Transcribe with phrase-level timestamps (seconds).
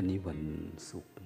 [0.00, 0.40] วันนี้วัน
[0.90, 1.17] ศุกร์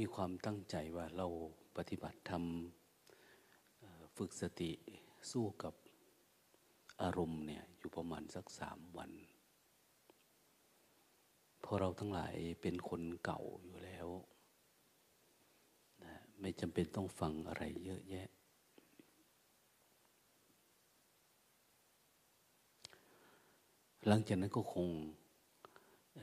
[0.00, 1.26] มีความตั้งใจว่าเรา
[1.76, 2.44] ปฏิบัติธรรม
[4.16, 4.70] ฝึกสติ
[5.30, 5.74] สู้กับ
[7.02, 9.10] อารมณ์เนี่ยอยู่ประมาณสักสามวัน
[11.60, 14.08] เพราะเราทั้งหลายเป็นคนเก่าอยู่แล้ว
[16.04, 18.28] นะไม่จำเป็นต้องฟังอะไรเยอะแยะ
[24.06, 24.88] หลังจากนั้นก็คง
[26.16, 26.20] เ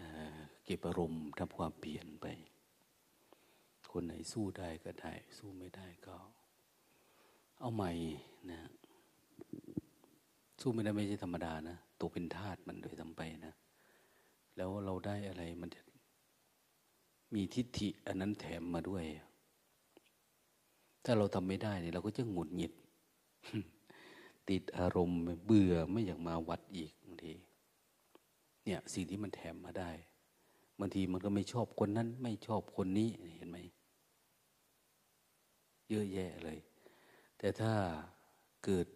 [0.66, 2.28] เก็บอารมณ์ทำความเปลี่ยนไป
[4.00, 6.16] คนไหนสู้ได้ก็ได้ สู้ไม่ได้ก็
[7.59, 7.92] เอาใหม่
[8.52, 8.59] นะ
[10.62, 13.54] สู้ไม่ได้ไม่ใช่ธรรมดานะตกเป็นทาสมันโดยทำไปนะ
[14.58, 15.81] แล้วเราได้อะไรมันจะ
[17.34, 19.04] มีทิฏฐิอันนั้นแถมมาด้วย
[21.04, 22.73] ถ้าเราทำไม่ได้เนี่ยเราก็จะหงุดหงิด
[24.50, 27.34] ติดอารมณ์เบื่อไม่อยากมาวัดอีกบางที
[28.64, 29.92] เนี่ยสิ่งที่มันแถมมาได้
[30.80, 33.59] บางทีมันก็ไม่ชอบคนนั้น ไม่ชอบคนนี้เห็นไหม
[35.90, 36.60] เยอะแยะเลย
[37.38, 37.74] แต่ถ้า
[38.66, 38.88] เกิด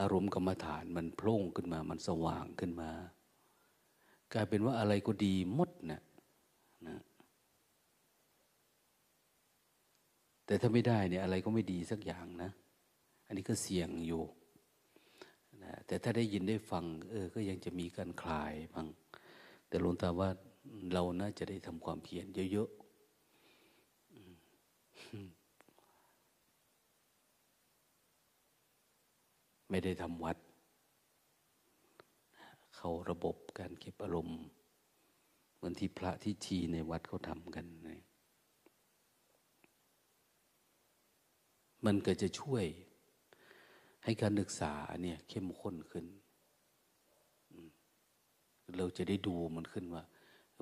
[0.00, 2.90] อารมณ์กรรมฐานมันโพล่งขึ้นมา มันสว่างขึ้นมา
[4.32, 6.00] กลายเป็นว่าอะไรก็ดีหมดนะ
[6.88, 6.96] นะ
[10.46, 12.50] แต่ถ้าไม่ได้เนี่ยอะไรก็ไม่ดีสักอย่างนะ
[13.26, 14.22] อันนี้ก็เสี่ยงอยู่
[15.62, 18.86] นะแต่ถ้าได้ยินได้ฟัง เออ ก็ยังจะมีการคลายบ้าง
[19.68, 20.28] แต่หลวงตาว่า
[20.92, 22.70] เราน่าจะได้ทำความเพียรเยอะ
[29.68, 30.36] ไม่ได้ทำวัด
[32.76, 34.40] เขาระบบการเก็บอารมณ์
[35.54, 37.90] เหมือนที่พระที่ชีในวัดเขาทำกันน
[41.86, 42.64] มันก็จะช่วย
[44.04, 44.72] ให้การศึกษา
[45.02, 46.06] เนี่ย เข้มข้นขึ้น
[48.76, 50.02] เราจะได้ดูมันขึ้นว่า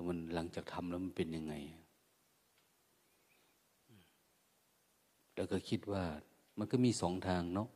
[0.07, 1.53] มันหลังจากทำแล้วมันเป็นยังไง
[5.41, 6.05] แล้วก็คิดว่า
[6.59, 7.69] มันก็มีสองทางเนาะ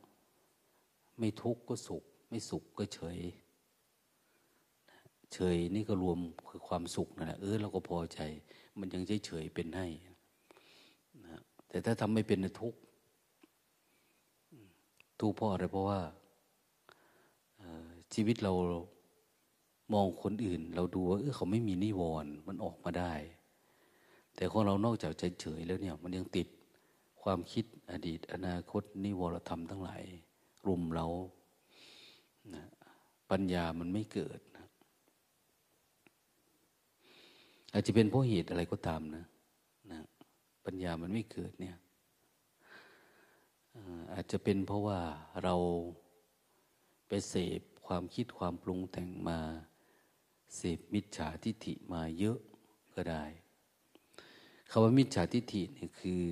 [1.18, 3.18] ไม่ทุกข์ก็สุข ไม่สุขก็เฉย
[5.32, 6.18] เฉยนี่ก็รวม
[6.48, 8.20] คือความสุขนั่นแหละเออเราก็พอใจ
[8.78, 9.86] มันยังเฉยเฉยเป็นให้
[11.24, 12.78] นะแต่ถ้าทำไม่เป็นทุกข์
[15.20, 16.00] ทุกข์เพราะอะไรเพราะว่า
[18.14, 18.52] ชีวิตเรา
[19.92, 23.12] มองคนอื่น เราดูว่าเออเขาไม่มีนิวรณ์มันออกมาได้
[24.36, 26.48] แต่ของเรานอกจากเฉยๆแล้วเนี่ย มันยังติด
[27.28, 30.02] ความคิดอดีต อนาคต นิวรธรรมทั้งหลาย
[30.66, 31.06] รุมเรา
[32.54, 32.64] นะ
[33.30, 34.66] ปัญญามันไม่เกิดนะ
[37.72, 39.24] อาจจะเป็นเพราะเหตุอะไรก็ตามนะ
[39.92, 40.00] นะ
[40.66, 41.76] ปัญญามันไม่เกิดเนี่ย
[44.12, 45.00] อาจจะเป็นเพราะว่า
[45.44, 45.54] เรา
[47.08, 49.40] ไปเสพความคิดความปรุงแต่งมา
[50.56, 52.38] เสพมิจฉาทิฏฐิมาเยอะ
[52.94, 53.24] ก็ได้
[54.70, 56.22] คำว่ามิจฉาทิฏฐินี่คือ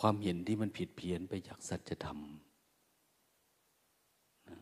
[0.00, 2.18] ความเห็นที่มันผิดเพี้ยนไปจากสัจธรรม
[4.48, 4.58] นะ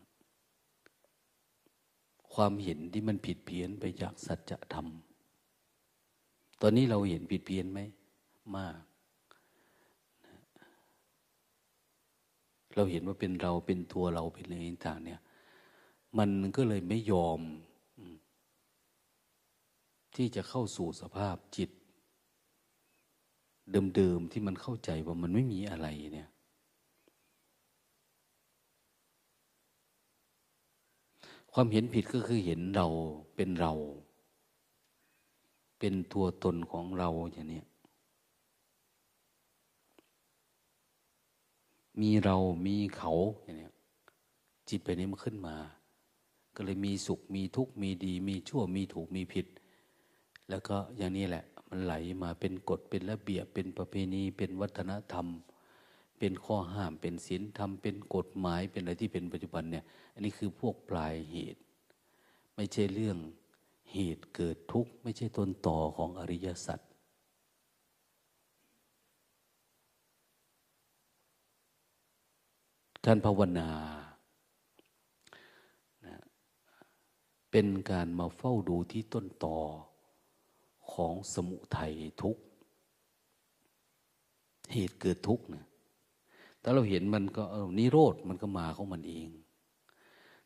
[2.33, 4.87] ความเห็นที่มันผิดเพี้ยนไปจากสัจธรรม
[6.61, 7.79] ตอนนี้เราเห็นผิดเพี้ยนไหม
[8.57, 8.79] มาก
[10.25, 10.37] นะ
[12.75, 14.55] เราเห็นว่าเป็นเราเป็นตัวเราเป็นอะไร
[14.87, 15.21] ต่างเนี่ย
[16.17, 17.41] มันก็เลยไม่ยอม
[20.15, 21.69] ที่จะเข้าสู่สภาพจิต
[23.71, 26.29] เดิมๆที่มันเข้าใจว่ามันไม่มีอะไรเนี่ย
[31.53, 32.87] ความเห็นผิดก็คือเห็นเรา
[33.35, 33.73] เป็นเรา
[35.79, 37.63] เป็นตัวตนของเราอย่างนี้
[42.01, 42.35] มีเรา
[42.65, 43.11] มีเขา
[43.43, 43.69] อย่างนี้
[44.69, 45.55] จิตไปนี้มันขึ้นมา
[46.55, 49.47] ก็เลยมีสุขมีทุกข์มีดี มีชั่วมีถูกมีผิด
[50.49, 55.27] แล้วก็อย่างนี้แหละ มันไหลมาเป็นกฎเป็นระเบียบเป็นประเพณี เป็นวัฒนธรรม
[56.19, 59.83] เป็นข้อห้ามเป็นศีลธรรมเป็นกฎหมายเป็นอะไรที่เป็นปัจจุบันเนี่ย
[60.13, 61.61] อันนี้คือพวกปลายเหตุ
[62.55, 63.17] ไม่ใช่เรื่อง
[63.93, 66.79] เหตุเกิดทุกข์ ไม่ใช่ต้นต่อของอริยสัจ
[73.05, 73.69] การภาวนา
[77.51, 79.57] เป็นการมาเฝ้าดูที่ต้นต่อ
[80.93, 82.37] ของสมุทัยทุก
[84.73, 85.65] เหตุเกิดทุกข์นะ
[86.61, 87.43] ถ้าเราเห็นมันก็
[87.77, 89.27] นิโรธมันก็มาของมันเอง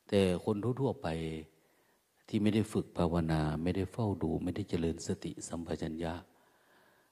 [0.07, 1.07] แต่คนทั่วๆไป
[2.27, 6.13] ที่ไม่ได้ฝึกภาวนา ไม่ได้เฝ้าดู ไม่ได้เจริญสติสัมปชัญญะ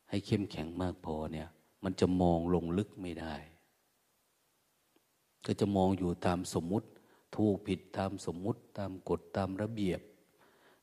[0.09, 1.47] ให้เข้มแข็งมากพอเนี่ย
[1.83, 3.35] มันจะมองลงลึกไม่ได้
[5.45, 6.88] ก็จะมองอยู่ตามสมมุติ
[7.35, 10.01] ถูกผิดตามสมมุติตามกฎตามระเบียบ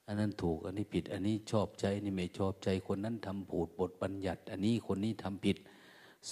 [0.06, 5.56] อันนั้นถูกอันนี้ผิด อันนี้ชอบใจนี่ไม่ชอบใจคนนั้นทำผูดบทบัญญัติ อันนี้คนนี้ทำผิด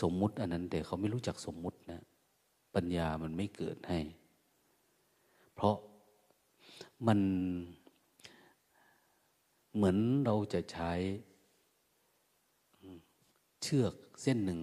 [0.01, 2.03] สมมุติอันนั้น แต่เขาไม่รู้จักสมมุตินะ
[2.75, 4.01] ปัญญามันไม่เกิดให้
[5.55, 5.77] เพราะ
[7.07, 7.19] มัน
[9.75, 10.93] เหมือนเราจะใช้
[13.63, 14.61] เชือกเส้นหนึ่ง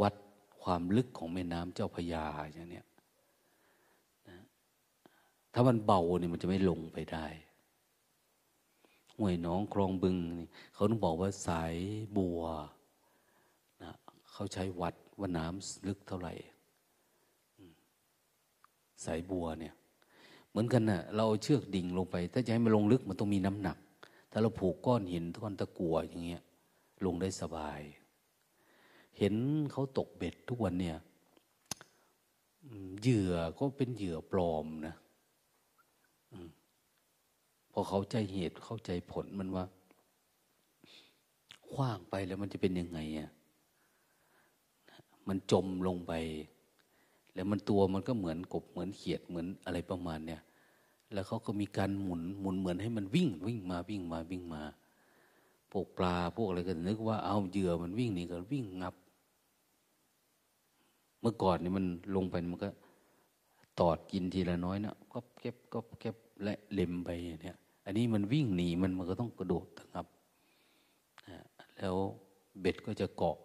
[0.00, 0.14] วัด
[0.62, 2.82] ความลึกของแม่น้ำเจ้าพยาอย่างเนี้
[4.28, 4.38] นะ
[5.52, 7.26] ถ้ามันเบาเนี่ยมันจะไม่ลงไปได้
[9.22, 11.74] ห้วยน้องคลองบึงนี่เขาต้องบอกว่าสาย
[12.16, 12.40] บัว
[13.82, 13.92] นะ
[14.32, 16.32] เขาใช้วัดว่าน้ำลึกเท่าไหร่
[19.04, 19.74] สายบัวเนี่ย
[20.50, 23.78] เหมือนกันนะ่ะ เราเชือกดิ่งลงไป ถ้าจะให้มันลงลึกมันต้องมีน้ำหนัก
[24.30, 26.42] ถ้าเราผูกก้อนหินก้อนตะกัวอย่างเงี้ย
[27.04, 27.80] ลงได้สบาย
[29.18, 29.34] เห็น
[29.72, 30.96] เขาตกเบ็ดทุกวันเนี่ย
[33.00, 34.94] เหยื่อก็เป็นเหยื่อปลอมนะ
[37.72, 39.64] พอเขาใจเหตุเข้าใจผลมันว่า
[41.70, 43.30] คว้างไปแล้วมันจะเป็นยังไงอะ
[45.28, 46.12] มันจมลงไป
[47.34, 50.42] แล้วมันตัวมันก็เหมือนกบเหมือนเขียดเหมือนอะไรประมาณเนี่ย
[51.12, 54.62] แล้วเขาก็มีการหมุนหมุนเหมือนให้มันวิ่ง วิ่งมาวิ่งมาวิ่งมา
[55.72, 58.94] พวกปลาพวกอะไรก็นึกว่าเอาเหยื่อมันวิ่งนี่ก็วิ่งงับ
[61.20, 61.86] เมื่อก่อนนี่มัน
[62.16, 62.70] ลงไปมันก็
[63.80, 67.08] ตอดกินทีละน้อยนะก็เก็บก็เก็บและเล็มไป
[67.42, 70.06] เนี่ย อันนี้มันวิ่งหนีมันมันก็ต้องกระโดดนะครับ
[71.78, 71.96] แล้ว
[72.60, 73.36] เบ็ดก็จะเกาะ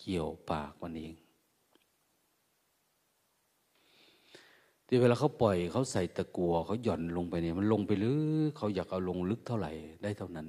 [0.00, 1.12] เกี่ยวปากมันเอง
[4.86, 8.14] ที่เวลาเขาปล่อยเขาใส่ตะกัวเขาหย่อนลงไปเนี่ยมันลงไปลึ
[8.48, 9.72] กเขาอยากเอาลงลึกเท่าไหร่
[10.02, 10.48] ได้เท่านั้น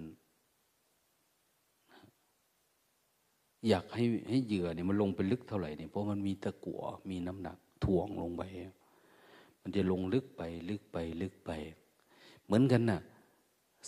[3.68, 8.44] อยากให้ให้เหยื่อเนี่ยมันลงไปลึกเท่าไหร่เนี่ยเพราะมันมีตะกัวมีน้ำหนักถ่วงลงไป
[9.62, 11.52] มันจะลงลึกไปลึกไปลึกไป
[12.46, 13.00] เหมือนกันนะ่ะ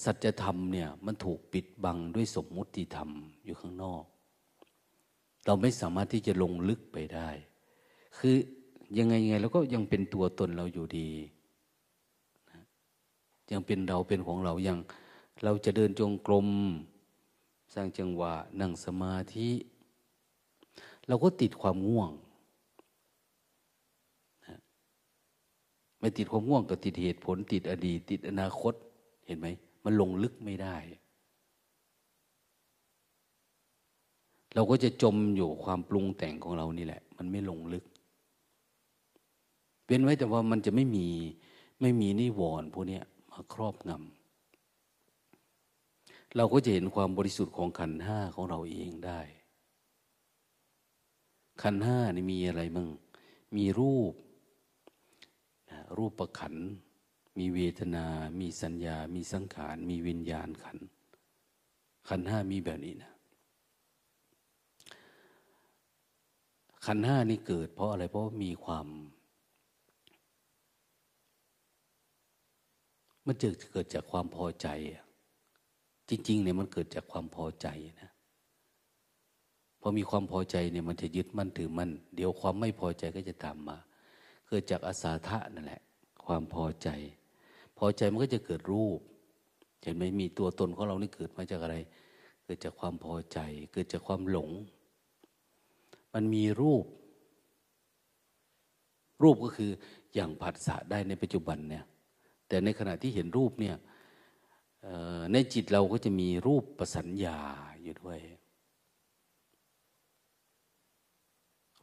[0.04, 3.10] สัจธรรมเนี่ยมันถูกปิดบังด้วยสมมุติธรรม
[3.46, 4.04] อยู่ข้างนอก
[5.46, 7.30] เราไม่สามารถที่จะลงลึกไปได้
[8.18, 8.36] คือ
[8.98, 11.10] ยังไงยังไงเราก็ยังเป็นตัวตนเราอยู่ดี
[12.52, 12.60] นะ
[13.52, 14.78] ยังเป็นเราเป็นของเรายัง
[15.44, 16.48] เราจะเดินจงกรม
[17.74, 19.50] สร้างจังหวะนั่งสมาธิ
[21.08, 22.12] เราก็ติดความง่วง
[24.46, 24.56] นะ
[26.00, 28.74] ไม่ติดความง่วงก็ติดเหตุผล ติดอดีต ติดอนาคต
[29.26, 29.48] เห็นไหม
[29.86, 30.78] มันลงลึกไม่ได้
[34.54, 37.84] เราก็จะจมอยู่ความปรุงแต่งของเรานี่แหละ มันไม่ลงลึก
[39.86, 41.08] เป็นไว้แต่ว่ามันจะไม่มี
[41.82, 43.00] ไม่มีนิวรณ์พวกนี้
[43.32, 43.98] มาครอบงำ
[46.36, 49.20] เราก็จะเห็นความบริสุทธิ์ของขันห้าของเราเองได้
[51.62, 52.88] ขันห้านี่มีอะไรมั่ง
[53.58, 54.14] มีรูป
[55.98, 56.56] รูปประขัน
[57.38, 58.06] มีเวทนา
[58.40, 60.78] มีสัญญา มีสังขาร มีวิญญาณขัน
[62.08, 63.12] ขันห้ามีแบบนี้นะ
[66.86, 68.88] ขันห้านี่เกิด เพราะอะไร เพราะมีความ
[73.26, 74.68] มันจะเกิดจากความพอใจ
[76.10, 77.68] จริง ๆ เนี่ยมันเกิดจากความพอใจ
[78.02, 78.12] นะ
[79.82, 83.78] พอมีความพอใจเนี่ยมันจะยึดมั่นถือมั่น เดี๋ยวความไม่พอใจก็จะตามมา
[84.48, 85.82] เกิดจากอาสาทะนั่นแหละ
[86.26, 86.90] ความพอใจ
[87.78, 89.00] พอใจมันก็จะเกิดรูป
[89.84, 91.76] เห็นไหมมีตัวตนของเรานี่เกิดมาจากอะไร
[92.44, 93.40] เกิดจากความพอใจ
[93.74, 94.50] เกิดจากความหลง
[96.14, 96.86] มันมีรูป
[99.24, 99.72] รูปก็คือ
[100.14, 101.86] อย่างผัสสะได้ในปัจจุบันเนี่ย
[102.48, 103.76] แต่ในขณะที่เห็นรูปเนี่ย
[105.34, 107.38] ในจิตเราก็จะมีรูปประสัญญา
[107.82, 108.20] อยู่ด้วย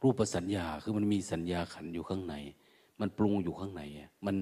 [0.01, 2.35] รูปประสัญญาคือมันมีสัญญาขันอยู่ข้างใน
[2.99, 3.81] มันปรุงอยู่ข้างใน
[4.25, 4.35] มัน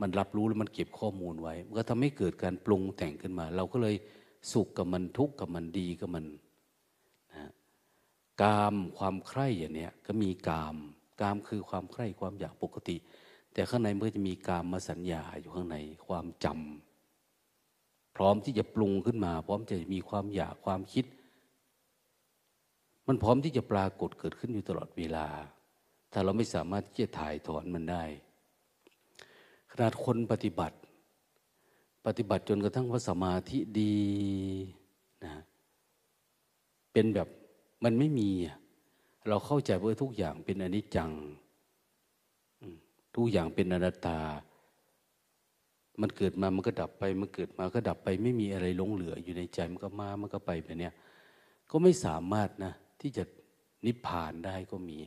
[0.00, 3.94] มันรับรู้แล้วมันเก็บข้อมูลไว้ มันก็ทำให้เกิดการปรุงแต่งขึ้นมา เราก็เลย
[4.52, 6.24] สุขกับมันทุกข์กับมันดีกับมัน
[7.34, 7.50] นะ
[8.42, 10.76] กามความใคร่อย่างเนี้ยก็มีกาม
[11.20, 12.96] กามคือความใคร่ความอยากปกติ
[13.52, 21.04] แต่ข้างในมันจะมีกามมาสัญญาอยู่ข้างในความจำพร้อมที่จะปรุงขึ้นมา พร้อมจะมีความอยากความคิด
[23.08, 25.26] มันพร้อมที่จะปรากฏเกิดขึ้นอยู่ตลอดเวลา
[26.12, 28.04] ถ้าเราไม่สามารถที่จะถ่ายถอนมันได้
[29.80, 30.76] นาดคนปฏิบัติ
[32.06, 33.96] ปฏิบัติจนกระทั่งว่าสมาธิดี
[35.24, 35.34] นะ
[36.92, 37.28] เป็นแบบ
[37.84, 38.30] มันไม่มี
[39.28, 41.10] เราเข้าใจว่าทุกอย่างเป็นอนิจจัง
[43.16, 44.18] ทุกอย่างเป็นอนัตตา
[46.00, 50.90] มันเกิดมามันก็ดับไป มันเกิดมาก็ดับไป ไม่มีอะไรหลงเหลืออยู่ในใจมันก็มา มันก็ไปแบบนี้
[51.70, 53.24] ก็ไม่สามารถนะ ที่จะ
[53.86, 54.98] นิพพานได้ก็มี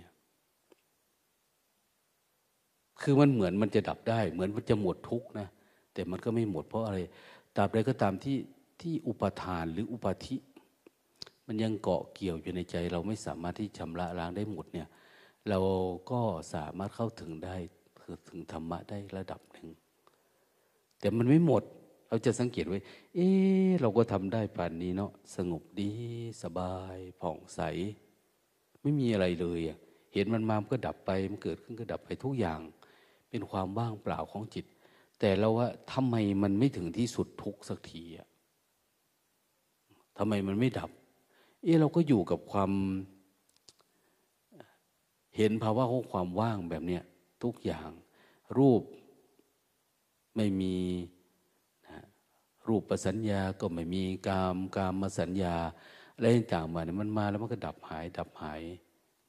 [3.01, 5.47] คือมันเหมือนมันจะดับได้ เหมือนมันจะหมดทุกนะ
[5.93, 6.99] แต่มันก็ไม่หมดเพราะอะไร
[7.55, 8.37] ตราบใดก็ตามที่
[8.81, 10.35] ที่อุปทานหรืออุปธิ
[11.47, 14.87] มันยังเกาะเกี่ยวอยู่ในใจ เราไม่สามารถที่ชำระล้างได้หมดเนี่ย
[15.49, 15.59] เรา
[16.11, 16.21] ก็
[16.53, 17.55] สามารถเข้าถึงได้
[18.29, 19.67] ถึงธรรมะได้ระดับหนึ่ง
[20.99, 21.63] แต่มันไม่หมด
[22.09, 22.79] เราจะสังเกตไว้
[23.15, 23.27] เอ๊
[23.81, 25.91] เราก็ทำได้ป่านนี้เนาะสงบดี
[26.43, 27.61] สบายผ่องใส
[28.81, 29.61] ไม่มีอะไรเลย
[30.13, 32.59] เห็นมันมามันก็ดับไป มันเกิดขึ้นก็ดับไปทุกอย่าง
[33.29, 34.65] เป็นความว่างเปล่าของจิต
[35.19, 38.27] แต่เราว่าทำไมมันไม่ถึงที่สุดทุกสักทีอะ
[40.17, 40.89] ทำไมมันไม่ดับ
[41.63, 42.71] เอ๊เราก็อยู่กับความ
[45.35, 47.03] เห็นภาวะของความว่างแบบเนี้ย
[47.43, 47.89] ทุกอย่าง
[48.57, 48.81] รูป
[50.35, 50.75] ไม่มี
[51.87, 52.03] นะ
[52.67, 55.55] รูปประสัญญาก็ไม่มีกามกามมาสัญญา
[56.15, 58.61] อะไรต่างๆมาเนี่ยมันมาแล้วมันก็ดับหายดับหาย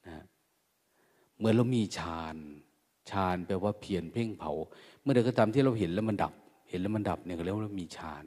[0.06, 0.24] นะ
[1.36, 2.36] เหมือนเรามีฌาน
[3.10, 4.52] ฌานแปลว่าเพียรเพ่งเผา
[5.00, 6.32] เมื่อใดก็ตามที่เราเห็นแล้วมันดับ
[6.70, 8.24] เห็นแล้วมันดับเนี่ยเรียกว่ามีฌาน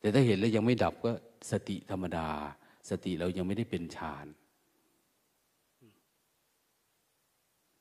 [0.00, 1.10] แต่ถ้าเห็นแล้วยังไม่ดับก็
[1.50, 2.28] สติธรรมดา
[2.90, 4.26] สติเรายังไม่ได้เป็นฌาน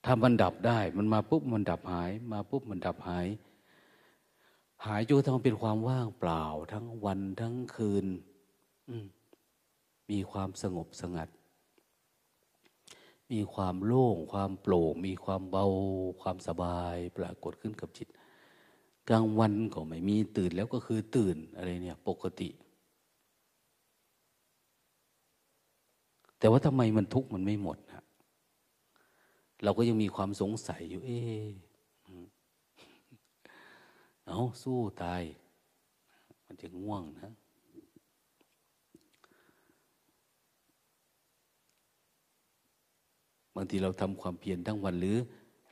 [0.06, 3.28] ถ้ามันดับได้ มันมาปุ๊บมันดับหาย มาปุ๊บมันดับหาย
[4.86, 8.06] หายจนทั้งเป็นความว่างเปล่า ทั้งวันทั้งคืน
[10.10, 11.30] มีความสงบสงัด
[13.32, 15.66] มีความโล่ง ความโปร่ง มีความเบา
[16.22, 18.08] ความสบาย ปรากฏขึ้นกับจิต
[19.10, 22.50] กลางวันก็ไม่มีตื่นแล้วก็คือตื่นอะไรเนี่ย ปกติ
[26.40, 28.04] แต่ว่าทำไมมันทุกข์มันไม่หมดนะ
[29.64, 31.10] เราก็ยังมีความสงสัยอยู่ เอ
[31.46, 31.48] อ
[34.26, 35.24] เอาสู้ตาย
[36.46, 37.32] มันจะง่วงนะ
[43.56, 45.18] บางทีเราทำความเพียรทั้งวันหรือ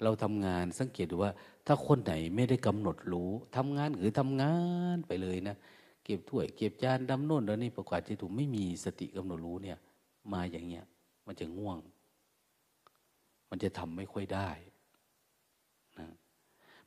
[0.03, 1.31] เราทำงานสังเกตดูว่า
[1.67, 4.55] ถ้าคนไหนไม่ได้กำหนดรู้ทำงานหรือทำงา
[4.95, 5.55] นไปเลยนะ
[6.03, 9.77] เก็บถ้วย เก็บจานดำโน่นแล้วนี่ประกาศที่ถูกไม่มีสติกำหนดรู้เนี่ย
[10.33, 10.85] มาอย่างเงี้ย
[11.25, 11.77] มันจะง่วง
[13.49, 14.49] มันจะทำไม่ค่อยได้
[15.99, 16.07] นะ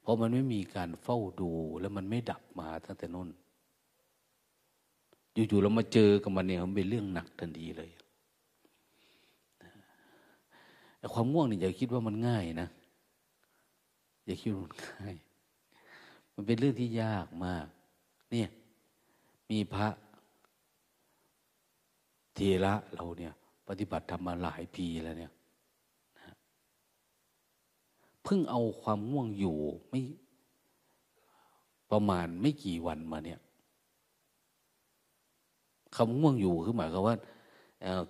[0.00, 3.28] เพราะมันไม่มีการเฝ้าดูแล้วมันไม่ดับมาตั้งแต่น้น
[5.48, 7.90] อยู่ๆเรามาเจอกับมันเนี่ยมันเป็นเรื่องหนักทันทีเลย
[11.02, 12.68] แต่ความง่วงนี่อย่าคิดว่ามันง่ายนะ
[14.24, 15.14] อย่าคิดว่ามันง่าย
[16.34, 17.66] มันเป็นเรื่องที่ยากมาก
[18.30, 18.48] เนี่ย
[19.50, 19.88] มีพระ
[22.34, 23.32] เทระเราเนี่ย
[23.68, 25.32] ปฏิบัติทำมาหลายปีแล้วเนี่ย
[28.22, 29.56] เพิ่งเอาความง่วงอยู่
[29.88, 30.00] ไม่
[31.90, 33.40] ประมาณไม่กี่วันมาเนี่ย
[35.96, 37.16] คำง่วงอยู่คือหมายความว่า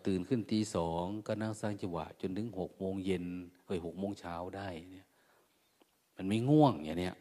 [0.06, 3.24] ตื่นขึ้นตีสองก็นั่งสร้างจังหวะ จนถึงหกโมงเย็น
[3.64, 5.08] เคยหกโมงเช้าได้เนี่ย
[6.16, 7.14] มันไม่ง่วงอย่างเนี้ย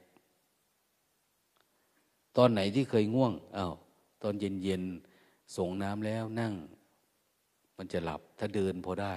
[2.37, 3.73] ตอนไหนที่เคยง่วงอา้าว
[4.23, 4.83] ตอนเย็นเย็น
[5.57, 6.53] ส่งน้ำแล้วนั่ง
[7.77, 9.13] มันจะหลับถ้าเดินพอได้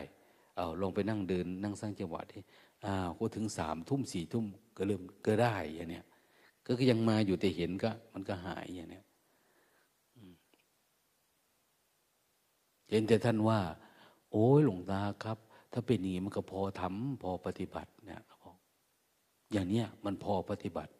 [0.57, 2.43] เอาลองไปนั่งเดิน นั่งสร้างจังหวะที่
[2.85, 6.05] อ้าวก็ถึงสามทุ่มสี่ทุ่มก็เริ่มก็ได้อย่างเนี้ย
[6.67, 9.05] ก็ยังมาอยู่แต่เห็นก็ มันก็หายอย่างเนี้ย
[12.91, 13.61] เห็นแต่ท่านว่า
[14.33, 15.39] โอ้ยหลวงตาครับ
[15.73, 18.21] ถ้าเป็นอย่างนี้มันก็พอทำพอปฏิบัติเนี่ย
[19.53, 20.93] อย่างเนี้ยมันพอปฏิบัติ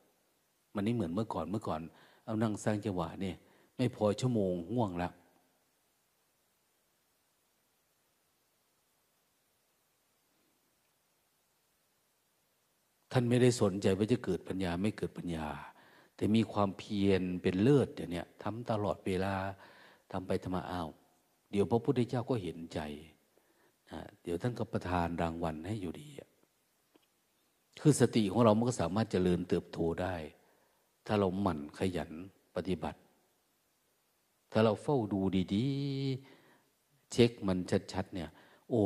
[0.75, 1.81] มันไม่เหมือนเมื่อก่อนเมื่อก่อน
[2.25, 3.37] เอานั่งสร้างจังหวะเนี่ย
[3.77, 5.13] ไม่พอชั่วโมงง่วงแล้ว
[13.13, 15.47] ท่านไม่ได้สนใจว่าจะเกิดปัญญาไม่เกิดปัญญา
[16.17, 19.35] แต่มีความเพียรเป็นเลิศอย่างเนี้ยทำตลอดเวลา
[20.13, 20.89] ทำไปทำมาอ้าว
[21.55, 22.81] เดี๋ยวพระพุทธเจ้าก็เห็นใจ
[23.91, 26.09] นะเดี๋ยวท่านก็ประทานรางวัลให้อยู่ดี
[27.81, 30.15] คือสติของเรามันก็สามารถเจริญเติบโตได้
[31.07, 32.11] ถ้าเราหมั่นขยัน
[32.55, 32.99] ปฏิบัติ
[34.53, 35.21] ถ้าเราเฝ้าดู
[35.55, 37.59] ดีๆ เช็คมัน
[37.93, 38.31] ชัดๆเนี่ย
[38.71, 38.83] โอ้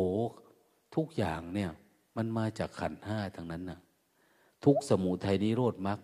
[0.94, 1.70] ทุกอย่างเนี่ย
[2.16, 3.80] มันมาจากขันห้าทั้งนั้นนะ
[4.64, 5.98] ทุกสมุทัยนิโรธมรรค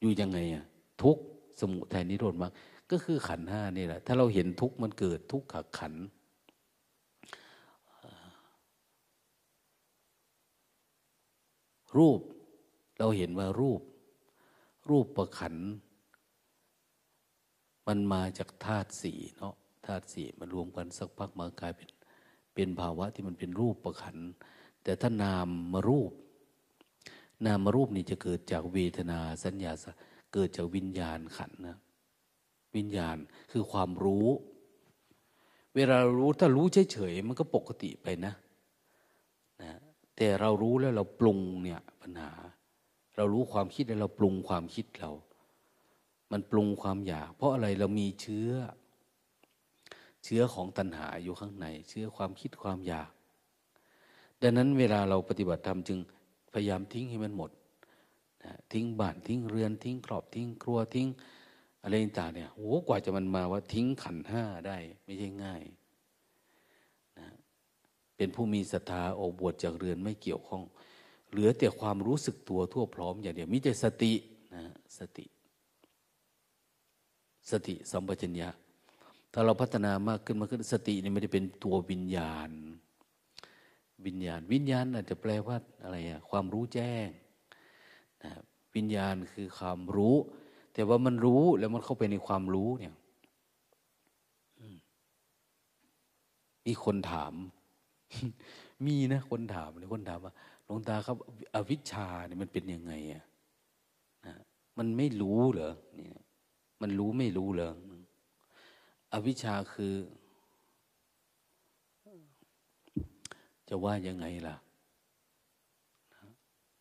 [0.00, 0.64] อยู่ยังไงอะ
[1.02, 1.16] ทุก
[1.60, 2.52] สมุทัยนิโรธมรรค
[2.92, 5.94] ก็คือขันห้านี่แหละ ถ้าเราเห็นทุกมันเกิดทุกข์ขัน
[11.98, 12.20] รูป
[12.98, 13.80] เราเห็นว่ารูป
[14.90, 15.54] รูปประขัน
[17.86, 19.54] มันมาจากธาตุสี่เนาะ
[19.86, 21.88] ธาตุสี่มันรวมกันสักพักมากลายเป็น
[22.54, 24.16] เป็นภาวะที่มันเป็นรูปประขัน
[24.82, 26.12] แต่ถ้านามมารูป
[27.46, 29.72] นามมารูปนี่จะเกิดจากเวทนาสัญญา
[30.32, 31.78] เกิดจากวิญญาณขันนะ
[32.76, 33.16] วิญญาณ
[33.52, 34.28] คือความรู้
[35.74, 38.34] เวลารู้ถ้ารู้เฉยๆมันก็ปกติไปนะ
[39.62, 39.72] นะ
[40.16, 42.32] แต่เรารู้แล้วเราปรุงเนี่ยปัญหา
[43.16, 45.10] เรารู้ความคิดแล้วเราปรุงความคิดเรา
[46.32, 48.50] มันปรุงความอยาก เพราะอะไรเรามีเชื้อ
[50.24, 53.10] เชื้อของตัณหาอยู่ข้างใน เชื้อความคิดความอยาก
[54.42, 55.98] ดังนั้นเวลาเราปฏิบัติธรรมจึง
[56.52, 57.50] พยายามทิ้งให้มันหมด
[58.44, 61.08] นะทิ้งบ้านทิ้งเรือนทิ้งครอบทิ้งครัวทิ้ง
[61.82, 65.62] อะไรต่างเนี่ยโอ้กว่าจะมันมาว่าทิ้งขันห้าได้ ไม่ใช่ง่าย
[67.18, 67.26] นะ
[68.16, 70.62] เป็นผู้มีศรัทธาออกบวชจากเรือนไม่เกี่ยวข้อง
[71.30, 74.12] เหลือแต่ความรู้สึกตัวทั่วพร้อมอย่างเดียวมิแต่สติ
[74.54, 74.62] นะ
[74.98, 75.26] สติ
[77.50, 78.48] สติสัมปชัญญะ
[79.32, 82.50] ถ้าเราพัฒนามากขึ้นมาขึ้นสตินี่ไม่ได้เป็นตัววิญญาณ
[84.06, 87.08] วิญญาณ วิญญาณอาจจะแปลว่าอะไรอะความรู้แจ้ง
[88.24, 88.32] นะ
[88.74, 90.16] วิญญาณคือความรู้
[90.72, 92.94] แต่ว่ามันรู้แล้วมันเข้าไปในความรู้เนี่ย
[96.66, 97.34] มีคนถาม
[98.86, 101.16] มีนะคนถามเลยคนถามว่าหลวงตาครับ
[101.54, 103.24] อวิชชาเนี่ยมันเป็นยังไงอะ
[104.26, 104.34] นะ
[104.78, 106.06] มันไม่รู้เหรอนี่
[106.80, 107.70] มันรู้ไม่รู้เหรอ
[109.12, 109.94] อวิชชาคือ
[113.68, 114.56] จะว่ายังไงล่ะ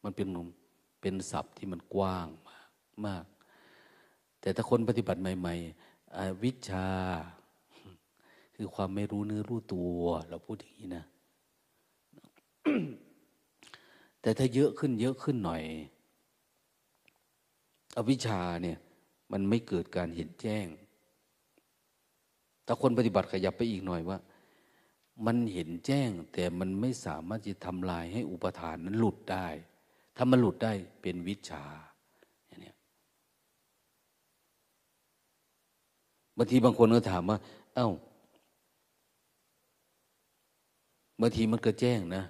[0.04, 0.28] มันเป็น
[1.02, 2.70] เป็นศัพท์ที่มันกว้างมาก
[3.06, 3.26] มาก
[4.42, 6.88] แต่ถ้าคนปฏิบัติใหม่ๆวิชา
[8.56, 11.06] คือความไม่รู้เนื้อรู้ตัว เราพูดอย่างนี้นะ
[14.22, 15.64] แต่ถ้าเยอะขึ้นเยอะขึ้นหน่อย
[17.98, 18.78] อวิชาเนี่ย
[19.32, 20.66] มันไม่เกิดการเห็นแจ้ง
[22.66, 24.18] ถ้าคนปฏิบัติขยับไปอีกหน่อยว่า
[25.26, 29.48] มันเห็นแจ้ง แต่มันไม่สามารถจะทำลายให้อุปทานนั้นหลุดได้
[30.16, 31.64] ถ้ามันหลุดได้เป็นวิชา
[36.38, 37.38] บางทีบางคนก็ถามว่า
[37.76, 37.90] เอา้า
[41.22, 42.24] บางทีมันก็แจ้งนะ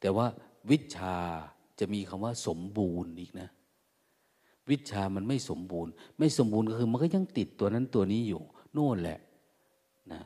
[0.00, 0.26] แต่ว่า
[0.70, 1.16] วิชา
[1.78, 3.48] จะมีคำว่าสมบูรณ์อีกนะ
[4.70, 9.18] วิชามันไม่สมบูรณ์ ไม่สมบูรณ์ก็คือ มันก็ยังติดตัวนั้นตัวนี้อยู่ โน่นแหละ
[10.12, 10.20] นะ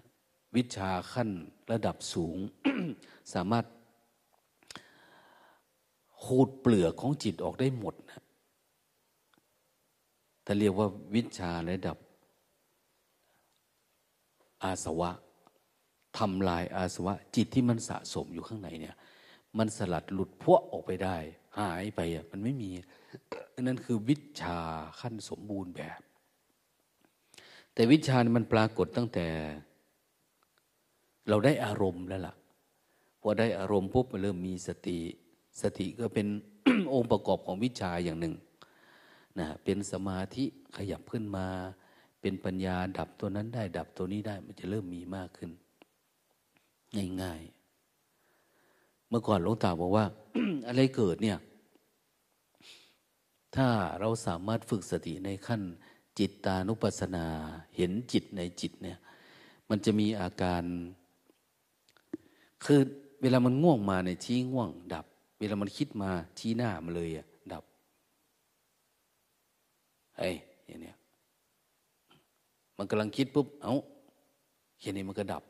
[0.56, 1.30] วิชาขั้น
[1.70, 2.36] ระดับสูง
[3.34, 3.64] สามารถ
[6.22, 8.22] ขูดเปลือกของจิตออกได้หมดนะ
[10.44, 11.96] ถ้าเรียกว่าวิชาระดับ
[14.64, 15.10] อาสวะ
[16.18, 18.96] ทำลายอาสวะ จิตที่มันสะสมอยู่ข้างในเนี่ย
[19.58, 21.16] มันสลัดหลุดพวกออกไปได้
[21.58, 22.70] หายไปอะมันไม่มี
[23.62, 24.58] นั่นคือวิชา
[25.00, 26.00] ขั้นสมบูรณ์แบบ
[27.74, 29.26] แต่วิชามันปรากฏตั้งแต่
[31.28, 32.34] เราได้อารมณ์แล้วล่ะ
[33.20, 34.98] พอได้อารมณ์ปุ๊บมันเริ่มมีสติ
[35.62, 36.26] สติก็เป็น
[36.92, 38.34] องค์ประกอบของวิชาอย่างหนึ่ง
[39.38, 40.44] นะเป็นสมาธิ
[40.76, 41.46] ขยับขึ้นมา
[42.26, 45.50] เป็นปัญญาดับตัวนั้นได้ ดับตัวนี้ได้มันจะเริ่มมีมากขึ้น
[47.22, 50.04] ง่ายๆ เมื่อก่อนหลวงตาบอกว่า
[50.66, 51.38] อะไรเกิดเนี่ย
[53.56, 53.68] ถ้า
[54.00, 55.62] เราสามารถฝึกสติในขั้น
[56.18, 57.26] จิตตานุปัสสนา
[57.76, 58.98] เห็นจิตในจิตเนี่ย
[59.68, 60.62] มันจะมีอาการ
[62.64, 62.80] คือ
[63.22, 65.06] เวลามันง่วงมาเนี่ยชี้ง่วง ดับ
[65.38, 67.64] เวลามันคิดมาชี้หน้ามาเลยอะดับ
[70.18, 70.96] เฮ้ยอย่างเนี้ย
[72.78, 73.74] มันกำลังคิดปุ๊บ เอา้า
[74.80, 75.42] แค่นี้มันก็ดับ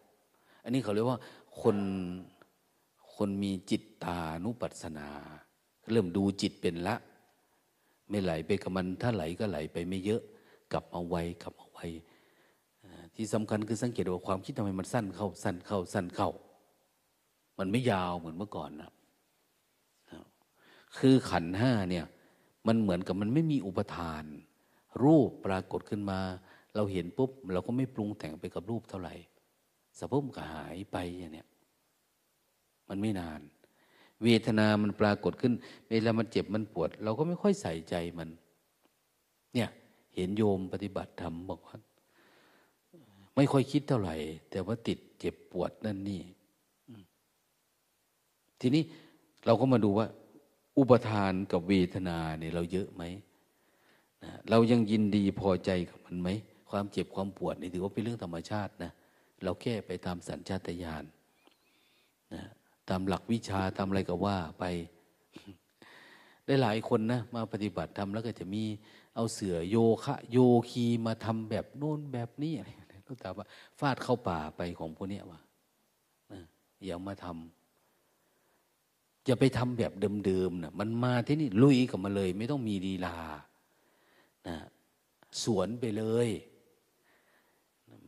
[0.63, 1.19] อันนี้เขาเรียกว่า
[1.61, 1.77] คน
[3.17, 5.09] คนมีจิตตานุปัสสนา
[5.93, 6.95] เริ่มดูจิตเป็นละ
[8.11, 10.23] ไม่ไหลไปกับมันถ้าไหลก็ไหลไปไม่เยอะ
[10.73, 11.79] กลับมาไวกลับมาไว
[13.15, 16.31] ที่สำคัญคือสังเกตว่าความคิดทำไมมันสั้นเข้า สั้นเข้า สั้นเข้า
[17.59, 18.91] มันไม่ยาวเหมือนเมื่อก่อนนะ
[20.99, 22.07] คือขันห้าเนี่ย
[22.67, 24.25] มันเหมือนกับมันไม่มีอุปทาน
[25.03, 26.21] รูปปรากฏขึ้นมา
[26.75, 29.15] เราเห็นปุ๊บเราก็ไม่ปรุงแต่งไปกับรูปเท่าไหร่
[29.99, 31.49] สะพุ่มก็หายไปอย่างเนี้ย
[32.89, 33.41] มันไม่นาน
[34.23, 35.53] เวทนามันปรากฏขึ้น
[35.89, 38.29] เวลามันเจ็บมันปวด เราก็ไม่ค่อยใส่ใจมัน
[39.55, 39.69] เนี่ย
[40.15, 41.77] เห็นโยมปฏิบัติธรรมบอกว่า
[43.37, 44.17] ไม่ค่อยคิดเท่าไหร่
[44.51, 46.23] แต่ว่าติดเจ็บปวดนั่นนี่
[48.61, 48.83] ทีนี้
[49.47, 50.07] เราก็มาดูว่า
[50.79, 53.03] อุปทานกับเวทนาเนี่ยเราเยอะไหม
[54.51, 56.29] เรายังยินดีพอใจกับมันไหม
[56.75, 58.93] ความเจ็บความปวดนี่ถือว่าเป็นเรื่องธรรมชาตินะ
[59.45, 61.05] เราแก้ไปตามสัญชาตญาณ
[62.35, 62.43] นะ
[62.89, 64.65] ตามหลักวิชาตามอะไรก็ว่าไป
[66.47, 68.63] ได้หลายคนนะมาปฏิบัติทำแล้วก็จะมี
[69.15, 70.39] เอาเสือโยคะ โย
[70.71, 72.71] คีมาทำแบบโน้นแบบนี้อะไร
[73.09, 73.47] ก็ถามว่า
[73.79, 75.41] ฟาดเข้าป่าไปของพวกนี้วะ
[76.85, 79.93] อย่ามาทำอย่าไปทำแบบ
[80.27, 83.17] เดิมๆนะมันมาที่นี่ลุยกับมาเลย ไม่ต้องมีลีลา
[84.49, 84.57] นะ
[85.43, 86.29] สวนไปเลย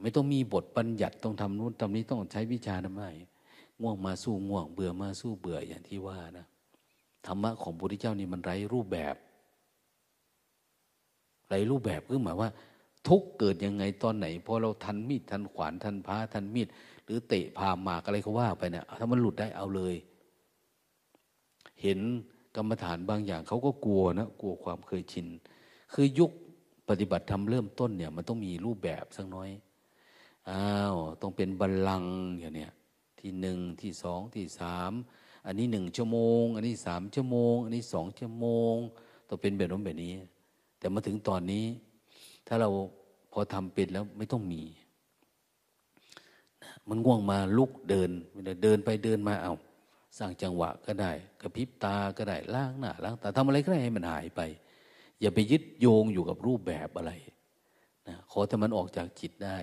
[0.00, 3.04] ไม่ต้องมีบทบัญญัติต้องทำนู้นทำนี้ต้องใช้วิชาทำไม
[3.80, 6.46] ง่วงมาสู้ง่วง เบื่อมาสู้เบื่ออย่างที่ว่านะ
[7.26, 9.16] ธรรมะของพระพุทธเจ้านี่มันไร้รูปแบบ
[11.48, 12.50] ไร้รูปแบบคือหมายว่า
[13.09, 16.68] ทุกเกิดยังไงตอนไหนพอเราทันมีดทันขวานทันพ้าทันมีด
[17.04, 19.94] หรือเตะพามากอะไรก็ว่าไปเนี่ยถ้ามันหลุดได้เอาเลย
[21.82, 21.98] เห็น
[22.56, 25.26] กรรมฐานบางอย่างเขาก็กลัวนะกลัวความเคยชิน
[25.94, 26.30] คือยุค
[26.88, 29.48] ปฏิบัติธรรมเริ่มต้นเนี่ย มันต้องมีรูปแบบสักน้อย
[30.50, 32.04] อ้าวต้องเป็นบัลลัง
[32.38, 32.72] อย่างเนี้ย
[33.20, 34.92] ที่หนึ่งที่สองที่สาม
[35.46, 38.74] อันนี้หนึ่งชั่วโมง อันนี้สามชั่วโมง อันนี้สองชั่วโมง
[39.28, 40.14] ต้องเป็นแบบนั้นแบบนี้
[40.78, 41.66] แต่มาถึงตอนนี้
[42.46, 42.68] ถ้าเรา
[43.32, 44.62] พอทำเป็นแล้วไม่ต้องมี
[46.88, 48.11] มันง่วงมาลุกเดิน
[48.62, 49.52] เดินไปเดินมาเอา
[50.18, 54.40] สร้างจังหวะก็ได้ กระพริบตาก็ได้ล้างหน้าล้างตาทำอะไรก็ได้ให้มันหายไป
[55.20, 57.12] อย่าไปยึดโยงอยู่กับรูปแบบอะไร
[58.09, 59.59] นะขอแต่มันออกจากจิตได้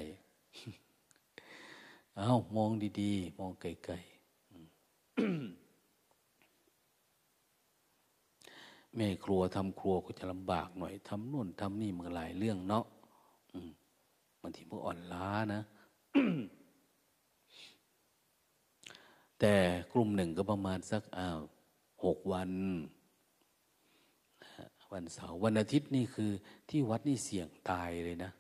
[2.20, 2.72] อามอง
[3.02, 4.14] ดีๆ มองไกลๆ
[8.96, 12.86] แม่ครัวทำครัวก็จะลำบากหน่อยทำนู่นทำนี่มันหลายเรื่องเนาะ
[14.42, 15.62] บางทีพวกอ่อนล้านะ
[19.40, 19.54] แต่
[19.92, 21.40] กลุ่มหนึ่งก็ประมาณสักอ้าว
[22.04, 22.52] หกวัน
[24.94, 26.32] วันเสาร์วันอาทิตย์นี่คือ
[26.70, 28.32] ที่วัดนี่เสี่ยงตายเลยนะ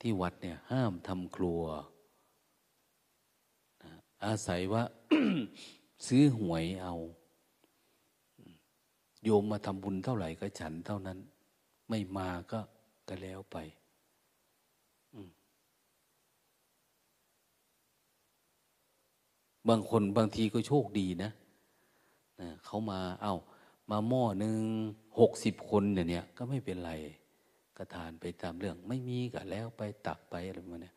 [0.00, 1.62] ที่วัดเนี่ยห้ามทำครัว
[4.26, 4.82] อาศัยว่า
[6.06, 6.94] ซื้อหวยเอา
[9.24, 11.18] โยมมาทำบุญเท่าไหร่ก็ฉันเท่านั้น
[11.88, 12.60] ไม่มาก็
[13.08, 13.56] ก็แล้วไป
[19.68, 21.30] บางคนบางทีก็โชคดีนะ
[22.40, 23.34] นะเขามาเอา้า
[23.90, 24.58] มาหม้อหนึ่ง
[25.20, 26.92] หกสิบคนเนี่ย ก็ไม่เป็นไร
[27.76, 30.92] ก็ทานไปตามเรื่อง ไม่มีก็แล้วไปตักไปอะไรประมาณนี้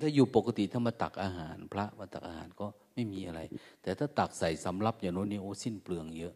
[0.00, 3.40] ถ้าอยู่ปกติถ้ามาตักอาหาร พระมาตักอาหารก็ไม่มีอะไร
[3.82, 6.34] แต่ถ้าตักใส่สำรับอย่างโน้นนี่โอ้สิ้นเปลืองเยอะ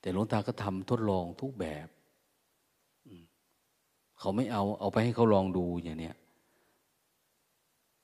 [0.00, 1.88] แต่หลวงตาก็ทำทดลองทุกแบบ
[4.18, 6.16] เขาไม่เอาเอาไปให้เขาลองดูอย่างเนี้ย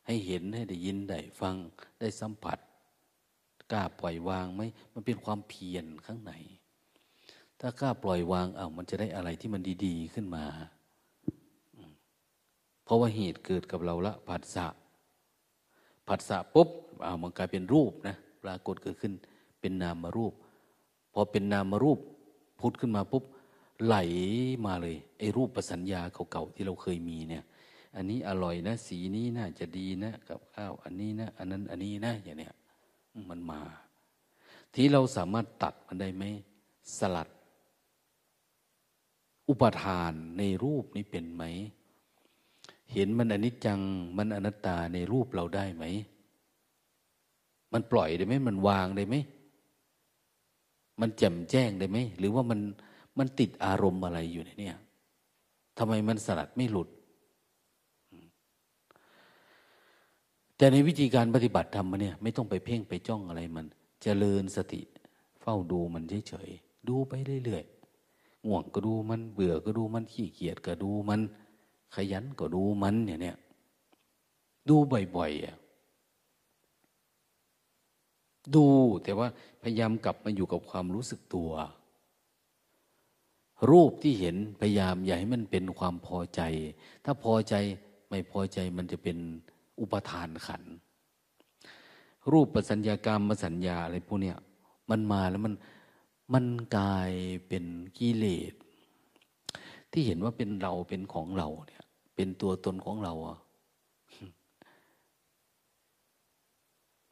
[0.07, 1.55] ให้เห็นให้ได้ยินได้ฟัง
[2.01, 2.59] ได้สัมผัส
[3.73, 4.63] กล้าปล่อยวางไหม
[4.95, 6.33] มันเป็นความเพียรข้างใน
[7.61, 10.45] ถ้ากล้าปล่อยวางเอามันจะได้อะไรที่มันดี ๆ ขึ้นมา
[12.87, 14.67] เพราะว่าเหตุเกิดกับเราละผัสสะ
[16.09, 16.69] ผัสสะปุ๊บ
[17.05, 19.13] อ่ามันกลายเป็นรูปนะปรากฏเกิดขึ้น
[19.61, 20.35] เป็นนามรูป
[21.13, 21.99] พอเป็นนามรูป
[22.61, 23.25] พุทธขึ้นมาปุ๊บ
[23.85, 23.97] ไหล
[24.67, 27.45] มาเลยไอ้รูปประสัญญาเก่าๆที่เราเคยมีเนี่ย
[27.97, 32.55] อันนี้อร่อยนะ สีนี้น่าจะดีนะกับข้าวอันนี้นะอันนั้นอันนี้นะอย่างเนี้ย
[33.31, 33.61] มันมา
[34.75, 36.25] ที่เราสามารถตัดมันได้ไหม
[36.99, 37.29] สลัด
[39.49, 41.45] อุปทานในรูปนี้เป็นไหม
[42.93, 43.81] เห็นมันอนิจจัง
[44.19, 45.85] มันอนัตตาในรูปเราได้ไหม
[47.73, 49.15] มันปล่อยได้ไหมมันวางได้ไหม
[51.01, 52.61] มันแจ่มแจ้งได้ไหม หรือว่ามัน
[53.19, 54.71] มันติดอารมณ์อะไรอยู่ในนี้
[55.79, 56.89] ทำไมมันสลัดไม่หลุด
[60.57, 63.69] แต่ในวิธีการปฏิบัติธรรมเนี่ย ไม่ต้องไปเพ่งไปจ้องอะไรมันจ
[64.03, 64.81] เจริญสติ
[65.41, 67.13] เฝ้าดูมันเฉยๆดูไป
[67.45, 71.21] เรื่อยๆง่วงก็ดูมัน เบื่อก็ดูมันขี้เกียจก็ดูมัน
[71.95, 73.37] ขยันก็ดูมันเนี่ยเนี่ย
[74.69, 74.77] ดู
[75.17, 75.67] บ่อยๆ
[78.55, 78.65] ดู
[79.05, 79.29] แต่ว่า
[79.63, 81.51] พยายามกลับมาอยู่กับความรู้สึกตัว
[83.71, 86.41] รูปที่เห็นพยายามอย่าให้มันเป็นความพอใจ
[87.05, 87.55] ถ้าพอใจ
[88.09, 89.19] ไม่พอใจมันจะเป็น
[89.81, 90.63] อุปทานขัน
[92.33, 94.37] รูปประสัญญากรรมมาสัญญาอะไรพวกเนี้ย
[94.91, 95.55] มันมาแล้วมัน
[96.35, 96.45] มัน
[96.77, 97.11] กลาย
[97.49, 97.65] เป็น
[97.99, 98.53] กิเลส
[99.93, 101.76] ที่เห็นว่าเป็นเราเป็นของเราเนี่ย
[102.17, 103.13] เป็นตัวตนของเรา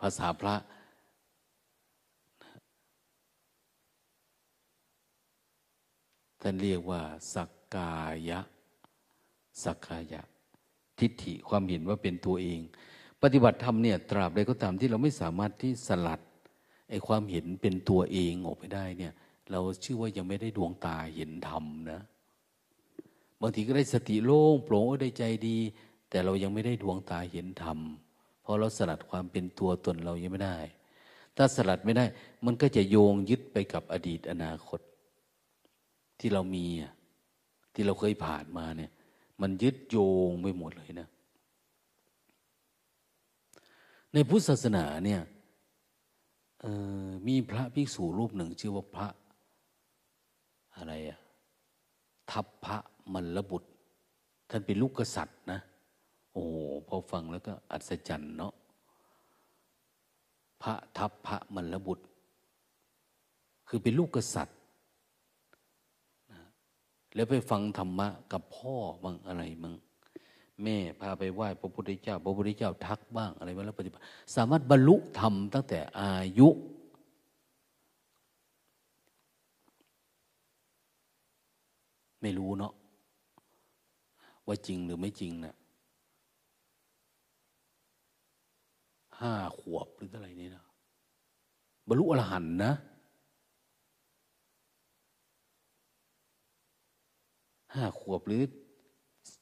[0.01, 0.55] ภาษาพระ
[6.41, 7.03] ท่านเรียกว่า
[7.35, 7.95] สักกา
[8.29, 8.41] ยะ
[9.65, 10.21] สักกายะ
[10.99, 12.61] ทิฏฐิความเห็นว่าเป็นตัวเอง
[13.23, 16.21] ปฏิบัติธรรมเนี่ยตราบใดก็ตามที่เราไม่สามารถที่สลัด
[16.91, 19.13] ไอ้ความเห็นเป็นตัวเองออกไปได้เนี่ย
[19.51, 22.03] เราชื่อว่ายังไม่ได้ดวงตาเห็นธรรมนะ
[23.47, 25.59] บางทีก็ได้สติโล่งโปร่งได้ใจดี
[26.11, 27.79] แต่เรายังไม่ได้ดวงตาเห็นธรรม
[28.43, 30.59] เพราะเราสลัดความเป็นตัวตนเรายังไม่ได้
[31.37, 32.05] ถ้าสลัดไม่ได้
[32.45, 34.81] มันก็จะโยงยึดไปกับอดีตอนาคต
[36.19, 36.67] ที่เรามี
[37.75, 38.91] ที่เราเคยผ่านมาเนี่ย
[39.41, 39.97] มันยึดโย
[40.29, 41.09] งไปหมดเลยนะ
[44.13, 45.21] ในพุทธศาสนาเนี่ย
[47.27, 49.09] มีพระภิกษุรูปหนึ่ง ชื่อว่าพระ
[50.77, 51.19] อะไรอะ
[52.31, 52.79] ทัพพระ
[53.13, 53.69] มลบุตร
[54.51, 55.61] ท่านเป็นลูกกษัตริย์นะ
[56.33, 56.45] โอ้
[56.89, 58.53] พอฟังแล้วก็อัศจรรย์เนาะ
[60.63, 62.05] พระทัพพระมลบุตร
[63.69, 64.59] คือเป็นลูกกษัตริย์
[67.15, 69.75] แล้วไปฟังธรรมะกับพ่อบ้างอะไรบ้าง
[70.63, 74.03] แม่พาไปไหว้พระพุทธเจ้า พระพุทธเจ้าทักบ้างอะไรมางแล้วปฏิบัติ
[74.37, 76.49] สามารถบรรลุธรรมตั้งแต่อายุ
[82.23, 82.73] ไม่รู้เนาะ
[84.47, 85.55] ว่าจริงหรือไม่จริงนะ
[89.21, 90.65] ห้าขวบหรืออะไรนี่นะ
[91.89, 92.73] บรรลุอรหันต์นะ
[97.75, 98.43] ห้าขวบหรือ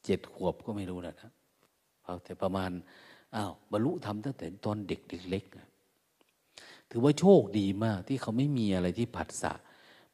[0.04, 1.30] เจ็ดขวบก็ไม่รู้นะนะ
[2.24, 2.70] แต่ประมาณ
[3.34, 9.52] อ้าวบรรลุธรรมตั้งแต่ตอนเด็กเล็กๆถือว่าโชคดีมากที่เขาไม่มีอะไรที่ผัสสะ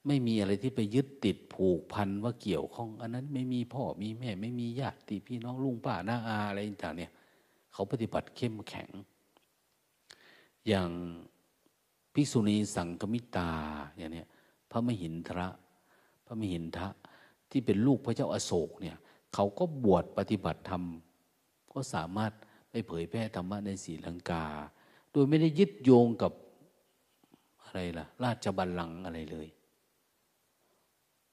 [0.06, 7.12] ไม่มีอะไรที่ไปยึดติดผูกพันว่าเกี่ยวข้อง อันนั้นไม่มีพ่อมีแม่ ไม่มีญาติพี่น้องลุงป้าน้าอาอะไรต่างเนี่ย
[7.72, 8.90] เขาปฏิบัติเข้มแข็ง
[10.68, 10.90] อย่าง
[12.14, 13.50] ภิกษุณีสังกมิตา
[13.96, 14.28] อย่างเนี้ย
[14.70, 15.48] พระมหินทระ
[16.26, 16.88] พระมหินทะ
[17.50, 18.96] ที่เป็นลูกพระเจ้าอาโศกเนี่ย
[19.34, 20.84] เขาก็บวชปฏิบัติธรรม
[21.72, 22.32] ก็สามารถ
[22.70, 24.44] ไปเผยแพร่ธรรมะในศรีลังกา
[25.12, 26.32] โดยไม่ได้ยึดโยงกับ
[27.64, 29.48] อะไรล่ะ ราชบัลลังก์อะไรเลย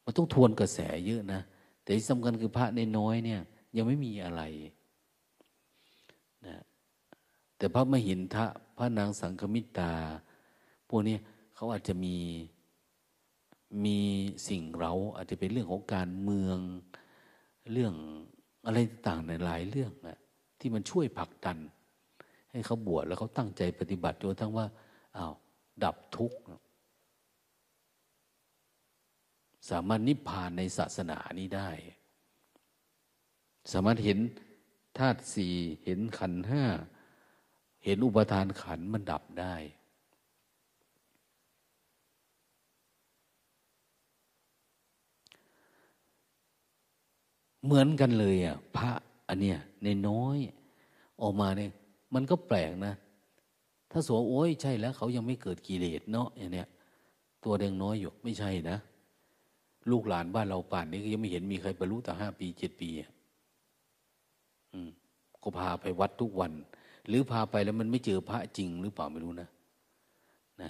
[0.06, 1.42] มันต้องทวนกระแสเยอะนะ
[1.84, 3.42] แต่ที่สำคัญคือพระในน้อยเนี่ย
[3.78, 4.42] ยังไม่มีอะไร
[6.46, 6.56] นะ
[7.58, 8.46] แต่พระมหินทะ
[8.78, 9.94] พระนางสังคมิตา
[10.90, 11.18] พวกนี้
[11.56, 12.16] เขาอาจจะมี
[13.86, 13.98] มี
[14.48, 16.58] สิ่งเราอาจจะเป็นเรื่องของการเมือง
[17.72, 17.94] เรื่อง
[18.66, 20.20] อะไรต่างในหลายเรื่องนะ
[20.60, 21.58] ที่มันช่วยผลักดัน
[22.52, 24.66] ให้เขาบวชแล้วเขาตั้งใจปฏิบัติจนทั้งว่า
[25.18, 25.34] อา้าว
[25.84, 26.38] ดับทุกข์
[29.70, 31.70] สามารถนิพพานในศาสนานี้ได้
[33.72, 34.20] สามารถเห็น
[34.98, 36.64] ธาตุสี่เห็นขันห้า
[37.86, 39.56] เห็นอุปทานขันมันดับได้
[47.66, 48.92] เหมือนกันเลยอะพระ
[49.30, 50.38] อันเนี้ยในน้อย
[51.22, 51.72] ออกมาเนี่ย
[52.14, 52.94] มันก็แปลกนะ
[53.92, 56.68] ถ้าสวโอ้ยใช่แล้ว เขายังไม่เกิดกิเลสเนาะอย่างเนี้ย
[57.44, 58.78] ตัวเดงน้อยอยู่ไม่ใช่นะ
[59.92, 63.12] ลูกหลานบ้านเราป่านนี้ก็ยังไม่เห็นมีใครบรรลุแต่ห้าปีเจ็ดปีอะ
[65.42, 66.52] ก็พาไปวัดทุกวัน
[67.08, 69.50] หรือพาไปแล้วมันไม่เจอพระจริง หรือเปล่าไม่รู้นะ
[70.62, 70.70] นะ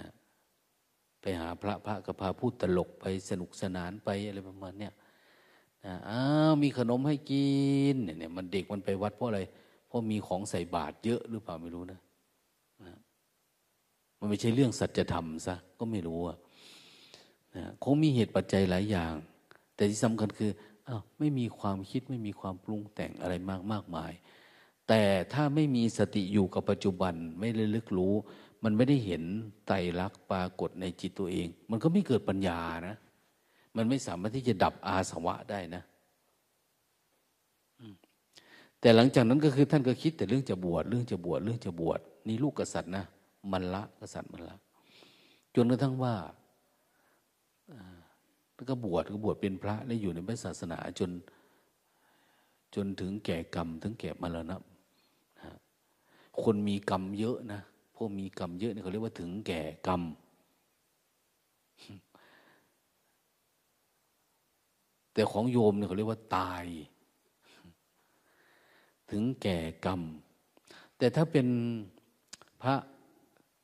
[1.20, 4.92] ไปหาพระพระก็พาพูดตลกไปสนุกสนานไปอะไรประมาณเนี้ย
[6.08, 7.48] อ้าวมีขนมให้กิ
[7.94, 9.40] นเนี่ยมันเด็กมันไปวัดเพราะอะไร
[9.86, 12.00] เพราะมีของใส่บาตรเยอะหรือเปล่าไม่รู้นะ
[12.84, 12.96] นะ
[14.18, 16.36] มันไม่ใช่เรื่องสัจธรรมซะก็ไม่รู้อะ
[17.56, 19.14] นะคงมีเหตุปัจจัยหลายอย่าง
[19.74, 20.50] แต่ที่สำคัญคือ
[20.88, 24.12] อ้าวไม่มีความคิดไม่มีความปรุงแต่งอะไรมากมากมาย
[24.88, 28.14] แต่ถ้าไม่มีสติอยู่กับปัจจุบันไม่เลยลึกรู้
[28.64, 29.22] มันไม่ได้เห็น
[29.66, 32.96] ไตรลักษณ์ปรากฏในจิตตัวเอง มันก็ไม่เกิดปัญญานะ
[33.76, 35.82] มันไม่สามารถที่จะดับอาสวะได้นะ
[38.80, 43.04] แต่หลังจากนั้นก็คือท่านก็คิดแต่เรื่องจะบวชเรื่องจะบวชเรื่องจะบวชนี่ลูกกษัตริย์นะ
[43.52, 44.56] มันละกษัตริย์มันละ
[45.54, 46.14] จนกระทั่งว่า
[48.56, 51.10] แล้วก็บวชก็บวชเป็นพระและอยู่ในพระศาสนาจน
[52.74, 54.56] จนถึงแก่กรรม ถึงแก่มรณะ
[56.42, 57.60] คนมีกรรมเยอะนะ
[57.96, 60.02] พวกมีกรรมเยอะเนี่ยเขาเรียกว่าถึงแก่กรรม
[65.12, 66.64] แต่ของโยมเนี่ยเขาเรียกว่าตาย
[69.10, 70.00] ถึงแก่กรรม
[70.98, 71.46] แต่ถ้าเป็น
[72.62, 72.74] พระ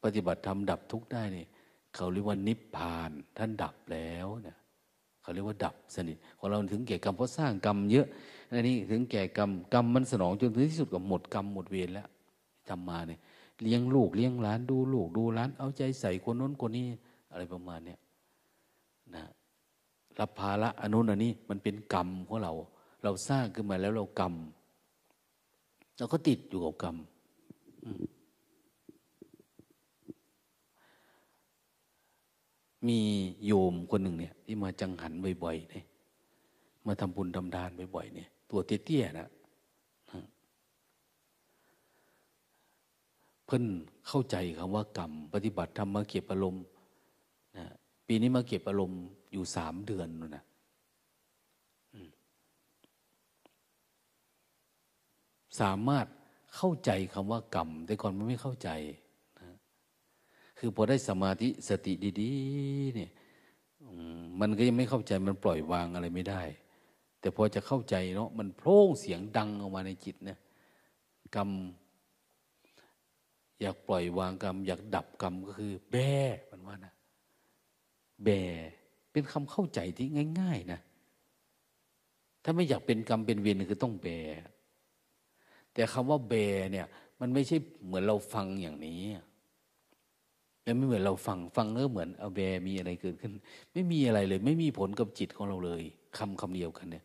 [0.03, 1.49] ปฏิบัติธรรมดับทุกข์ได้เนี่ย
[1.95, 4.57] เขาเรียกว่านิพพาน ท่านดับแล้วเนี่ย
[5.23, 8.07] เขาเรียกว่าดับสนิทของเราถึงแก่กรรมเพราะสร้างกรรมเยอะ
[8.53, 12.09] อันนี้ถึงแก่กรรมกรรมมันสนองจนถึงที่สุดกับหมดกรรมหมดเวรแล้ว
[12.69, 13.21] ทำมาเนี่ย
[13.63, 16.87] เลี้ยงลูกเลี้ยงหลานดูลูกดูหลาน เอาใจใส่คนน้นคนนี้
[17.31, 17.99] อะไรประมาณเนี้ย
[19.15, 19.25] นะ
[20.19, 22.53] รับภาระอนุนอันนี้มันเป็นกรรมของเรา
[23.03, 24.35] เราสร้างขึ้นมาแล้วเรากรรม
[25.99, 26.97] เราก็ติดอยู่กับกรรม
[27.85, 27.93] มี
[32.89, 33.01] มี
[33.47, 35.13] โยมคนหนึ่งเนี่ย ที่มาจังหัน
[35.45, 35.85] บ่อยๆเนี่ย
[36.87, 39.29] มาทำบุญทำทานบ่อยๆเนี่ย ตัวเตี้ยๆนะ
[43.47, 43.65] เพิ่น
[44.09, 46.65] เข้าใจคำว่ากรรม ปฏิบัติทำมาเก็บอารมณ์
[47.59, 47.67] นะ
[48.07, 49.01] ปีนี้มาเก็บอารมณ์
[49.33, 50.45] อยู่สามเดือนนู่นนะ
[55.61, 56.07] สามารถ
[56.57, 58.69] เข้าใจคำว่ากรรม แต่ก่อนมันไม่เข้าใจ
[60.65, 63.11] คือพอได้สมาธิสติดีๆเนี่ย
[64.41, 66.43] มันก็ยังไม่เข้าใจมันปล่อยวางอะไรไม่ได้
[67.21, 70.39] แต่พอจะเข้าใจเนาะมันโพร่งเสียงดังออกมาในจิตนะ
[71.37, 71.51] กรรม
[73.61, 75.97] อยากปล่อยวางกรรม อยากดับกรรมก็คือ แบ
[76.51, 76.95] มันว่านะ
[78.25, 78.29] แบ
[79.13, 80.07] เป็นคำเข้าใจที่
[80.41, 80.81] ง่าย ๆ นะ
[82.43, 84.09] ถ้าไม่อยากเป็นกรรมเป็นเวรคือต้องแบ
[85.73, 86.35] แต่คำว่าแบ
[86.73, 86.87] เนี่ย
[87.21, 89.03] มันไม่ใช่เหมือนเราฟังอย่างนี้
[90.65, 93.33] มันไม่เหมือนเราฟังฟังเนื้อเหมือนเอาแบมีอะไรเกิดขึ้น
[93.73, 95.83] ไม่มีอะไรเลย ไม่มีผลกับจิตของเราเลย
[96.19, 97.05] คำคำเดียวกันเนี่ย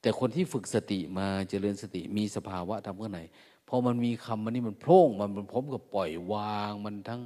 [0.00, 3.20] แต่คนที่ฝึกสติมาเจริญสติมีสภาวะทำข้างใน
[3.68, 7.20] พอมันมีคำมันนี่มันโพร่งมันมันพร้อมกับปล่อยวางมันทั้ง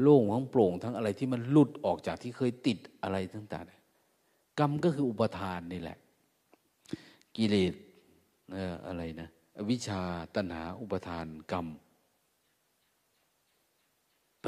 [0.00, 5.98] โล่งทั้งโปร่ง ทั้งอะไรที่มันหลุดออกจากที่เคยติดอะไรต่างๆกรรมก็คืออุปทานนี่แหละ
[7.36, 7.74] กิเลส
[8.86, 9.28] อะไรนะ
[9.70, 10.00] วิชา
[10.34, 11.66] ตัณหาอุปทานกรรม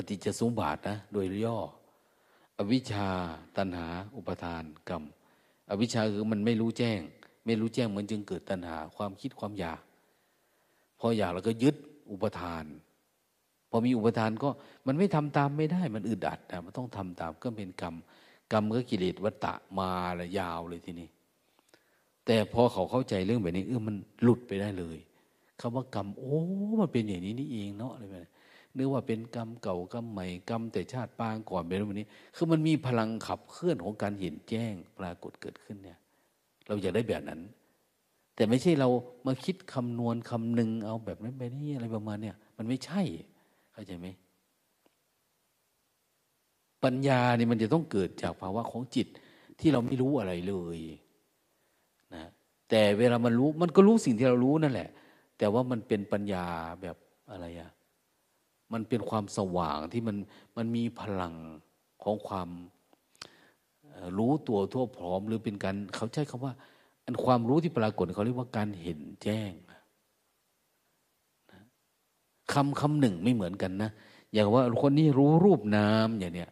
[0.09, 1.59] ฏิจจสมบาทนะ โดยย่อ
[2.59, 3.09] อวิชชา
[3.57, 5.03] ตัณหา อุปทานกรรม
[5.71, 7.01] อวิชชาคือมันไม่รู้แจ้ง
[7.47, 9.81] ไม่รู้แจ้งมันจึงเกิดตัณหา ความคิดความอยาก
[10.99, 11.77] พออยากแล้วก็ยึด
[12.11, 12.65] อุปทาน
[13.71, 14.49] พอมีอุปทานก็
[14.87, 17.95] มันไม่ทำตามไม่ได้มันอึดอัดนะมันต้องทำตามก็เป็นกรรม
[18.53, 21.09] กรรมก็กิเลสวัตตะมาละยาวเลยทีนี้
[22.25, 24.99] แต่พอเขาเข้าใจเรื่องแบบนี้เออมันหลุดไปได้เลย
[25.61, 26.39] คำว่ากรรม โอ้
[26.81, 28.31] มันเป็นอย่างนี้นี่เองเนาะอะไรแบบนี้
[28.77, 35.99] นึกว่าเป็นกรรมเก่ากรรมใหม่กรรมแต่ชาติปางก่อนเป็นแบบนี้ คือมันมีพลังขับเคลื่อนของการเห็นแจ้งปรากฏเกิดขึ้นเนี่ย
[36.67, 37.41] เราอยากได้แบบนั้น
[38.35, 38.89] แต่ไม่ใช่เรา
[39.27, 43.03] มาคิดคำนวณคำหนึ่งเอาแบบนั้นไปนี่อะไรประมาณเนี่ยมันไม่ใช่
[43.73, 44.07] เข้าใจไหม
[46.85, 49.07] ปัญญาเนี่ยมันจะต้องเกิดจากภาวะของจิต
[49.61, 50.79] ที่เราไม่รู้อะไรเลย
[52.15, 52.25] นะ
[52.71, 54.89] แต่เวลามันรู้มันก็รู้สิ่งที่เรารู้นั่นแหละ
[55.39, 56.45] แต่ว่ามันเป็นปัญญา
[56.83, 56.97] แบบ
[57.31, 57.71] อะไรอะ
[58.73, 60.17] มันเป็นความสว่างที่มัน
[60.57, 61.35] มันมีพลัง
[62.03, 62.49] ของความ
[64.19, 66.53] รู้ตัวทั่วพร้อม หรือเป็นการเขาใช้คำว่า
[67.05, 69.53] อันความรู้ที่ปรากฏเขาเรียกว่าการเห็นแจ้ง
[72.53, 73.91] คำคำหนึ่งไม่เหมือนกันนะ
[74.33, 76.51] อย่างว่าคนนี้รู้รูปนามอย่างเนี้ย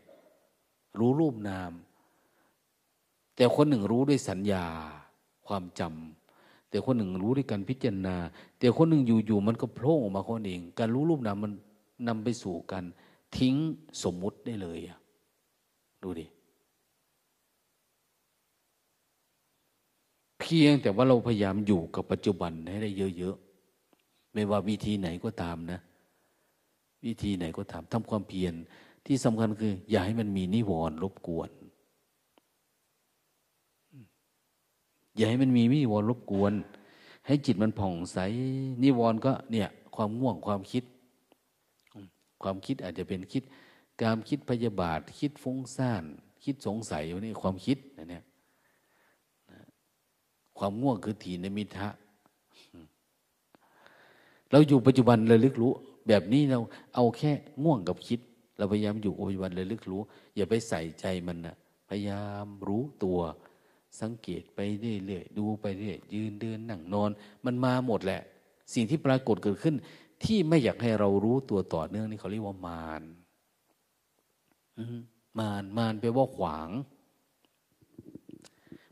[0.99, 1.73] รู้รูปนาม
[3.37, 4.65] แต่คนหนึ่งรู้ด้วยสัญญา
[5.47, 8.17] ความจำแต่คนหนึ่งรู้ด้วยการพิจารณา
[8.59, 11.53] แต่คนหนึ่งอยู่ๆมันก็โผล่ออกมาคนเอง การรู้รูปนามมัน
[12.09, 12.85] นำไปสู่การ
[13.37, 13.55] ทิ้ง
[14.03, 14.99] สมมุติได้เลยอะ
[16.03, 16.27] ดูดิ
[20.41, 25.81] เพียงแต่ว่าเราพยายามอยู่กับปัจจุบันให้ได้เยอะๆไม่ว่าวิธีไหนก็ตามนะ
[27.07, 28.55] วิธีไหนก็ตามทำความเพียร
[29.07, 31.51] ที่สำคัญคือ อย่าให้มันมีนิวรณ์รบกวน
[35.17, 36.53] อย่าให้มันมีนิวรณ์รบกวน
[37.27, 38.19] ให้จิตมันผ่องใส
[38.83, 40.85] นิวรณ์ก็เนี่ย ความง่วงความคิด
[42.43, 43.43] ความคิดอาจจะเป็นคิด
[44.03, 46.05] การคิดพยาบาท คิดฟุ้งซ่าน
[46.45, 48.25] คิดสงสัยนี่ความคิดนะเนี่ย
[50.59, 51.89] ความง่วงคือถีนมิทะ
[54.51, 55.73] เราอยู่ปัจจุบันเลยลึกรู้
[56.09, 56.59] แบบนี้เรา
[56.95, 58.21] เอาแค่ง่วงกับคิด
[58.59, 60.03] เราพยายามอยู่ปัจจุบันเลยลึกรู้
[60.37, 61.57] อย่าไปใส่ใจมันนะ
[61.89, 63.19] พยายามรู้ตัว
[64.01, 67.11] สังเกตไปเรื่อยๆดูไปเรื่อยยืนเดินนั่งนอน
[67.45, 68.21] มันมาหมดแหละ
[68.75, 69.75] สิ่งที่ปรากฏเกิดขึ้น
[70.25, 73.03] ที่ไม่อยากให้เรารู้ตัวต่อเนื่องนี่เขาเรียกว่ามาร
[75.39, 76.69] มารมารแปลว่าขวาง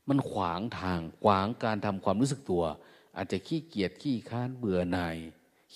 [0.09, 2.63] มันขวางทางขวางการทำความรู้สึกตัว
[3.17, 5.17] อาจจะขี้เกียจขี้ค้านเบื่อหน่าย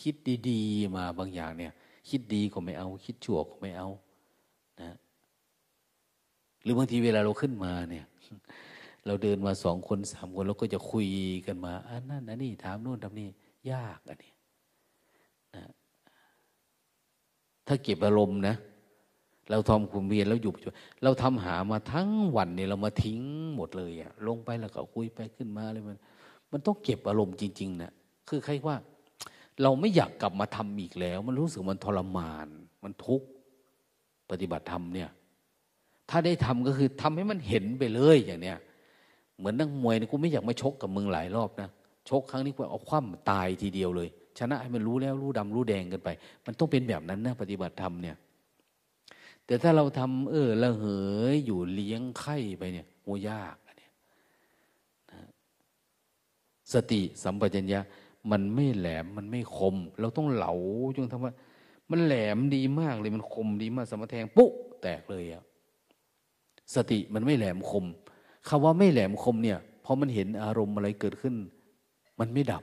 [0.00, 0.14] คิด
[0.50, 1.72] ดีๆ มาบางอย่างเนี่ย
[2.08, 3.88] คิดดีก็ไม่เอา คิดชั่วก็ไม่เอา
[4.80, 4.96] นะ
[6.62, 8.06] หรือบางทีเวลาเราขึ้นมาเนี่ย
[9.06, 11.08] เราเดินมาสองคนสามคนเราก็จะคุย
[11.46, 13.28] กันมาอันนั้นอันนี้ถามโน่นทำนี่
[13.72, 14.32] ยากอันนี้
[15.54, 15.64] นะ
[17.68, 18.56] ถ้าเก็บอารมณ์นะ
[19.50, 20.52] เราทำคุมเวียนแล้วอยู่
[21.04, 23.20] เราทำหามาทั้งวันเนี่ยเรามาทิ้ง
[23.56, 25.96] หมดเลยอะลงไปแล้วก็คุยไปขึ้นมาเลยมัน
[26.52, 27.92] มันต้องเก็บอารมณ์จริงๆนะ
[28.28, 28.76] คือใครว่า
[29.62, 32.48] เราไม่อยากกลับมาทำอีกแล้ว มันรู้สึกมันทรมาน
[32.84, 33.28] มันทุกข์
[34.30, 35.10] ปฏิบัติธรรมเนี่ย
[36.10, 38.58] ถ้าได้ทำก็คือทำให้มันเห็นไปเลยอย่างเนี้ย
[39.38, 41.68] เหมือนนักมวยนะกูไม่อยากมาชกกับมึงหลายรอบนะ
[42.10, 44.08] ชกครั้งนี้กูเอาคว่ำตายทีเดียวเลย
[44.38, 46.08] ชนะให้มันรู้แล้วรู้ดำรู้แดงกันไป
[46.46, 48.16] มันต้องเป็นแบบนั้นนะปฏิบัติธรรมเนี่ย
[49.46, 50.84] แต่ถ้าเราทำเออละเห
[51.32, 53.92] ยอยู่เลี้ยงไข่ไปเนี่ยโอ้ยากเนี่ย
[56.72, 57.80] สติสัมปชัญญะ
[58.30, 60.52] มันไม่แหลมมันไม่คม เราต้องเหลา
[60.96, 61.32] จนทำว่า
[61.90, 64.50] มันแหลมดีมากเลยมันคมดีมากสมแทงปุ๊
[64.82, 65.42] แตกเลยอะ
[66.74, 67.84] สติมันไม่แหลมคม
[68.48, 71.34] คำว่าไม่แหลมคมเนี่ยพอมันเห็นอารมณ์อะไรเกิดขึ้น
[72.20, 72.62] มันไม่ดับ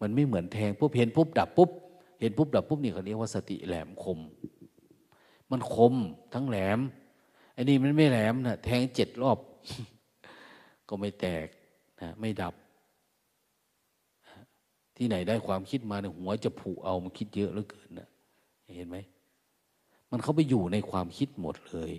[0.00, 1.70] มันไม่เหมือนแทงปุ๊บเห็นปุ๊บดับปุ๊บ
[2.20, 4.18] เห็นปุ๊บดับปุ๊บนี่เขาเรียกว่าสติแหลมคม
[5.50, 5.94] มันคม
[6.34, 6.80] ทั้งแหลม
[7.52, 9.38] ไอ้นี่มันไม่แหลมนะแทงเจ็ดรอบ
[10.88, 11.46] ก็ไม่แตก
[12.00, 12.54] นะไม่ดับ
[14.96, 18.08] ที่ไหนได้ความคิดมาเนี่ยหัวจะผุเอามันคิดเยอะเหลือเกินนะ
[18.76, 18.96] เห็นไหม
[20.10, 21.92] มันเข้าไปอยู่ในความคิดหมดเลย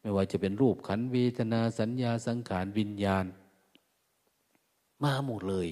[0.00, 3.24] ไม่ว่าจะเป็นรูปขันเวทนาสัญญาสังขารวิญญาณ
[5.02, 5.68] มาหมดเลย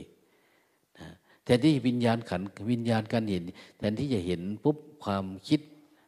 [1.44, 3.42] แทนที่วิญญาณขันวิญญาณการเห็น
[3.78, 5.60] แทนที่จะเห็นปุ๊บความคิด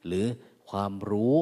[0.06, 0.24] หรือ
[0.70, 1.36] ความรู้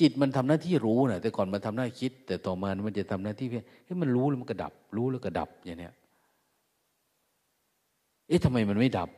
[0.00, 5.94] จิตมันทำหน้าที่รู้นะแต่ก่อนมันทำหน้าคิด แต่ต่อมามันจะทำหน้าที่เพียงให้มันรู้แล้วมันก็ดับ รู้แล้วก็ดับอย่างเนี้ย
[8.28, 9.10] เอ๊ะทำไมมันไม่ดับ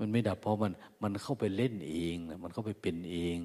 [0.00, 0.72] มันไม่ดับเพราะมัน
[1.02, 3.36] มันเข้าไปเล่นเองนะมันเข้าไปเป็นเอง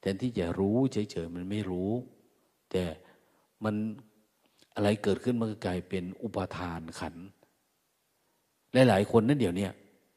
[0.00, 1.90] แทนที่จะรู้เฉยๆมันไม่รู้
[2.70, 2.82] แต่
[3.64, 3.74] มัน
[4.74, 7.14] อะไรเกิดขึ้นมันก็กลายเป็นอุปทานขัน
[8.72, 9.68] หลาย ๆ คนนั่นเดี๋ยวนี้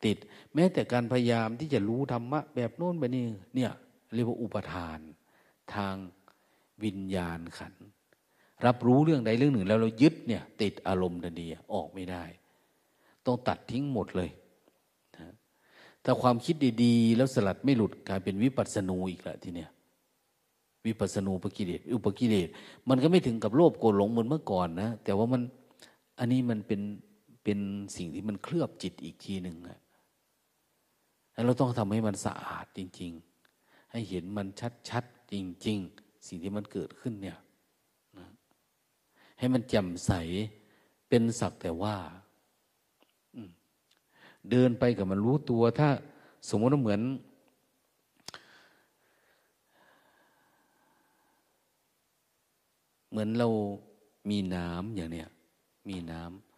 [0.06, 0.18] ติด
[0.56, 3.24] แม้แต่การพยายามที่จะรู้ธรรมะแบบโน้นแบบนี้
[3.56, 3.72] เนี่ย
[4.14, 5.00] เรียกว่าอุปทาน
[5.76, 5.96] ทาง
[6.84, 7.74] วิญญาณขัน
[8.66, 12.24] รับรู้เรื่องใดเรื่องหนึ่ง แล้วเรายึดเนี่ยติดอารมณ์ทันทีออกไม่ได้
[13.26, 14.30] ต้องตัดทิ้งหมดเลย
[15.18, 15.34] นะ
[16.04, 19.70] ถ้าความคิดดีๆ แล้วสลัดไม่หลุดกลายเป็นวิปัสสนูอีกละทีเนี้ย
[20.86, 22.50] วิปัสสนูปกิเลสอุปกิเลส
[22.90, 25.42] มันก็ไม่ถึงกับโลภโกรธหลงเหมือนเมื่อก่อนนะแต่ว่ามัน
[26.20, 26.82] อันนี้มันเป็น
[27.44, 27.60] เป็น
[27.96, 29.80] สิ่งที่มันเคลือบจิตอีกทีหนึ่งอะ
[31.34, 33.12] แล้วเราต้องทำให้มันสะอาดจริง
[33.52, 34.48] ๆ ให้เห็นมัน
[34.90, 35.36] ชัดๆจ
[35.68, 37.38] ริง ๆ สิ่งที่มันเกิดขึ้นเนี่ย
[38.18, 38.28] นะ
[39.40, 40.12] ให้มันแจ่มใส
[41.10, 41.96] เป็นสักแต่ว่า
[44.50, 45.90] เดินไปกับมันรู้ตัว ถ้า
[46.50, 47.02] สมมติว่าเหมือน
[53.12, 53.48] เหมือนเรา
[54.30, 55.30] มีน้ำอย่างเนี้ย
[55.90, 56.51] มีน้ำ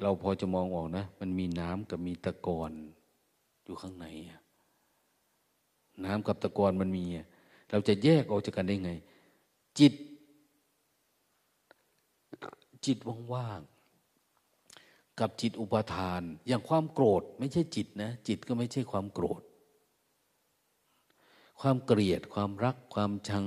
[0.00, 2.72] เราพอจะมองออกนะ มันมีน้ำกับมีตะกอน
[3.64, 4.06] อยู่ข้างใน
[6.04, 7.04] น้ำกับตะกอนมันมี
[7.70, 8.92] เราจะแยกออกจากกันได้ไง
[9.78, 9.92] จิต
[12.86, 12.98] จิต
[13.32, 19.42] ว่างๆกับจิตอุปทาน อย่างความโกรธ ไม่ใช่จิตนะ จิตก็ไม่ใช่ความโกรธ
[21.60, 23.44] ความเกลียด ความรัก ความชัง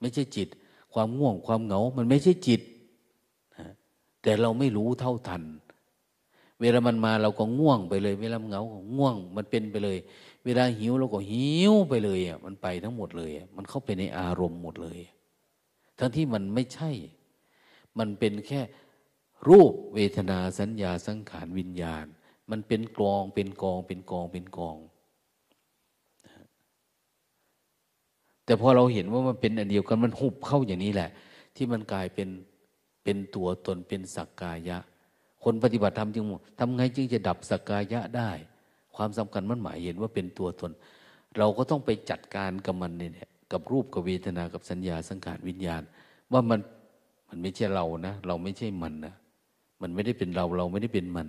[0.00, 0.48] ไม่ใช่จิต
[0.94, 2.60] ความง่วง ความเหงา มันไม่ใช่จิต
[4.22, 5.42] แต่เราไม่รู้เท่าทัน
[6.60, 9.98] เวลามันมาเราก็ง่วงไปเลย เวลาเหงาก็ง่วง มันเป็นไปเลย
[10.44, 15.00] เวลาหิวเราก็หิวไปเลยอะมันไปทั้งหมดเลยมันเข้าไปในอารมณ์หมดเลย
[15.98, 16.90] ทั้งที่มันไม่ใช่
[17.98, 18.60] มันเป็นแค่
[19.48, 22.04] รูปเวทนาสัญญาสังขารวิญญาณ
[22.50, 24.76] มันเป็นกลองเป็นกองเป็นกองเป็นกอง
[28.44, 31.10] แต่พอเราเห็นว่ามันเป็นอันเดียวกันมันหุบเข้าอย่างนี้แหละ
[31.56, 32.28] ที่มันกลายเป็น
[33.04, 34.78] เป็นตัวตนเป็นสักกายะ
[35.44, 36.24] คนปฏิบัติธรรมจึง
[36.58, 38.30] ทำไงจึงจะดับสกายะได้
[38.96, 40.72] ความสำคัญมันหมายเห็นว่าเป็นตัวตน
[41.38, 45.82] เราก็ต้องไปจัดการกับมันเนี่ยกับรูปกับเวทนากับสัญญาสังขารวิญญาณ
[46.32, 46.60] ว่ามัน
[47.28, 49.14] มันไม่ใช่เรานะ เราไม่ใช่มันนะ
[49.82, 51.28] มันไม่ได้เป็นเราเราไม่ได้เป็นมัน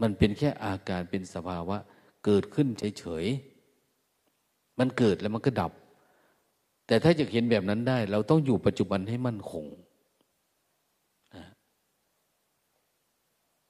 [0.00, 1.76] มันเป็นแค่อาการเป็นสภาวะ
[2.24, 2.68] เกิดขึ้น
[2.98, 5.72] เฉยๆมันเกิดแล้วมันก็ดับ
[6.86, 9.64] แต่ถ้าจะเห็นแบบนั้นได้ เราต้องอยู่ปัจจุบันให้มั่นคง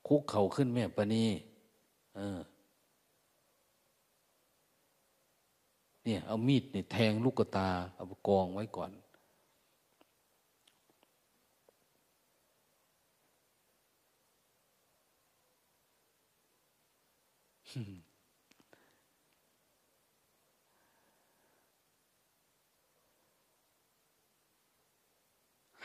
[0.07, 1.25] คุกเข่าขึ้นแม่ปณี
[6.05, 8.91] เนี่ย เอามีดเนี่ยแทงลูกตา เอากองไว้ก่อน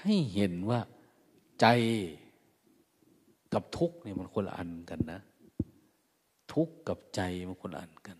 [0.01, 0.79] ให้เห็นว่า
[1.59, 1.65] ใจ
[3.57, 5.19] กับทุกเนี่ยมันคนละอันกันนะ
[6.53, 8.17] ทุกกับใจมันคนละอันกัน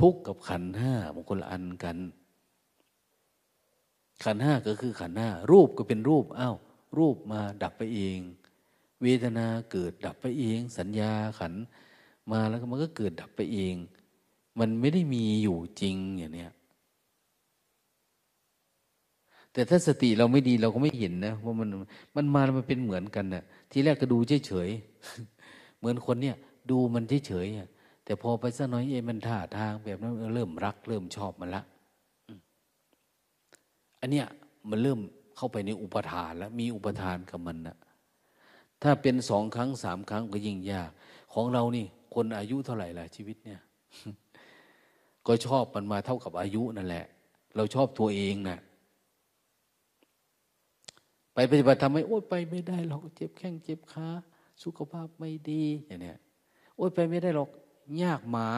[0.00, 1.98] ทุกกับขันห้ามันคนละอันกัน
[4.24, 6.56] ขันห้าก็คือขันห้ารูปก็เป็นรูปอ้าว
[6.98, 8.18] รูปมาดับไปเอง
[9.02, 11.52] เวทนาเกิดดับไปเอง สัญญาขัน
[12.32, 13.74] มาแล้วมันก็เกิดดับไปเอง
[14.58, 16.52] มันไม่ได้มีอยู่จริงอย่างเนี้ย
[19.52, 21.68] แต่ถ้าสติเราไม่ดีเราก็ไม่เห็นนะว่ามัน
[22.16, 24.70] มันมาแล้วมันเป็นเหมือนกันนะ่ะ ทีแรกก็ดูเฉยเฉย
[25.78, 26.36] เหมือนคนเนี่ย
[26.70, 27.46] ดูมันเฉยเฉย
[28.04, 31.62] แต่พอไปสักน้อยเอ้มันท่าทางแบบนั้นเริ่มรัก เริ่มชอบมันละ
[34.00, 34.26] อันเนี้ย
[34.70, 34.98] มันเริ่ม
[35.36, 37.76] เข้าไปในอุปทานแล้วมีอุปทานกับมันนะ
[38.82, 40.90] ถ้าเป็นสองครั้งสามครั้งก็ยิ่งยาก
[41.32, 43.60] ของเรานี่ คนอายุเท่าไหร่ล่ะชีวิตเนี่ย
[45.26, 47.04] ก็ชอบมันมาเท่ากับอายุนั่นแหละ
[47.56, 48.58] เราชอบตัวเองนะ่ะ
[51.40, 54.08] ปปฏิบัติทำไมโอ้ยไปไม่ได้หรอกเจ็บแข้งเจ็บขา
[54.62, 56.18] สุขภาพไม่ดีอย่างเนี้ย
[56.76, 57.50] โอ้ยไปไม่ได้หรอก
[58.02, 58.48] ยากหมา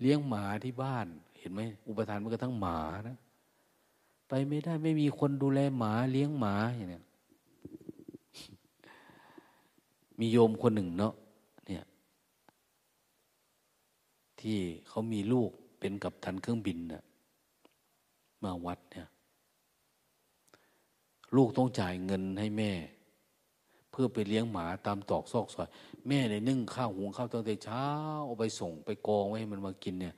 [0.00, 1.06] เลี้ยงหมาที่บ้าน
[1.38, 3.18] เห็นไหมอุปทานมันก็ทั้งหมานะ
[4.28, 7.04] ไปไม่ได้ไม่มีคนดูแลหมา เลี้ยงหมาอย่างเนี้ย
[10.18, 11.14] มีโยมคนหนึ่งเนาะ
[11.66, 11.84] เนี่ย
[14.40, 14.58] ที่
[14.88, 15.50] เขามีลูก
[15.80, 17.02] เป็นกับทันเครื่องบินนะ่ะ
[18.42, 19.08] มาวัดเนี่ย
[21.36, 22.72] ลูกต้องจ่ายเงินให้แม่
[23.90, 25.68] เพื่อไปเลี้ยงหมาตามตอกซอกซอย
[26.08, 27.84] แม่เลยนึ่งข้าวหุงข้าวตั้งแต่เช้า
[28.26, 30.14] เอาไปส่งไปกองไว้ให้มันมากินเนี่ย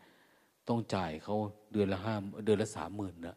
[0.69, 1.37] ต้องจ่ายเขา
[1.73, 3.37] เดือนละห้าเดือนละสามหมื่นนะ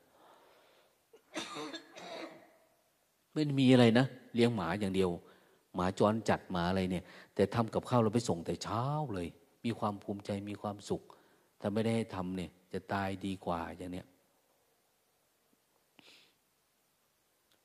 [3.34, 4.06] ไม่มีอะไรนะ
[4.36, 5.10] เลี้ยงหมาอย่างเดียว
[5.76, 7.04] หมาจรจัดหมาอะไรเนี่ย
[7.36, 9.28] แต่ทำกับข้าวเราไปส่งแต่เช้าเลย
[9.66, 11.02] มีความภูมิใจมีความสุข
[11.60, 14.06] ถ้าไม่ได้ทำเนี่ย จะตายดีกว่าอย่างเนี้ย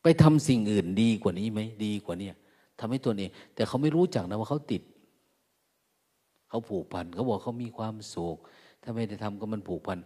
[0.03, 2.31] ไปทำสิ่งอื่นดีกว่านี้ไหมดีกว่าเนี้
[2.81, 4.83] ทำให้ตัวเอง แต่เขาไม่รู้จักนะว่าเขาติด
[6.49, 8.37] เขาผูกพันเขาบอกเขามีความสุข
[8.83, 9.99] ถ้าไม่ได้ทำก็มันผูกพัน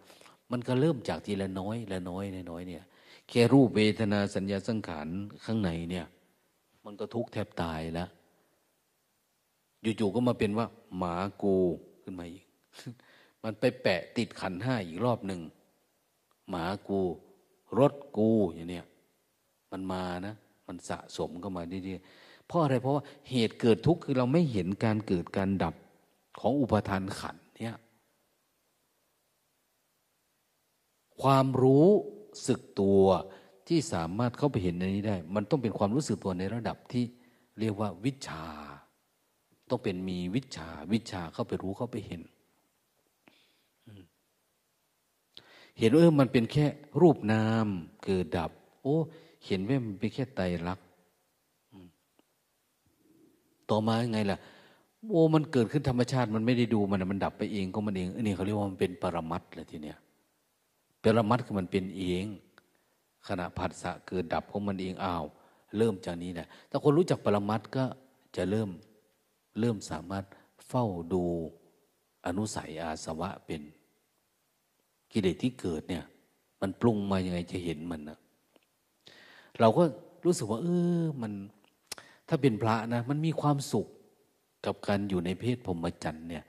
[0.53, 2.85] มันก็เริ่มจากทีละน้อยละน้อยละน้อยเนี่ย
[3.29, 5.09] แค่รูปเวทนาสัญญาสังขาร
[5.45, 6.07] ข้างในเนี่ย
[6.85, 8.09] มันก็ทุกข์แทบตายแล้ว
[9.83, 10.67] อยู่ๆก็มาเป็นว่า
[10.99, 11.57] หมากู
[12.03, 12.45] ขึ้นมาอีก
[13.43, 15.41] มันไปแปะติดขันห้าอีกรอบหนึ่ง
[16.51, 17.01] หมากู
[17.79, 18.87] รถกูอย่างเนี้ย
[19.75, 20.35] มันมานะ
[20.68, 25.75] มันสะสมก็มาดีๆเพราะอะไรเพราะว่าเหตุเกิดทุกข์คือเราไม่เห็นการเกิดการดับ
[26.41, 27.77] ของอุปทานขันเนี่ย
[31.20, 31.89] ความรู้
[32.47, 33.05] สึกตัว
[33.68, 37.05] ที่สามารถเข้าไปเห็นในนี้ได้ มันต้องเป็นความรู้สึกตัวในระดับที่
[37.61, 38.45] เรียกว่าวิชา
[39.68, 42.22] ต้องเป็นมีวิชาวิชาเข้าไปรู้เข้าไปเห็น
[45.79, 46.66] เห็นว่ามันเป็นแค่
[47.01, 47.66] รูปนาม
[48.05, 48.51] เกิดดับ
[48.83, 48.99] โอ้
[49.47, 50.87] เห็นว่ามันเป็นแค่ไตรลักษณ์
[53.71, 54.39] ต่อมาไงล่ะ
[55.11, 59.99] โอ้มันเกิดขึ้นธรรมชาติมันไม่ได้ดูมันมันดับไปเองก็มันเองอันนี้เขาเรียกว่ามันเป็นปรมัตเลยทีเนี้ย
[61.03, 62.25] ปรมัตคือมันเป็นเอง
[63.29, 65.25] ขณะผัสสะเกิดดับของมันเองอ้าว
[65.77, 67.85] เริ่มจากนี้แหละถ้าคนรู้จักปรมัตก็
[68.37, 68.71] จะเริ่ม
[69.61, 70.25] เริ่มสามารถ
[70.69, 71.25] เฝ้าดู
[72.27, 73.63] อนุสัยอาสวะเป็น
[75.13, 76.05] กิเลสที่เกิดเนี่ย
[76.61, 78.19] มันปรุงมายังไงจะเห็นมันนะ
[79.61, 79.83] เราก็
[80.25, 80.67] รู้สึกว่า เอ
[81.01, 81.33] อมัน
[82.29, 83.87] ถ้าเป็นพระนะ มันมีความสุข
[84.67, 86.45] กับการอยู่ในเพศพรหมจรรย์เนี่ย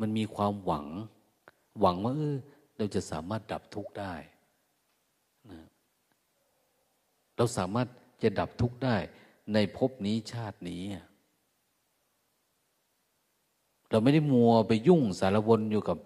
[0.00, 0.86] มันมีความหวัง
[1.80, 2.36] หวังว่าเออ
[2.76, 4.14] เราจะสามารถดับทุกข์ได้
[5.50, 5.60] นะ
[7.36, 7.88] เราสามารถ
[8.22, 8.96] จะดับทุกข์ได้
[9.54, 10.82] ในภพนี้ชาตินี้
[13.90, 15.98] เราไม่ได้มัวไปยุ่งสารวนอยู่กับ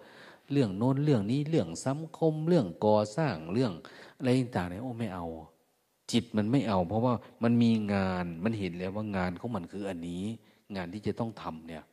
[0.51, 3.73] เรื่องโน้นเรื่องนี้เรื่องสังคม เรื่องก่อสร้างเรื่อง
[4.17, 5.25] อะไรต่างๆเนี่ยโอ้ไม่เอา
[6.13, 10.23] จิตมันไม่เอา เพราะว่ามันมีงานมันเห็นแล้วว่างานของมันคืออันนี้
[10.75, 11.83] งานที่จะต้องทำเนี่ย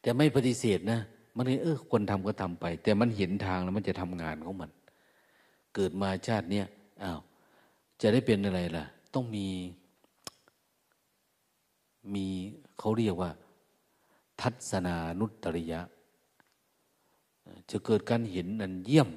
[0.00, 1.00] แต่ไม่ปฏิเสธนะ
[1.36, 4.70] มันเออคนทำก็ทำไป แต่มันเห็นทางแล้วมันจะทำงานของมัน
[5.74, 6.66] เกิดมาชาติเนี้ย
[7.02, 7.20] อ้าว
[8.00, 8.84] จะได้เป็นอะไรล่ะ
[9.14, 9.46] ต้องมี
[12.14, 12.26] มี
[12.78, 13.30] เขาเรียกว่า
[14.40, 15.80] ทัศนานุตริยะ
[17.70, 19.08] จะเกิดการเห็นอันเยี่ยม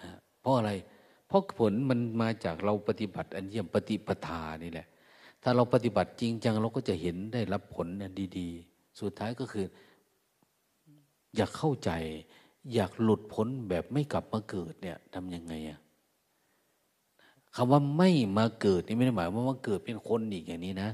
[0.00, 0.10] นะ
[0.40, 4.86] เพราะอะไรเราะผลมันมาจากเราปฏิบัติอันเยี่ยมปฏิปทานี่แหละ
[5.42, 9.66] ถ้าเราปฏิบัติจริงจังเราก็จะเห็นได้รับผลอันดีๆ สุดท้ายก็คือ
[11.36, 11.90] อยากเข้าใจ
[12.74, 15.78] อยากหลุดพ้นแบบไม่กลับมาเกิดเนี่ยทำยังไงอะ
[17.54, 20.90] คำว่าไม่มาเกิดนี่ไม่ได้หมายว่ามาเกิดเป็นคนอีกอย่างนี้นะ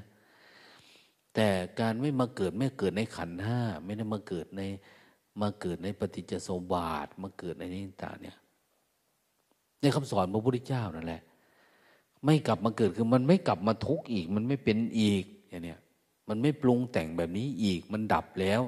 [1.35, 1.49] แต่
[1.81, 4.63] การไม่มาเกิดไม่เกิดในขันห้าไม่ได้มาเกิดใน
[5.41, 8.37] มาเกิดในปฏิจจสมบาทมาเกิดในนี้ต่างเนี่ย
[9.83, 11.23] ในคำสอนพระพุทธเจ้านั่นแหละ
[12.25, 15.79] ไม่กลับมาเกิดคือมันไม่กลับมาทุกข์อีก มันไม่เป็นอีกอย่างเนี้ย
[16.29, 18.61] มันไม่ปรุงแต่งแบบนี้อีก มันดับแล้ว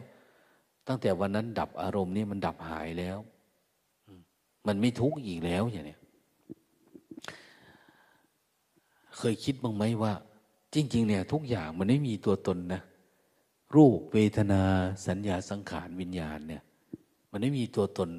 [0.88, 3.18] ตั้งแต่วันนั้นดับอารมณ์นี่มันดับหายแล้ว
[4.66, 6.00] มันไม่ทุกข์อีกแล้วอย่างเนี้ย
[9.18, 10.12] เคยคิดบ้างไหมว่า
[10.74, 12.82] จริง ๆ เนี่ย ทุกอย่างมันไม่มีตัวตนนะ
[13.76, 14.62] รูปเวทนา
[15.06, 16.62] สัญญาสังขารวิญญาณเนี่ย
[17.30, 18.10] มันไม่มีตัวตน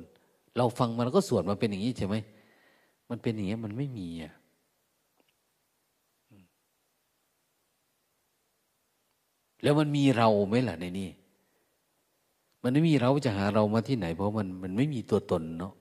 [0.58, 2.16] เราฟังมันก็สวดมาเป็นอย่างนี้ใช่ไหม
[3.10, 4.34] มันเป็นอย่างนี้มันไม่มีอะ
[9.64, 11.10] แล้วมันมีเราไหมล่ะในนี้
[12.64, 15.74] มันไม่มีเราจะหาเรามาที่ไหน เพราะมันมันไม่มีตัวตนเนาะ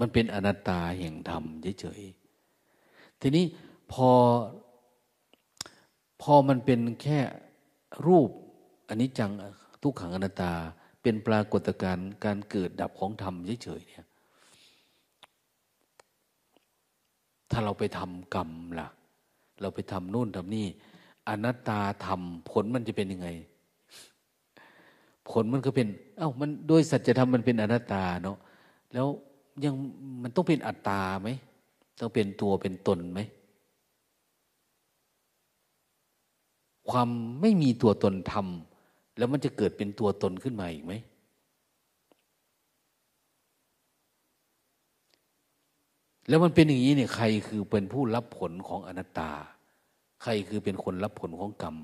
[0.00, 1.44] มันเป็นอนัตตาแห่งธรรม
[1.80, 3.44] เฉยๆ ทีนี้
[3.92, 4.10] พอ
[6.22, 7.18] พอมันเป็นแค่
[8.06, 8.30] รูป
[8.88, 9.30] อันนี้จัง
[9.82, 10.52] ทุกขังอนัตตา
[11.02, 13.34] เป็นปรากฏการณ์การเกิดดับของธรรม
[13.64, 14.06] เฉยๆเนี่ย
[17.50, 18.88] ถ้าเราไปทำกรรมล่ะ
[19.60, 20.66] เราไปทำนู่นทำนี่
[21.28, 23.28] อนัตตาทำผลมันจะเป็นยังไง
[25.30, 25.88] ผลมันก็เป็น
[26.18, 28.36] เอา้ามันโดยสัจธรรมมันเป็นอนัตตาเนาะ
[28.92, 29.06] แล้ว
[29.64, 29.74] ยัง
[30.22, 31.28] มันต้องเป็นอัตตาไหม
[32.00, 33.20] ต้องเป็นตัวเป็นตนไหม
[36.90, 37.08] ความ
[37.40, 40.92] ไม่มีตัวตนทำแล้วมันจะเกิดเป็นตัวตนขึ้นมาอีกไหม
[46.30, 49.30] แล้วมันเป็นอย่างนี้เนี่ยใครคือเป็นผู้รับผลของอนัตตา
[50.22, 51.76] ใครคือเป็นคนรับผลของกรรม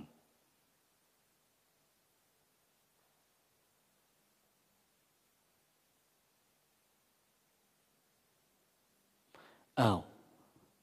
[9.81, 9.99] อ้าว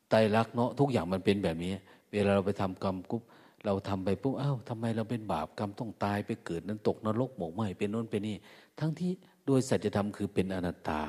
[0.09, 1.74] ไตรักเนาะทุกอย่างมันเป็นแบบนี้
[2.11, 3.24] เวลาเราไปทำกรรมกุ๊บ
[3.66, 8.36] เราทำไปปุ๊บอ้าวทำไมเราเป็นบาปกรรมต้องตายไปเกิดนั้นตกนรกหมกไหมเป็นโน้นเป็นนี่
[8.80, 9.11] ทั้งที่
[9.45, 11.01] โดยสัจธรรมคือเป็นอนัตตา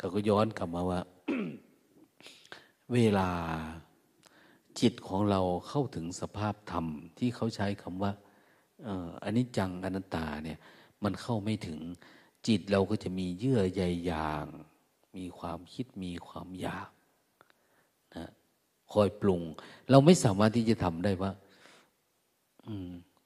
[0.00, 1.00] เขาก็ย้อนกลับมาว่า
[2.92, 3.28] เวลา
[4.80, 6.86] จิตของเราเข้าถึงสภาพธรรม
[7.18, 8.12] ที่เขาใช้คำว่า
[9.22, 10.58] อันนี้จังอนัตตาเนี่ย
[11.04, 11.78] มันเข้าไม่ถึง
[12.46, 14.46] จิตเราก็จะมีเยื่อใยยาง
[15.16, 16.90] มีความคิดมีความอยาก
[18.16, 18.30] นะ
[18.92, 19.42] คอยปรุง
[19.90, 21.30] เราไม่สามารถที่จะทำได้ว่า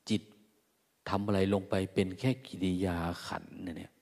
[0.09, 0.22] จิต
[1.09, 3.93] ทำอะไรลงไปเป็นแค่กิริยาขันเนี่ย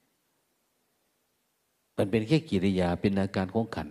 [1.97, 3.89] มันเป็นแค่กิริยาเป็นอาการของขัน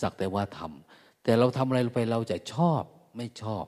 [0.00, 2.82] สักแต่ว่าทำแต่เราทำอะไรไปเราจะชอบ
[3.16, 3.64] ไม่ชอบ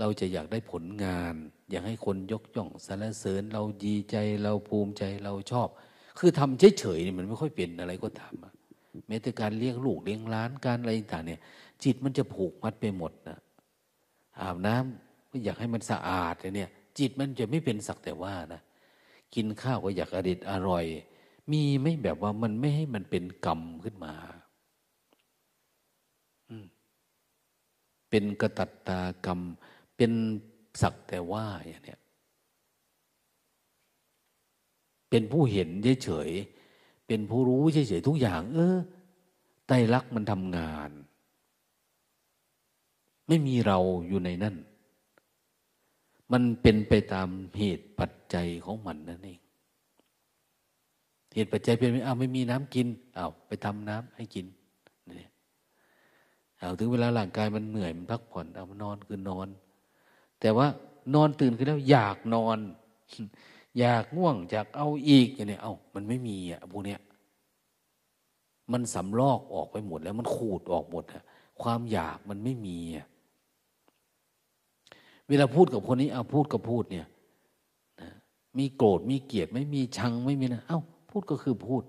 [0.00, 1.34] เราจะอยากได้ผลงาน
[1.70, 5.68] อยากให้คนยกย่องสรรเสริญ เราดีใจเราภูมิใจเราชอบ
[6.18, 11.40] คือทำเฉยๆนี่มันไม่ค่อยเป็นอะไรก็ทำแม้แต่การเลี้ยงลูกเลี้ยงล้านการอะไรต่างเนี่ย
[11.84, 13.38] จิตมันจะผูกมัดไปหมดนะ
[14.40, 18.60] อาบน้ำก็อยากให้มันสะอาดเนี่ย จิตมันจะไม่เป็นสักแต่ว่านะ
[19.34, 20.84] กินข้าวก็อยากอดิตอร่อย
[21.52, 24.14] มีไม่แบบว่ามันไม่ให้มันเป็นกรรมขึ้นมา
[28.10, 29.40] เป็นกระตัตตากรรม
[29.96, 30.12] เป็น
[30.80, 32.00] สักแต่ว่าอย่างเนี้ย
[35.10, 35.68] เป็นผู้เห็น
[36.04, 38.76] เฉยๆเป็นผู้รู้เฉยๆทุกอย่าง เออ
[39.66, 40.90] ไตรลักษณ์มันทำงาน
[43.28, 43.78] ไม่มีเรา
[44.08, 44.56] อยู่ในนั่น
[46.32, 47.28] มันเป็นไปตาม
[47.58, 49.40] เหตุปัจจัยของมันนั่นเอง
[51.34, 54.46] เหตุปัจจัยเป็นอ้าวไม่มีน้ำกินอ้าวไปทำน้ำให้กิน
[55.10, 55.26] นี่
[56.58, 59.48] เอาถึงเวลาร่างกายมันเหนื่อยมันพักผ่อนเอามานอนคือนอน
[60.40, 60.66] แต่ว่า
[61.14, 62.58] นอนตื่นขึ้นแล้วอยากนอน
[63.78, 67.00] อยากง่วงอยากเอาอีกอย่างนี้เอามันไม่มีอะพวกเนี้ย
[68.72, 71.22] มันสำลอกออกไปหมดแล้วมันขูดออกหมดอะ
[71.62, 73.06] ความอยากมันไม่มีอะ
[75.28, 77.06] เวลาพูดกับคนนี้เอาพูดก็พูดเนี่ย
[78.00, 78.08] นะ
[78.58, 80.80] มีโกรธมีเกลียดไม่มีชังไม่มีนะเอา้า
[81.20, 81.82] ดก็คือพูด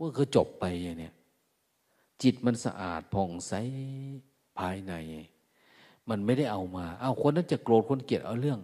[0.00, 1.14] ก็คือจบไปอย่างเนี้ย
[2.22, 3.52] จิตมันสะอาดผ่องใส
[4.58, 4.94] ภายใน
[6.08, 8.60] มันไม่ได้เอามาเอาคนนั้นจะโกรธคนเกลียดเอาเรื่อง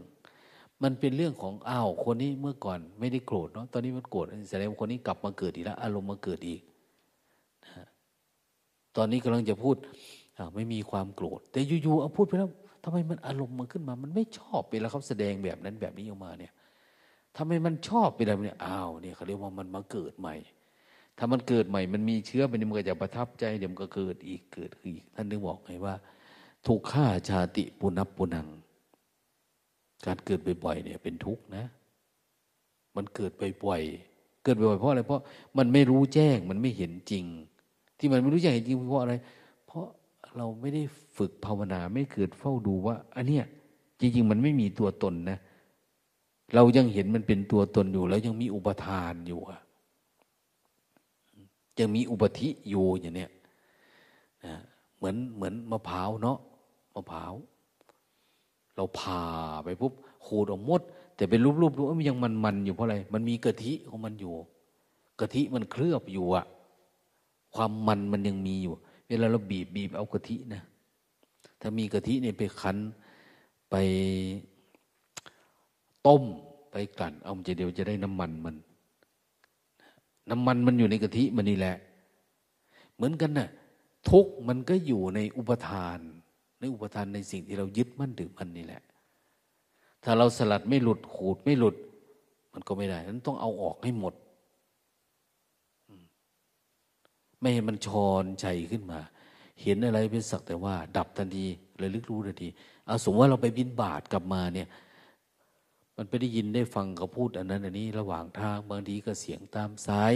[0.82, 6.60] มันเป็นเรื่องของอ้าวคนนี้เมื่อก่อนไม่ได้โกรธเนาะตอนนี้มันโกรธแสดงว่าคนนี้กลับมาเกิดอีกแล้วอารมณ์มาเกิดอีก
[7.66, 7.86] นะ
[8.96, 9.76] ตอนนี้กำลังจะพูด
[10.54, 12.50] ไม่มีความโกรธ แต่อยู่ๆเอาพูดไปแล้ว
[12.82, 16.52] ทำไมมันอารมณ์มันขึ้นมา มันไม่ชอบเวลาเขาแสดงแบบนั้นแบบนี้ออกมาเนี่ย
[17.36, 20.34] ทำไมมันชอบไปแบบนี้อ้าวเนี่ยเขาเรียกว่ามันมาเกิดใหม่
[21.18, 25.94] ถ้ามันเกิดใหม่ มันมีเชื้อมันมันก็จะประทับใจเดี๋ยวมันก็เกิดอีกเกิดอีก ท่านนึกบอกไงว่า
[26.66, 28.48] ทุกข้าชาติปุนับปุนัง
[30.06, 31.64] การเกิดบ่อยๆเนี่ย เป็นทุกข์นะ
[32.96, 33.32] มันเกิด
[33.64, 35.22] บ่อยๆเกิดบ่อยๆเพราะอะไรเพราะ
[35.58, 37.24] มันไม่รู้แจ้งมันไม่เห็นจริง
[37.98, 39.14] ที่มันไม่รู้แจ้งจริงเพราะอะไร
[39.66, 39.86] เพราะ
[40.36, 40.82] เราไม่ได้
[41.18, 43.44] ฝึกภาวนาไม่เกิดเฝ้าดูว่าอันเนี้ย
[44.00, 45.38] จริง ๆ มันไม่มีตัวตนนะ
[46.54, 49.60] เรายังเห็นมันเป็นตัวตนอยู่ แล้วยังมีอุปทานอยู่อะ
[51.78, 53.30] ยังมีอุปธิอยู่อย่างเนี้ย
[54.44, 54.54] นะ
[54.96, 56.38] เหมือนเหมือนมะพร้าวเนาะ
[56.94, 57.34] มะพร้าว
[58.76, 59.22] เราผ่า
[59.64, 59.92] ไปปุ๊บ
[60.24, 60.80] ขูดออกมด
[61.16, 64.34] แต่เป็นรูปๆดูมันยังมันๆอยู่เพราะอะไร มันมีกะทิของมันอยู่
[65.20, 66.44] กะทิมันเคลือบอยู่อะ
[67.54, 68.72] ความมันมันยังมีอยู่
[69.08, 70.62] เวลาเราบีบบีบเอากะทินะ
[71.60, 72.76] ถ้ามีกะทิเนี่ยไปคั้น
[73.70, 73.74] ไป
[76.06, 76.22] ต้ม
[76.70, 78.56] ไปกลั่น เอาจะเดียวจะได้น้ำมันมัน
[80.30, 81.76] น้ำมันมันอยู่ในกะทิมันนี่แหละ
[82.94, 83.48] เหมือนกันนะ่ะ
[84.10, 85.98] ทุกมันก็อยู่ในอุปทาน
[86.60, 88.82] ในอุปทานในสิ่งที่เรายึดมั่นถือมันนี่แหละ
[90.04, 91.76] ถ้าเราสลัดไม่หลุดขูดไม่หลุด
[92.52, 94.14] มันก็ไม่ได้นั้นต้องเอาออกให้หมด
[97.40, 99.00] ไม่ให้มันชอนใจขึ้นมา
[99.62, 101.46] เห็นอะไรเป็นสักแต่ว่า ดับทันที
[101.78, 102.48] เลยลึกรู้ทันที
[102.86, 104.68] เอาสมมติว่าเราไปบินบาทกลับมาเนี่ย
[105.96, 110.14] มันไปได้ยินได้ฟังเขาพูดอันนั้น อันนี้ ระหว่างทางบางทีก็เสียงตามสาย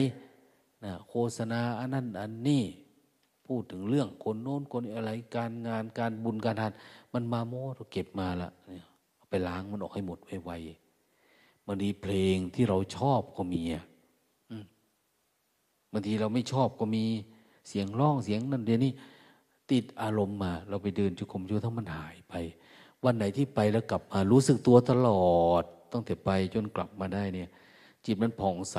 [0.84, 2.64] นะโฆษณาอันนั้นอันนี้
[3.46, 6.72] พูดถึงเรื่องคนโน้นคนอะไรการงานการบุญการทาน
[7.12, 8.84] มันมาโม้เราเก็บมาละเนี่ย
[9.28, 13.84] ไปล้างมันออกให้หมดไวๆบางทีเพลงที่เราชอบก็มีอะ
[15.92, 17.04] บางทีเราไม่ชอบก็มี
[17.68, 18.92] เสียงร้องเสียงนั่นเดี๋ยวนี้
[19.70, 22.34] ติดอารมณ์มา เราไปเดินจุกมจุทั้งมันหายไป
[23.04, 27.48] วันไหนที่ไปแล้วกลับมารู้สึกตัวตลอด ตั้งแต่ไปจนกลับมาได้เนี่ย
[28.04, 28.76] จิตมันผ่องใส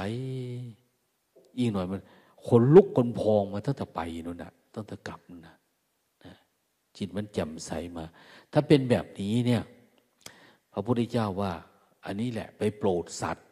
[1.57, 2.01] อีกหน่อยมัน
[2.47, 5.55] ขนลุกคนพองมาตั้งแต่ไปนู่นนะตั้งแต่กลับนะ
[6.25, 6.33] นะ
[6.97, 8.05] จิตมันแจ่มใสมา
[8.53, 9.63] ถ้าเป็นแบบนี้เนี่ย
[10.71, 11.53] พระพุทธเจ้าว่า
[12.05, 13.47] อันนี้แหละ ไปโปรดสัตว์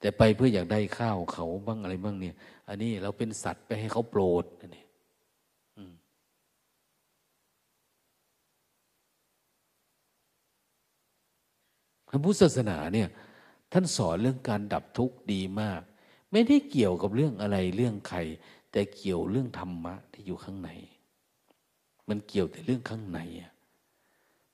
[0.00, 2.34] แต่ไปเพื่ออยากได้ข้าวเขาบ้างอะไรบ้างเนี่ย
[2.68, 4.44] อันนี้เราเป็นสัตว์ไปให้เขาโปรด
[4.76, 4.84] นี่
[12.10, 13.08] พระพุทธศาสนาเนี่ย
[13.72, 15.80] ท่านสอนเรื่องการดับทุกข์ดีมาก
[16.32, 18.18] ไม่ได้เกี่ยวกับเรื่องอะไรเรื่องใคร
[18.72, 20.70] แต่เกี่ยวเรื่องธรรมะที่อยู่ข้างใน
[22.08, 23.20] มันเกี่ยวแต่เรื่องข้างใน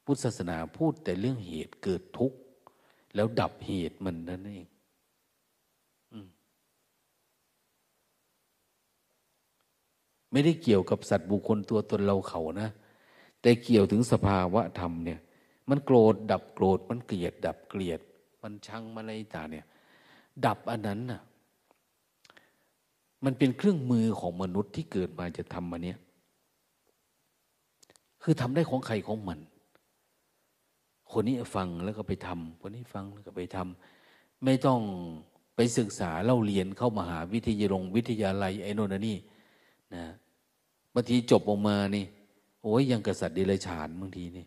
[0.05, 2.39] พุทธศาสนาพูดแต่เรื่องเหตุเกิดทุกข์
[3.15, 4.67] แล้วดับเหตุมันนั่นเอง
[10.33, 12.69] ไม่ได้เกี่ยวกับสัตว์บุคคลตัวตนเราเขานะ
[13.41, 15.21] แต่เกี่ยวถึงสภาวะธรรมเนี่ย
[15.71, 18.01] มันโกรธดับโกรธมันเกลียด ดับเกลียด
[18.43, 19.67] มันชังมาอะไรต่างเนี่ย
[20.47, 21.21] ดับอันนั้นน่ะ
[23.25, 25.99] มันเป็นเครื่องมือของมนุษย์ที่เกิดมาจะทำมาเนี้ย
[28.23, 29.39] คือทำได้ของใครของมัน
[31.13, 34.81] คนนี้ฟังแล้วก็ไปทำคนนี้ฟังแล้วก็ไปทำไม่ต้อง
[35.57, 39.17] ไปศึกษาเล่าเรียนเข้ามาหาวิทยาลงวิทยาลัยไอ้นนนี่
[39.95, 40.05] นะ
[40.95, 42.05] บางทีจบออกมานี่
[42.63, 44.47] โอ้ยยังกษัตริย์เดรัจฉานบางทีนี่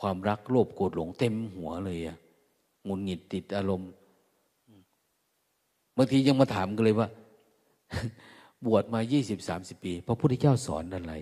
[0.00, 2.16] ความรักโลภโกรธหลงเต็มหัวเลยอะ
[2.88, 3.90] งุนหงิดติดอารมณ์
[5.96, 7.08] บางทียังมาถามกันเลยว่า
[8.66, 11.14] บวชมายี่สิบสามสิบปี พระพุทธเจ้าสอนอะไร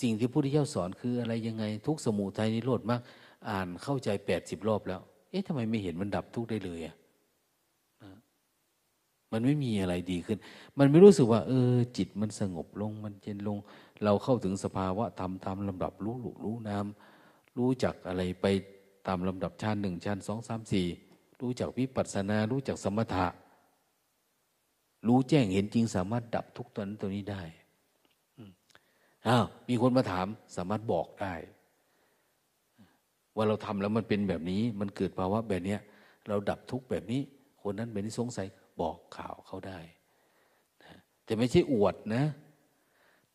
[0.00, 3.00] สิ่งที่พระพุทธเจ้าสอนคืออะไรยังไง ทุกสมุทัยนิโรธมาก
[3.48, 5.00] อ่านเข้าใจแปดสิบรอบแล้ว
[5.30, 6.94] เอ๊ะทำไมไม่เห็นมันดับทุกได้เลยอะ
[9.32, 10.38] มันไม่มีอะไรดีขึ้น
[10.78, 13.58] มันไม่รู้สึกว่า เออ จิตมันสงบลง มันเย็นลง
[14.04, 16.86] เราเข้าถึงสภาวะธรรมตามลำดับรู้หลุรู้นาม
[17.58, 18.46] รู้จักอะไรไป
[19.06, 20.86] ตามลำดับชั้นหนึ่งชั้นสองสามสี่
[21.40, 23.26] รู้จักวิปัสสนา รู้จักสมถะ
[25.06, 27.42] รู้แจ้งเห็นจริงสามารถดับทุกตัวนั้นตัวนี้ได้
[29.26, 30.26] อ้าวมีคนมาถาม
[30.56, 31.34] สามารถบอกได้
[33.36, 35.76] ว่าเราทำแล้วมันเป็นแบบนี้ มันเกิดภาวะแบบนี้
[36.28, 37.20] เราดับทุกแบบนี้
[37.62, 38.46] คนนั้นเป็นที่สงสัย
[38.80, 39.80] บอกข่าวเขาได้
[40.84, 42.24] นะแต่ไม่ใช่อวดนะ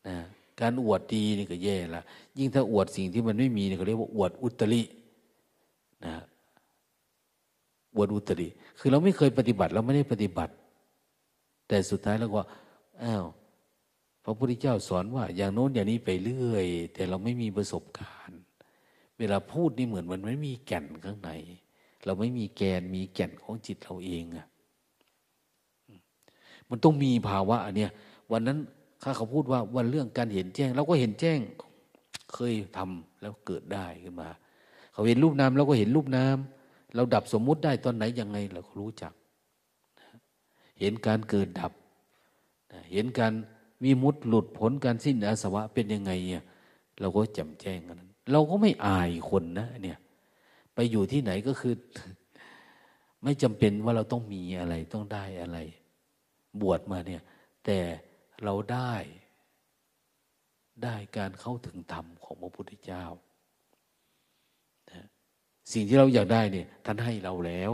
[0.08, 0.16] นะ
[0.60, 2.02] การอวดดีนี่ก็แย่ละ
[2.38, 4.82] ยิ่งถ้าอวดสิ่งที่มันไม่มีนี่เขาเรียกว่าอวดอุตริ
[6.04, 6.14] นะ
[7.96, 10.52] อวดอุตริคือเราไม่เคยปฏิบัติเราไม่ได้ปฏิบัติ
[11.68, 12.40] แต่สุดท้ายแล้วก็
[13.02, 13.24] อ้าว
[14.24, 18.40] พระพุทธเจ้าสอนว่า อย่างโน้นอย่างนี้ไปเรื่อย แต่เราไม่มีประสบการณ์
[19.18, 21.30] เวลาพูดนี่เหมือนมันไม่มีแก่นข้างใน
[22.04, 24.46] เราไม่มีแกนมีแก่นของจิตเราเองอะ
[26.70, 27.90] มันต้องมีภาวะอันเนี้ย
[28.32, 28.58] วันนั้น
[29.02, 31.38] ข้าเขาพูดว่าวันเรื่องการเห็นแจ้งเราก็เห็นแจ้ง
[32.32, 34.28] เคยทำแล้วเกิดได้ขึ้นมา
[34.92, 36.36] เขาเห็นรูปนามเราก็เห็นรูปนาม
[36.94, 39.12] เราดับสมมุติได้ตอนไหนยังไงเราก็รู้จัก
[40.80, 41.72] เห็นการเกิดดับ
[42.92, 43.32] เห็นการ
[43.84, 46.44] มีมุดหลุดผลการสิ้นอาสวะเป็นยังไงเนี่ย
[47.00, 48.00] เราก็จำแจ้งกัน
[48.32, 49.98] เราก็ไม่อายคนนะเนี่ย
[50.74, 51.74] ไปอยู่ที่ไหนก็คือ
[53.22, 55.58] ไม่จำเป็นว่าเราต้องมีอะไรต้องได้อะไร
[56.62, 57.22] บวชมาเนี่ย
[57.64, 57.78] แต่
[58.44, 58.94] เราได้
[60.84, 63.04] ได้การเข้าถึงธรรมของพระพุทธเจ้า
[65.72, 67.72] สิ่งที่เราอยากได้เนี่ยท่านให้เราแล้ว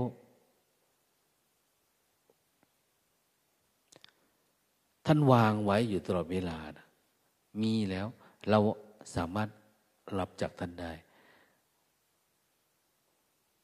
[5.07, 6.87] ท่านวางไว้อยู่ตลอดเวลานะ
[7.63, 8.07] มีแล้ว
[8.51, 8.59] เรา
[9.17, 9.49] สามารถ
[10.19, 10.93] รับจากท่านได้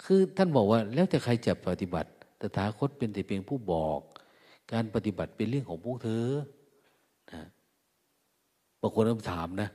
[0.02, 2.10] คือท่านบอกว่าแล้วแต่ใครจะปฏิบัติ
[2.40, 4.00] ตถาคตเป็นแต่เพียงผู้บอก
[4.72, 6.26] การปฏิบัติเป็นเรื่องของพวกเธอ
[7.32, 7.42] นะ
[8.80, 9.68] บางคนก็ถามนะ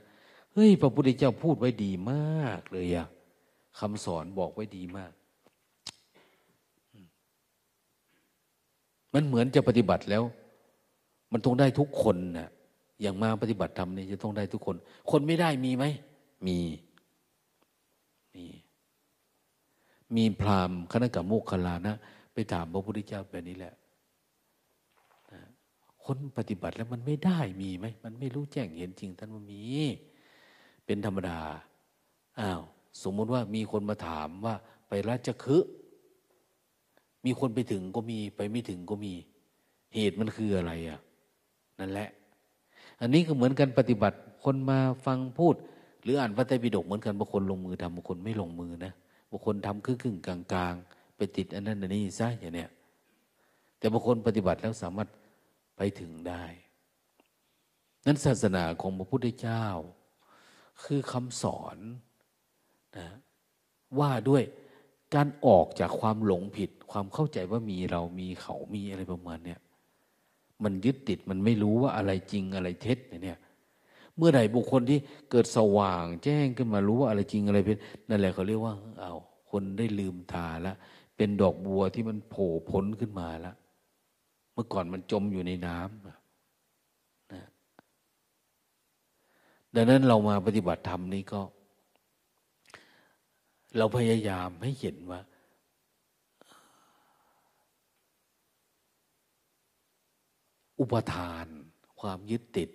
[0.52, 3.06] เฮ้ยพระพุทธเจ้าพูดไว้ดีมากเลยอะ
[3.78, 5.12] คำสอนบอกไว้ดีมาก
[9.14, 10.22] มันเหมือนจะปฏิบัติแล้ว
[11.32, 12.48] มันต้องได้ทุกคนนะ
[13.02, 14.76] อย่างมาปฏิบัติธรรมนี่จะต้องได้ทุกคน
[15.10, 15.84] คนไม่ได้มีไหม
[16.46, 16.58] มี
[18.34, 18.44] มี
[20.16, 21.96] มีพราหมณ์คณะกรรมโมคคลานะ
[22.34, 23.74] ไปถามพระพุทธเจ้าแบบนี้แหละ
[26.06, 29.62] คนปฏิบัติแล้วมันไม่ได้มีไหมมันไม่รู้แจ้งเห็นจริงท่านว่ามี
[30.86, 31.40] เป็นธรรมดา
[32.40, 32.62] อ้าว
[33.02, 34.54] สมมติว่ามีคนมาถามว่า
[34.88, 35.70] ไปราชคฤห์
[37.24, 39.12] มีคนไปถึงก็มีไปไม่ถึงก็มี
[39.94, 41.00] เหตุมันคืออะไรอะ
[41.80, 42.08] นั่นแหละ
[43.00, 45.54] อันนี้ก็เหมือนกันปฏิบัติคนมาฟังพูด
[46.02, 48.92] หรืออ่านพระไตรปิฎกเหมือนกันบางคนลงมือทำบางคนไม่ลงมือนะ
[49.30, 50.74] บางคนทำครึ่งกลางกลาง
[51.16, 52.70] ไปติดอันนั้นอันนี้ซะอย่างเนี้ย
[53.78, 55.08] แต่บางคนปฏิบัติแล้วสามารถ
[55.76, 56.44] ไปถึงได้
[58.06, 59.66] นั้นศาสนาของพระพุทธเจ้า
[60.84, 61.76] คือคำสอน
[62.98, 63.08] นะ
[63.98, 64.42] ว่าด้วย
[65.14, 69.60] การออกจากความหลงผิด ความเข้าใจว่ามีเรามีเขามีอะไรประมาณเนี้ย
[70.64, 73.38] มันยึดติดมันไม่รู้ว่าอะไรจริงอะไรเท็จเนี่ย
[74.16, 74.98] เมื่อใดบุคคลที่
[75.30, 79.12] เกิดสว่าง แจ้งขึ้นมารู้ว่าอะไรจริงอะไรเป็นนั่นแหละเขาเรียกว่าเอา
[79.50, 80.76] คนได้ลืมตาแล้ว
[81.16, 83.56] เป็นดอกบัวที่มันโผล่พ้นขึ้นมาแล้ว
[84.54, 86.16] เมื่อก่อนมันจมอยู่ในน้ำนะ
[89.74, 91.40] ดังนั้นเรามาปฏิบัติธรรมนี้ก็
[93.76, 95.20] เราพยายามให้เห็นว่า
[100.80, 101.46] อุปทาน
[102.00, 102.70] ความยึดติด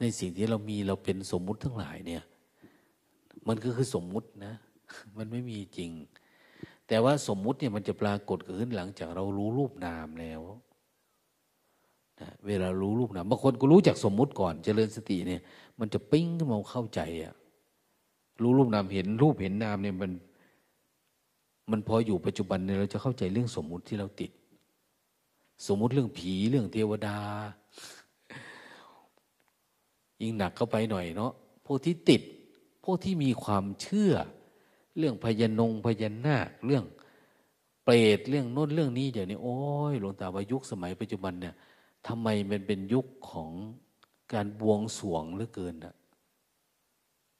[0.00, 2.22] ในสิ่งที่เรามีเราเป็นสมมุติทั้งหลายเนี่ย
[3.48, 4.54] มันก็คือสมมุตินะ
[5.16, 5.90] มันไม่มีจริง
[6.90, 10.40] แต่ว่าสมมุติเนี่ยมันจะปรากฏขึ้นหลังจากเรารู้รูปนามแล้ว
[12.20, 15.40] นะเวลารู้รูปนามบางคนก็รู้จากสมมุติก่อนเจริญสติเนี่ย
[15.80, 17.34] มันจะปิ้งขึ้นมาเข้าใจอะ
[18.42, 20.10] รู้รูปนามเห็นรูปเห็นนามเนี่ยมัน
[21.70, 24.30] มันพออยู่ปัจจุบันเนี่ยเราจะเข้าใจเรื่องสมมุติที่เราติด
[25.66, 27.18] สมมุติเรื่องผีเรื่องเทวดา
[30.20, 31.32] ยิ่งหนักเข้าไปหน่อยเนาะ
[31.66, 32.22] พวกที่ติด
[32.84, 34.12] พวกที่มีความเชื่อ
[34.98, 36.84] เรื่องพยานงพยานนาคเรื่อง
[37.84, 39.56] เปรตเรื่องโน้นเรื่องนี้เดี๋ยวนี้โอ้
[39.92, 41.54] ยหลวงตาว่ายุคสมัยปัจจุบันเนี่ย
[42.06, 43.50] ทำไมมันเป็นยุคของ
[44.32, 45.94] การบวงสวงเหลือเกินอะ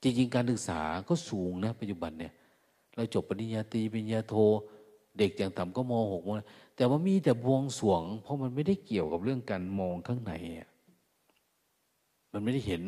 [0.01, 2.33] จริงๆ การศึกษาก็สูงนะปัจจุบันเนี่ย
[2.95, 4.33] เราจบปริญญาตรีปริญญาโท
[5.17, 6.29] เด็กอย่างต่ำก็มหกม
[6.75, 10.33] แต่ว่ามีแต่บวงสวง เพราะมันไม่ได้เกี่ยวกับเรื่องการมองข้างใน
[12.31, 12.83] มันไม่ได้เห็น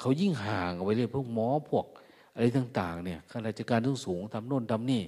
[0.00, 1.86] เขายิ่งห่างออกไปเลยพวกหมอพวก
[2.36, 5.02] อะไรต่าง ๆ เนี่ยข้าราชการทุกสูงทำโน่นทำนี่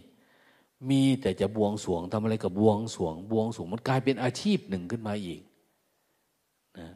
[0.91, 5.41] มีแต่จะบวงสวงทำอะไรกับบวงสวง บวงสวงมันกลายเป็นอาชีพหนึ่งขึ้นมาอีก
[6.79, 6.89] นะ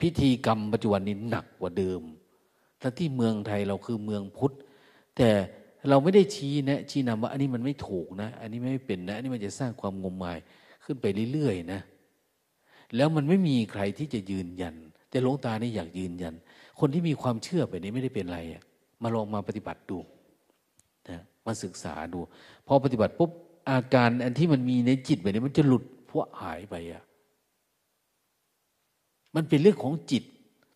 [0.00, 2.00] พิธีกรรมปัจจุบันนี้หนักกว่าเดิม
[2.80, 4.54] ทั้งที่เมืองไทยเราคือเมืองพุทธ
[5.16, 5.30] แต่
[5.88, 10.38] เราไม่ได้ชี้นะ ชี้นำว่า อันนี้มันไม่ถูกนะ อันนี้ไม่เป็นนะ อันนี้มันจะสร้างความงมงาย
[10.84, 11.80] ขึ้นไปเรื่อยๆนะ
[12.96, 14.74] แล้วมันไม่มีใครที่จะยืนยัน
[15.10, 16.34] แต่หลวงตานี่อยากยืนยัน
[16.80, 18.62] คนที่มีความเชื่อไปนี้ไม่ได้เป็นไรอะ
[19.02, 19.98] มาลองมาปฏิบัติดู
[21.08, 22.18] นะมาศึกษาดู
[22.66, 23.30] พอปฏิบัติปุ๊บ
[23.70, 27.02] อาการอันที่มันมีในจิตแบบนี้มันจะหลุดพวกหายไปอะ
[29.34, 30.24] มันเป็นเรื่องของจิต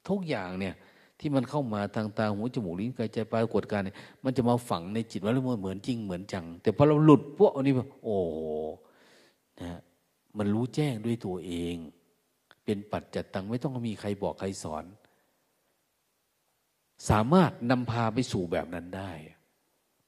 [0.08, 0.74] ทุกอย่างเนี่ย
[1.20, 7.74] ที่มันเข้ามาทางตาหูจมูกลิ้นกายใจปรากฏการเนี่ยมันจะมาฝังในจิตว่าเรื่องเหมือนจริงเหมือนจัง แต่พอเราหลุดพวกอันนี้
[8.04, 8.16] โอ้
[9.60, 9.80] นะ
[10.38, 11.74] มันรู้แจ้งด้วยตัวเอง
[12.64, 14.84] เป็นปัจจัตตังไม่ต้องมีใครบอกใครสอน
[17.11, 19.12] สามารถนำพาไปสู่แบบนั้นได้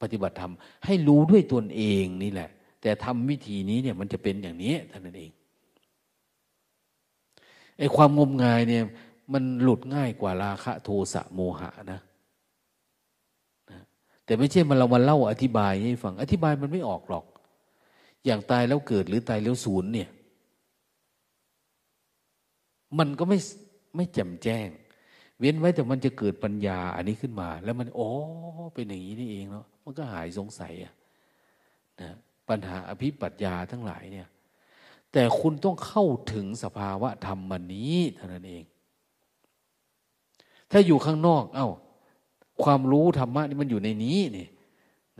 [0.00, 0.52] ปฏิบัติธรรม
[0.84, 2.50] ให้รู้ด้วยตนเองนี่แหละ
[2.82, 5.30] แต่ทำวิธีนี้เนี่ยมันจะเป็นอย่างนี้เท่านั้นเอง
[7.78, 8.84] ไอ้ความงมงายเนี่ย
[9.32, 12.00] มันหลุดง่ายกว่าราคะโทสะโมหะนะ
[14.24, 17.24] แต่ไม่ใช่มันเรามาเล่าอธิบายให้ฟัง อธิบายมันไม่ออกหรอก
[18.24, 20.08] อย่างตายแล้วเกิดหรือตายแล้วสูญเนี่ย
[22.98, 23.38] มันก็ไม่
[23.96, 24.68] ไม่แจ่มแจ้ง
[25.38, 28.08] เว้นไว้แต่มันจะเกิดปัญญาอันนี้ขึ้นมา แล้วมันโอ้
[28.74, 30.94] เป็นอย่างนี้นี่เองเนาะมันก็หายสงสัยอะ
[32.00, 32.10] นะ
[32.48, 34.28] ปัญหาอภิปัญญาทั้งหลายเนี่ย
[35.12, 38.64] แต่คุณต้องเข้าถึงสภาวะธรรมมันนี้เท่านั้นเอง
[40.70, 41.68] ถ้าอยู่ข้างนอก เอา้า
[42.62, 44.48] ความรู้ธรรมะนี่มันอยู่ในนี้นี่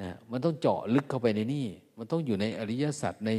[0.00, 1.66] นะมันต้องเจาะลึกเข้าไปในนี่
[1.98, 3.30] มันต้องอยู่ในอริยสัจใน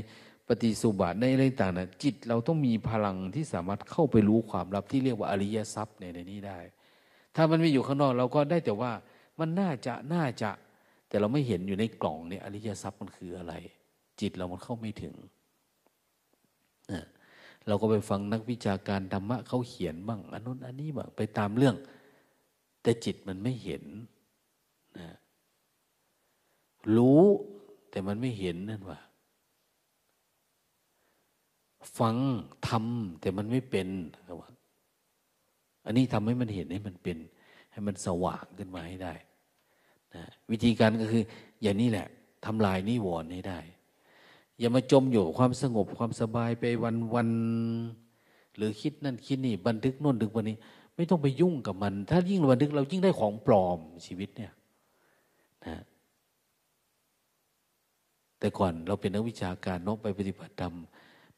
[0.49, 6.59] ปฏิสุบาทในอะไรต่างนะจิตเราต้องมีพลังที่สามารถเข้าไปรู้ความลับที่เรียกว่าอริยทรัพย์ในในนี้ได้
[7.35, 8.91] ถ้ามันไม่อยู่ข้างนอกเราก็ได้แต่ว่า
[9.39, 10.51] มันน่าจะน่าจะ
[11.07, 13.53] แต่เราไม่เห็นอยู่ในกล่องเนี่ยอริยทรัพย์มันคืออะไร
[14.21, 15.15] จิตเรามันเข้าไม่ถึง
[16.91, 17.03] นะ
[17.67, 21.75] เราก็ไปฟังนักวิชาการธรรมะเขาเขียนบ้างอันนู้นอันนี้บ้างไปตามเรื่อง
[22.83, 23.83] แต่จิตมันไม่เห็น
[24.99, 25.09] นะ
[26.95, 27.23] รู้
[27.89, 28.99] แต่มันไม่เห็นนั่นว่า
[31.99, 32.15] ฟัง
[32.67, 33.87] ทำแต่มันไม่เป็น
[35.85, 37.17] อันนี้ทำให้มันเห็นให้มันเป็น
[37.71, 39.13] ให้มันสว่างขึ้นมาให้ได้
[40.15, 41.23] นะวิธีการก็คือ
[41.61, 42.07] อย่างนี้แหละ
[42.45, 43.59] ทำลายนิวรณ์ให้ได้
[44.59, 47.29] อย่ามาจมอยู่ความสงบความสบายไปวันวัน
[48.55, 50.57] หรือคิดนั่นคิดนี่ บันทึกน่นดึกวันนี้
[50.95, 54.53] ไม่ต้องไปยุ่งกับมัน ถ้ายิ่งบันทึกเรายิ่งได้ของปลอมชีวิตเนี่ย
[55.65, 55.75] นะ
[58.39, 60.75] แต่ก่อนเราเป็นนักวิชาการนกไปปฏิบัติธรรม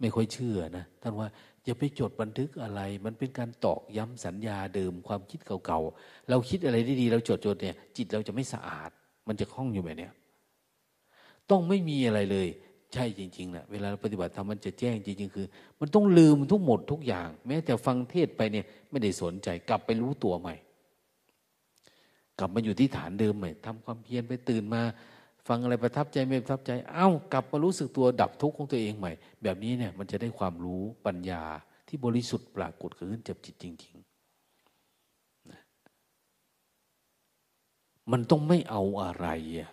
[0.02, 1.28] ไม่ค่อยเชื่อนะท่านว่า
[1.66, 8.90] อย่าไปจดบันทึกอะไร มันเป็นการตอกย้ำสัญญาเดิมความคิดเก่าๆ เราคิดอะไรดีๆเราจดจดเนี่ย จิตเราจะไม่สะอาด
[9.28, 10.14] มันจะคล้องอยู่แบบเนี้ย
[11.50, 12.48] ต้องไม่มีอะไรเลย
[12.94, 15.48] ใช่จริงๆนะเวลาปฏิบัติธรรมมันจะแจ้งจริง ๆ คือ
[15.80, 20.56] มันต้องลืมทุกหมดทุกอย่าง แม้แต่ฟังเทศไปเนี่ย ไม่ได้สนใจกลับไปรู้ตัวใหม่
[22.40, 24.82] กลับมาอยู่ที่ฐานเดิมใหม่ทำความเพียรไปตื่นมา
[25.48, 29.12] ฟังอะไรประทับใจไม่ประทับใจ เอา้ากลับมารู้สึกตัวดับทุกข์ของตัวเองใหม่
[29.44, 31.44] แบบนี้เนี่ยมันจะได้ความรู้ปัญญา
[31.88, 35.62] ที่บริสุทธิ์ปรากฏขึ้นจากจิตจริงๆนะ
[38.12, 39.28] มันต้องไม่เอาอะไร
[39.58, 39.70] อะ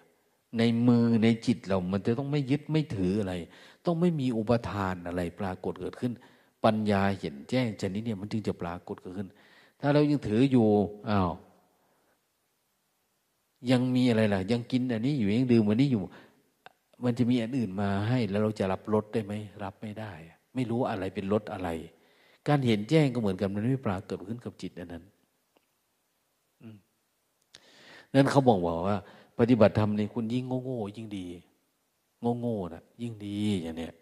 [0.58, 3.34] ในมือในจิตเรา มันจะต้องไม่ยึดไม่ถืออะไร
[3.86, 6.12] ต้องไม่มีอุปทานอะไรปรากฏเกิดขึ้น
[6.64, 9.28] ปัญญาเห็นแจ้งชนิดเนี่ยมันจึงจะปรากฏเกิดขึ้น
[9.80, 10.68] ถ้าเรายังถืออยู่
[11.08, 11.30] อ้าว
[13.70, 16.02] ยังมีอะไรล่ะ ยังกินอันนี้อยู่ยังดื่มอันนี้อยู่
[17.04, 19.32] มันจะมีอันอื่นมาให้ แล้วเราจะรับรสได้ไหม
[19.64, 20.12] รับไม่ได้
[20.54, 21.68] ไม่รู้อะไรเป็นรสอะไร
[22.48, 25.04] การเห็นแจ้งก็เหมือนกันมันไม่ปรากฏขึ้นกับจิตอันนั้น
[28.14, 28.96] นั้นเขาบอกว่าวา
[29.38, 31.26] ปฏิบัติธรรมในคุณยิ่งโง่โง่ยิ่งดี
[32.20, 33.94] โง่โง่นะยิ่งดีอย่างเนี้ย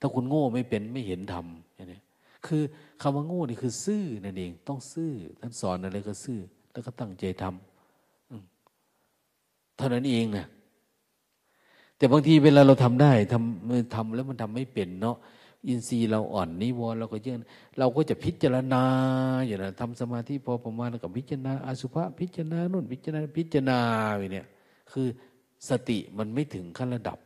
[0.00, 2.02] ถ้าคุณโง่ไม่เป็นไม่เห็นธรรมอย่างเนี้ย
[2.46, 2.62] คือ
[3.02, 6.38] คำว่าโง่นี่คือ ซื่อนั่นเอง ต้องซื่อท่านสอนอะไรก็ซื่อ
[6.72, 7.69] แล้วก็ตั้งใจทำ
[9.80, 10.46] เท่านั้นเองนะ
[11.96, 15.16] แต่บางทีเวลาเราทำได้ทำทำแล้วมันทำไม่เป็นเนาะ
[15.66, 17.36] อินทรีย์เราอ่อนนิวรณ์เราก็เยอะ
[17.78, 18.82] เราก็จะพิจารณา
[19.46, 23.78] อย่างนั้นทำสมาธิพอประมาณกับพิจารณาอสุภะพิจารณานุ่นพิจารณาพิจารณา
[24.16, 24.46] ไปเนี่ย
[24.92, 25.06] คือ
[25.68, 27.18] สติมันไม่ถึงขั้นระดับ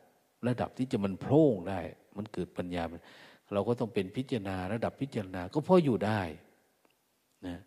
[0.49, 1.81] ระดับที่จะมันโพร่งได้
[2.17, 2.83] มันเกิดปัญญา
[3.53, 6.21] เราก็ต้องเป็นพิจารณาระดับพิจารณาก็พออยู่ได้
[7.47, 7.59] นะ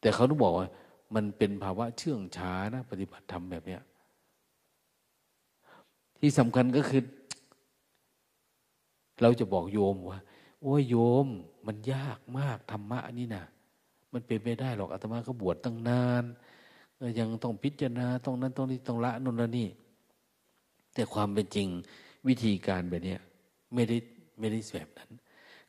[0.00, 0.68] แต่เขาต้องบอกว่า
[1.14, 3.82] มันเป็นภาวะเชื่องช้านะ ปฏิบัติธรรมแบบเนี้ย
[6.22, 7.02] ที่สำคัญก็คือ
[9.22, 10.20] เราจะบอกโยมว่า
[10.62, 11.26] โอ้ยโยม
[11.66, 13.44] มันยากมากธรรมะนี่นะ
[14.12, 16.24] มันเป็นไม่ได้หรอกอาตมาก็บวชตั้งนาน
[17.18, 19.68] ยังต้องพิจารณาต้องนั้นต้องนี้ต้องละนนละนี่
[20.94, 21.68] แต่ความเป็นจริง
[22.28, 23.16] วิธีการแบบนี้
[23.74, 23.96] ไม่ได้
[24.38, 25.10] ไม่ได้แบบนั้น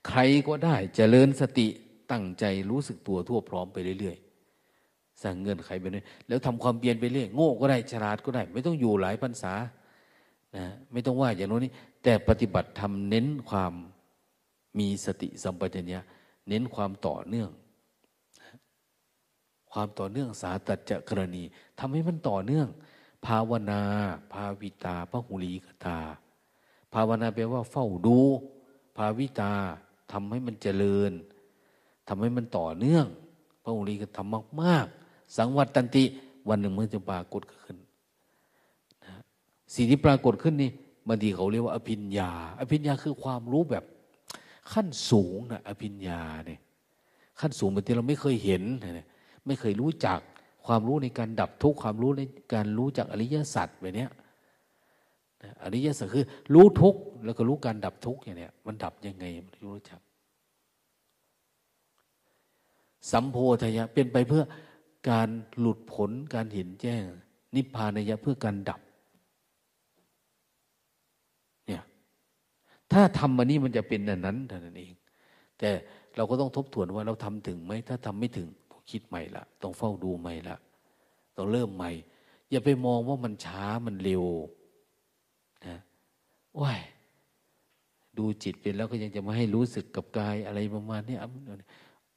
[0.07, 1.67] ใครก็ได้จเจริญสติ
[2.11, 9.53] ตั้งใจรู้สึกตัวทั่วพร้อมไปเรื่อยๆสั่งเงินใครไปเรื่อยแล้วทำความเปลี่ยนไปเรื่อยโง่ก็ได้ฉลาดก็ได้ ไม่ต้องอยู่หลายพรรษา
[10.55, 11.71] นะไม่ต้องว่าอย่างโน้นนี้
[12.03, 13.73] แต่ปฏิบัติทำเน้นความ
[14.79, 15.99] มีสติสัมปชัญญะ
[16.49, 17.49] เน้นความต่อเนื่อง
[19.71, 21.43] ความต่อเนื่องสาตัจจกรณี
[21.79, 22.67] ทำให้มันต่อเนื่อง
[23.25, 23.81] ภาวนา
[24.33, 25.97] ภาวิตาพระหุลีกตา
[26.93, 28.19] ภาวนาแปลว่าเฝ้าดู
[28.97, 29.53] ภาวิตา
[30.11, 31.11] ทำให้มันเจริญ
[32.07, 33.05] ทำให้มันต่อเนื่อง
[33.63, 36.03] พระหุลีก็ทำมาก ๆ สังวัตตันติ
[36.49, 37.77] วันหนึ่งมันจะปรากฏขึ้น
[39.75, 40.71] สิ่งที่ปรากฏขึ้นนี่
[41.07, 43.83] บางทีเขาเรียกว่าอภิญญา อภิญญาคือความรู้แบบ
[44.73, 46.59] ขั้นสูงนะอภิญญาเนี่ย
[47.39, 48.63] ขั้นสูงบางทีเราไม่เคยเห็น
[49.47, 50.19] ไม่เคยรู้จัก
[50.65, 52.21] ความรู้ในการดับทุกข์ความรู้ใน
[52.53, 54.07] การรู้จักอริยสัจแบบนี้
[55.63, 59.99] อริยสัจคือ รู้ทุกข์แล้วก็รู้การดับทุกข์อย่างเนี้มันดับยังไงมันรู้จัก
[63.11, 64.43] สัมโพธยะเป็นไปเพื่อ
[65.09, 67.03] การหลุดพ้นการเห็นแจ้ง
[67.55, 68.81] นิพพานยะเพื่อการดับ
[72.91, 74.93] ถ้าทำมันนี้มันจะเป็นอันนั้นเท่านั้นเอง
[75.59, 75.69] แต่
[76.15, 80.57] เราก็ต้องทบทวนว่าเราทำถึงไหมถ้าทำไม่ถึงต้องคิดใหม่ละต้องเฝ้าดูใหม่ละ
[81.37, 81.91] ต้องเริ่มใหม่
[82.51, 84.25] อย่าไปมองว่ามันช้ามันเร็ว
[85.65, 85.77] นะ
[86.61, 86.81] ว้าย
[88.17, 91.17] ดูจิตเป็นแล้วก็ยังจะมาให้รู้สึกกับกายอะไรประมาณนี้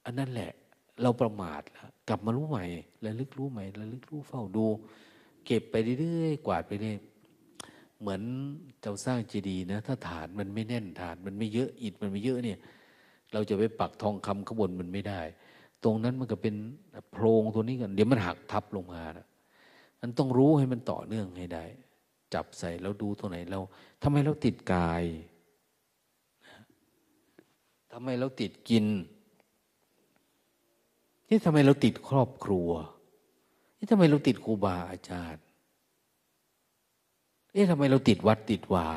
[0.05, 0.51] อันนั้นแหละ
[1.01, 2.65] เราประมาทล้วกลับมารู้ใหม่
[3.05, 4.65] ระลึกรู้ใหม่ระลึกรู้เฝ้าดู
[5.45, 6.95] เก็บไปเรื่อยๆกวาดไปเรื่อย
[7.99, 8.21] เหมือน
[8.81, 12.59] เจ้าสร้างเจดีย์นะ ถ้าฐานมันไม่แน่นฐาน มันไม่เยอะอิฐมันไม่เยอะเนี่ย
[13.33, 15.21] เราจะไปปักทองคำข้างบนมันไม่ได้
[15.83, 16.55] ตรงนั้นมันก็เป็น
[17.11, 19.27] โพรงตัวนี้กันเดี๋ยวมันหักทับลงมานะ
[20.01, 21.65] มันต้องรู้ให้มันต่อเนื่องให้ได้
[22.33, 23.59] จับใส่แล้วดูตัวไหนเรา
[24.03, 25.03] ทำไมเราติดกาย
[27.91, 28.85] ทำไมเราติดกิน
[31.29, 32.69] นี่ทำไมเราติดครอบครัว
[33.77, 35.43] นี่ทำไมเราติดครูบาอาจารย์
[37.53, 38.87] เอ๊ะทำไมเราติดวัดติดวา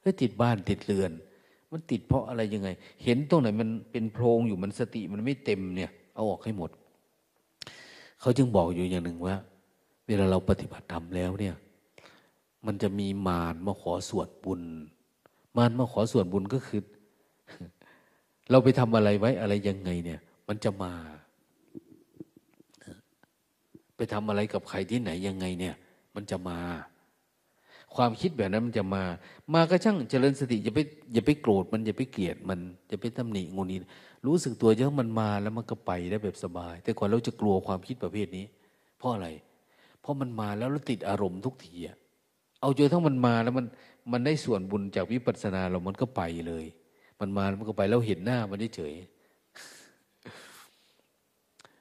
[0.00, 1.12] เฮ้ยติดบ้านติดเรือน
[1.70, 2.68] มันติดเพราะอะไรยังไง
[3.04, 6.70] เห็นตรงไหนมันเป็นโพรงอยู่มันสติมันไม่เต็มเนี่ย เอาออกให้หมด
[8.20, 9.36] เขาจึงบอกอยู่อย่างหนึ่งว่า
[10.06, 11.54] เวลาเราปฏิบัติธรรมแล้วเนี่ย
[12.66, 14.62] มันจะมีมารมาขอสวดบุญ
[15.56, 16.80] มารมาขอส่วนบุญก็คือ
[18.50, 20.92] เราไปทำอะไรไว้อะไรยังไงเนี่ย มันจะมา
[23.96, 25.74] ไปทำอะไรกับใครที่ไหนยังไงเนี่ย
[26.14, 26.58] มันจะมา
[27.96, 29.04] ความคิดแบบนั้นมันจะมา
[29.54, 30.80] มาก็ช่างเจริญสติอย่าไป
[31.12, 33.78] อย่าไปโกรธมันอย่าไปเกลียดมันอย่าไปตำหนิงูนี้
[34.26, 38.44] รู้สึกตัวเยอะมันมาแล้วมันก็ไปได้แบบสบาย แต่ก่อนเราจะกลัวความคิดประเภทนี้
[38.98, 39.28] เพราะอะไร
[40.00, 41.96] เพราะมันมาแล้วเราติดอารมณ์ทุกทีอะ
[42.60, 43.66] เอาจนทั้งมันมาแล้วมัน
[44.12, 46.64] มันได้ส่วนบุญจากวิปัสสนาเรามันก็ไปเลย
[47.20, 48.94] มันมามันก็ไปแล้วเห็นหน้ามันได้เฉย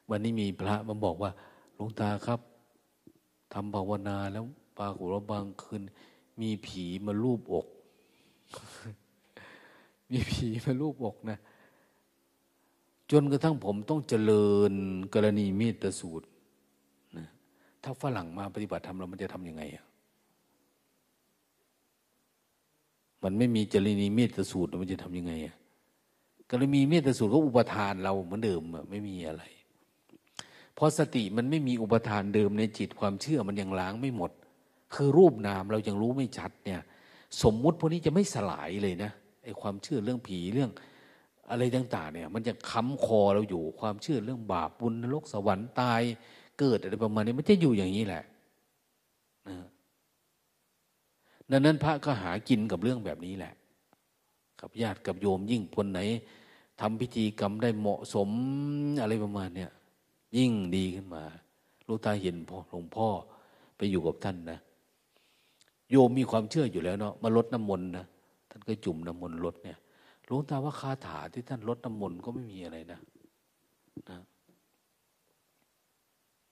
[0.10, 1.32] วันนี้มีพระมาบอกว่า
[1.76, 2.40] หลวงตาครับ
[3.54, 4.46] ทำภาวนาแล้ว
[4.78, 5.82] ปรากฏว่าบางคืน
[6.42, 7.68] มีผีมาลูบอก
[10.12, 11.38] มีผีมาลูบอกนะ
[13.12, 14.74] จนกระทั่งผมต้องเจริญ
[15.14, 16.28] กรณีเมตสูตร
[17.18, 17.28] นะ
[17.84, 19.86] ถ้าฝรั่งมาปฏิบัติธรรมเรามันจะทำยังไงอะ
[23.24, 25.56] มันไม่มีจรินีเมตสูตรมันจะทำยังไงอะ
[26.50, 29.44] ก็เลยมีเมตสูตรก็อุปทานเราเหมือนเดิมอะไม่มีอะไร
[30.76, 34.32] เพราะสติมันไม่มีอุปทานเดิมในจิตความเชื่อมันยังล้างไม่หมด
[34.96, 36.82] คือรูปนามเรายังรู้ไม่ชัดเนี่ย
[37.44, 39.12] สมมุติพวกนี้จะไม่สลายเลยนะ
[39.44, 40.72] ไอ้ความเชื่อเรื่องผีเรื่อง
[41.50, 46.02] อะไรต่างๆเนี่ย มันจะค้ำคอเราอยู่ความเชื่อเรื่องบาปบุญนรกสวรรค์ตาย
[46.60, 48.24] เกิดอะไรประมาณนี้มันจะอยู่อย่างนี้แหละ
[49.50, 49.58] นะ
[51.52, 53.54] ดังนั้นพระก็หากินกับเรื่องแบบนี้แหละ
[54.62, 56.00] กับญาติกับโยมยิ่งคนไหน
[56.82, 58.30] ทำพิธีกรรมได้เหมาะสม
[59.02, 59.72] อะไรประมาณเนี้ย
[60.38, 61.24] ยิ่งดีขึ้นมา
[61.88, 63.08] ลูกตาเห็นพ่อหลวงพ่อ
[63.78, 64.60] ไปอยู่กับท่านนะ
[65.94, 68.06] โยมมีความเชื่ออยู่แล้วเนาะมาลดน้ำมนต์นะ
[68.50, 69.78] ท่านก็จุ่มน้ำมนต์ลดเนี่ย
[70.26, 73.00] หลวงตาว่าคาถาที่ท่านลดน้ำมนต์ก็ไม่มีอะไรนะ
[74.10, 74.20] นะ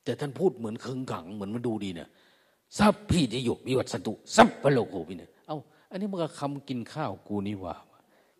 [0.03, 2.09] แต่ท่านพูดเหมือนเคึงขังเหมือนมันดูดีเนี่ย
[2.77, 5.57] สัพพิทิโยวิวัตสตุสัพพโลโกวิเนี่ยเอา
[5.91, 7.75] อันนี้มันก็คำกินข้าวกูนี่ว่า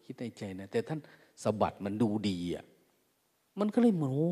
[0.03, 0.99] คิดในใจนะแต่ท่าน
[1.43, 2.65] สะบัดมันดูดีอะ
[3.59, 4.29] มันก็เลยเหมือนโอ้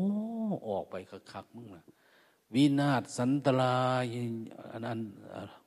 [0.68, 0.94] ออกไป
[1.32, 1.84] คักๆมึงละ
[2.54, 3.74] วินาศสันตลา
[4.72, 5.00] อันอัน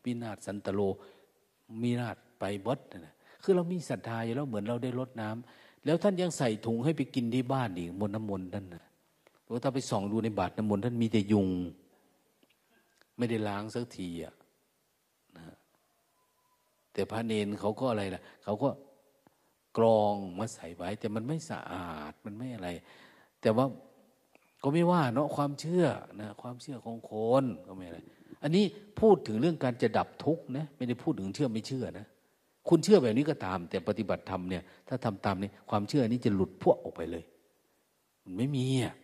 [0.06, 0.82] วินาศสันตโล
[1.82, 3.14] มีนาศไปบดนะ
[3.44, 8.84] คือเรามีศรัทธาอยู่แล้วเหมือนเราได้ลดน้ำแล้วท่านยังใส่ถุงให้ไปกินที่บ้านอีกมนน้ำมนต์ท่านนะ
[9.44, 11.50] เพราะถ้าไปส่องดูในบาตรน้ำมนต์ท่านมีแต่ยุง
[13.18, 14.34] ไม่ได้ล้างสักทีอะ
[15.38, 15.56] นะ
[16.94, 18.70] แต่พระเนนเขาก็อะไรล่ะ เขาก็
[19.78, 22.70] กรองมาใส่ไว้ แต่มันไม่สะอาดมันไม่อะไร
[23.42, 23.66] แต่ว่า
[24.64, 25.86] ก็ไม่ว่าเนาะความเชื่อ
[26.22, 28.00] นะความเชื่อของคนก็ไม่อะไร
[28.44, 28.66] อันนี้
[29.00, 32.06] พูดถึงเรื่องการจะดับทุกข์นะไม่ได้พูดถึงเชื่อไม่เชื่อนะ
[32.70, 37.24] คุณเชื่อแบบนี้ก็ตาม แต่ปฏิบัติธรรมเนี่ยถ้าทำตามนี้ความเชื่อนี้จะหลุดพวกออกไปเลย
[38.24, 38.96] มันไม่มีอะ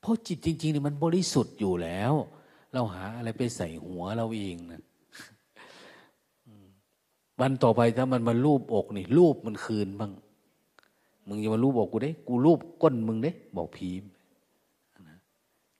[0.00, 2.12] เพราะจิตจริงๆเนี่ยมันบริสุทธิ์อยู่แล้ว
[2.74, 4.82] เราหาอะไรไปใส่หัวเราเองนะ
[7.40, 10.12] วันต่อไปถ้ามันมาลูบอกนี่รูปมันคืนบ้าง
[11.28, 13.90] มึงอย่ามารูบอกกูได้ กูรูปก้นมึงได้ บอกผี
[15.08, 15.16] นะ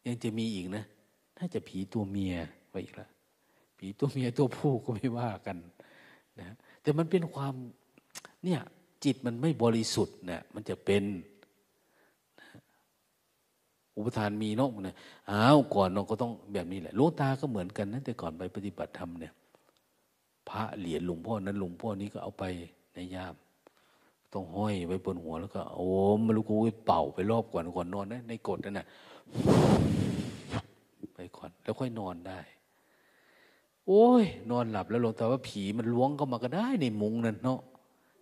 [0.07, 0.85] ยังจะมีอีกนะ
[1.37, 2.35] ถ้าจะผีตัวเมีย
[2.71, 3.09] ไปอีกละ
[3.79, 5.57] ผีตัวเมียตัวผู้ก็ไม่ว่ากัน
[6.39, 7.55] นะแต่มันเป็นความ
[8.45, 8.61] เนี่ย
[9.05, 11.03] จิตมันไม่บริสุทธิ์นะมันจะเป็น
[13.97, 14.97] อุปทานมีเนาะเนี่ย
[15.31, 19.33] อ้าวก่อนเราก็ต้องแบบนี้แหละลูกตาก็เหมือนกันนะแต่ก่อนไปปฏิบัติธรรมเนี่ย
[20.49, 22.45] พระเหรียญหลวงพ่อนั้นหลวงพ่อนี้ก็เอาไป
[22.95, 23.35] ในยาม
[24.35, 25.89] ต้องห้อยไว้บนหัวแล้วก็ โอ้
[26.24, 26.55] มาลูกกู
[26.86, 28.86] เป่าไปรอบก่อนก่อนนอนนะในกฎนั่นน่ะ
[31.15, 32.40] ไปก่อน แล้วค่อยนอนได้
[33.86, 37.61] โอ้ย นอนหลับแล้วลงตาว่าผีมันล้วงเข้ามาก็ได้ในมุงนั่นเนาะ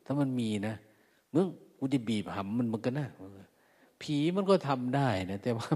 [0.05, 0.74] ถ้ามันมีนะ
[1.34, 1.47] มึง
[1.78, 3.06] กูจะบีบหำมันมันก็น่า
[4.02, 5.68] ผีมันก็ทำได้นะแต่ว่า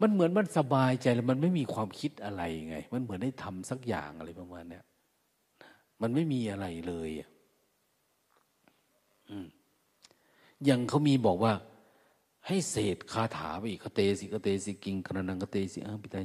[0.00, 4.84] มันเหมือนมันสบายใจแล้วมันไม่มีความคิดอะไรไง มันเหมือนได้ทำสักอย่างอะไรประมาณเนี้ย
[6.02, 7.39] มันไม่มีอะไรเลยอืม
[10.64, 11.52] อย่างเขามีบอกว่า
[12.46, 16.16] ให้เศษคาถาไปอีกคเตสิคเตสิกิงกระนังคเตสิอ้าพิไต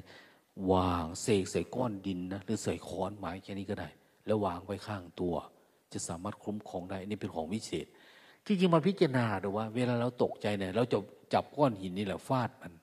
[0.72, 3.90] วางเสกใส่ก้อนดินนะหรือใส่ค้อนไม้แค่นี้ก็ได้
[4.26, 5.36] แล้ววางไว้ข้างตัว
[5.94, 7.86] จะสามารถคุ้มครองได้นี่เป็นของวิเศษ
[8.46, 10.98] ที่จริงมาพิจารณาดูว่า เวลาเราตกใจเนี่ย เราจะ
[11.34, 12.74] จับก้อนหินนี่แหละฟาดมัน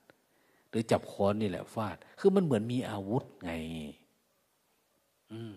[0.70, 3.52] หรือจับค้อนนี่แหละฟาด คือมันเหมือนมีอาวุธไง
[5.32, 5.54] อืม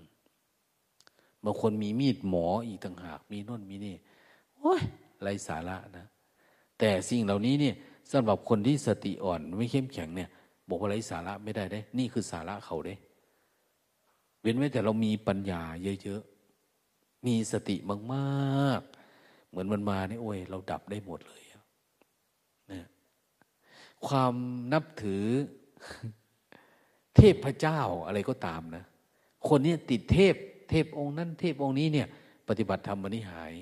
[1.44, 3.96] บางคนมีมีดหมออีกต่างหาก มีน่นมีนี่
[4.66, 4.82] อ้ย
[5.24, 6.06] ไรสาระนะ
[6.80, 7.76] แต่สิ่งเหล่านี้เนี่ย
[8.12, 10.30] สำหรับคนที่สติอ่อนไม่เข้มแข็งเนี่ย
[10.70, 12.96] บอกว่าไรสาระไม่ได้ได้ นี่คือสาระเขาได้
[14.42, 15.62] เว้นไว้แต่เรามีปัญญา
[16.04, 17.76] เยอะๆ มีสติ
[18.14, 21.44] มากๆ เหมือนมันมาเนี่ยโอ้ย เราดับได้หมดเลย
[22.72, 22.84] นะ
[24.08, 24.34] ความ
[24.74, 25.26] นับถือ
[27.16, 28.84] เทพพเจ้าอะไรก็ตามนะ
[29.48, 30.36] คนนี้ติดเทพ
[30.70, 32.08] เทพองค์นั้น เทพองค์นี้เนี่ย
[32.48, 33.54] ปฏิบัติธรรมวันนี้หาย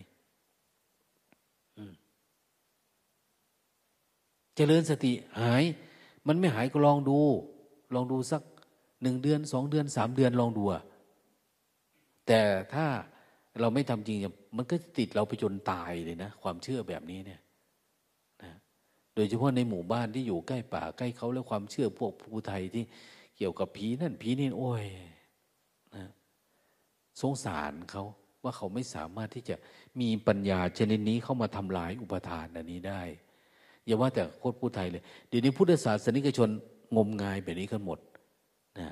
[4.55, 5.63] เจริญสติหาย
[6.27, 7.19] มันไม่หายก็ลองดู
[7.93, 8.41] ลองดูสัก
[9.01, 10.63] หนึ่งเดือนสองเดือนสามเดือนลองดู
[12.27, 12.41] แต่
[12.73, 12.85] ถ้า
[13.59, 14.17] เราไม่ทำจริง
[14.57, 17.41] มันก็ติดเราไปจนตายเลยนะ ความเชื่อแบบนี้เนี่ย
[18.43, 18.53] นะ
[19.15, 22.83] โดยเฉพาะในหมู่บ้านที่อยู่ใกล้ป่าใกล้เขาแล้วความเชื่อพวกภูไทยที่
[23.37, 24.85] เกี่ยวกับผีนั่นผีนี่โอ้ย
[25.95, 26.05] นะ
[27.21, 28.03] สงสารเขา
[28.43, 29.55] ว่าเขาไม่สามารถที่จะ
[30.01, 33.01] มีปัญญาชนิดนี้เข้ามาทำลายอุปทานอันนี้ได้
[33.85, 36.49] อย่าว่าแต่โคตรผู้ไทยเลย เดี๋ยวนี้พุทธศาสนิกชน
[36.95, 37.99] งมงายแบบนี้กันหมด
[38.79, 38.87] นะ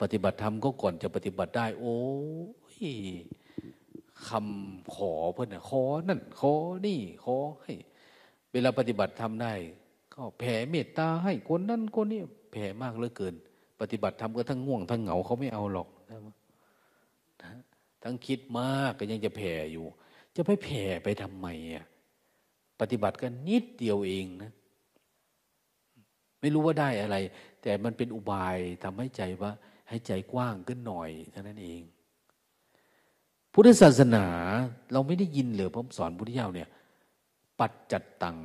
[0.00, 1.98] ปฏิบัติธรรมก็ก่อนจะปฏิบัติได้ โอ้
[2.78, 2.86] ย
[4.28, 6.52] คำขอเพื่อนขอนั่น ขอ
[6.86, 7.72] นี่ ขอให้
[8.52, 9.52] เวลาปฏิบัติทำได้
[10.14, 12.20] ก็แผ่เมตตาให้คนนั้นคนนี้
[12.52, 13.34] แผ่มากเหลือเกิน
[13.80, 15.88] ปฏิบัติทำก็ทั้งง่วงทั้งเหงาเขาไม่เอาหรอก
[17.42, 17.52] นะ
[18.02, 19.84] ทั้งคิดมากก็ยังจะแผ่อยู่
[20.36, 21.86] จะไปแผ่ไปทำไมอะ
[22.80, 24.52] ปฏิบัติกันนิดเดียวเองนะ
[26.40, 27.16] ไม่รู้ว่าได้อะไร
[27.62, 29.50] แต่มันเป็นอุบายทำให้ใจว่า
[29.88, 31.82] ให้ใจกว้างขึ้นหน่อยเท่านั้นเอง
[33.52, 34.26] พุทธศาสนา
[34.92, 36.68] เราไม่ได้ยินเลยพระสอนพุทธเจ้าเนี่ย
[37.60, 38.38] ปัจจัดตัง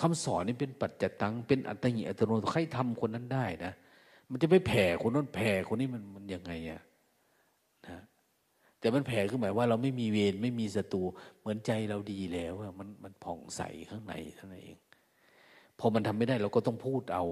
[0.00, 3.72] คำสอนนี่เป็นปัจจัดตัง เป็นอัตยิอัตโนใครทำคนนั้นได้นะ
[4.30, 6.82] มันจะไปแผ่คนนั้นแผ่คนนี้มันมันยังไงอะนะ
[8.84, 11.02] แต่มันแผ่คือหมายว่าเราไม่มีเวรไม่มีศัตรู
[11.40, 14.78] เหมือนใจเราดีแล้วมันมันผ่องใสข้างในเท่านั้นเอง
[15.78, 17.24] พอมันทำไม่ได้เราก็ต้องพูดเอา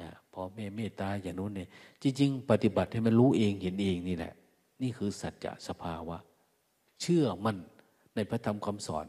[0.00, 1.68] นะพอแม่เมตตาอย่างนู้นเนี่ย
[2.02, 4.34] จริง ๆ ปฏิบัติให้มันรู้เองเห็นเองนี่แหละ
[4.82, 6.16] นี่คือสัจจะสภาวะ
[7.00, 7.58] เชื่อมั่น
[8.14, 9.06] ในพระธรรมคำสอน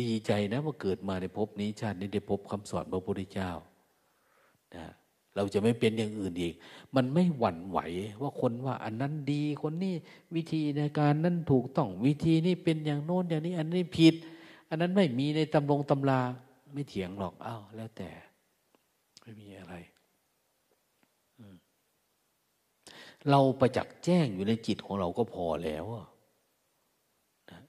[0.00, 3.50] ดีใจนะว่าเกิดมาในภพนี้ชาตินี้ได้พบคำสอนพระพุทธเจ้า
[4.76, 4.84] นะ
[5.36, 6.54] เราจะไม่เป็นอย่างอื่นอีก
[6.94, 7.78] มันไม่หวั่นไหว
[8.22, 9.94] ว่าคนว่าอันนั้นดีคนนี้
[10.34, 14.14] วิธีในการนั้นถูกต้องวิธีนี้เป็นอย่างโน้นอย่างนี้ อันนี้ผิด
[14.68, 16.20] อันนั้นไม่มีในตำรงตำรา
[16.72, 18.10] ไม่เถียงหรอกอ้าวแล้วแต่
[19.20, 19.74] ไม่มีอะไร
[23.30, 25.84] เราประจักษ์แจ้งอยู่ในจิตของเราก็พอแล้ว
[27.50, 27.60] นะ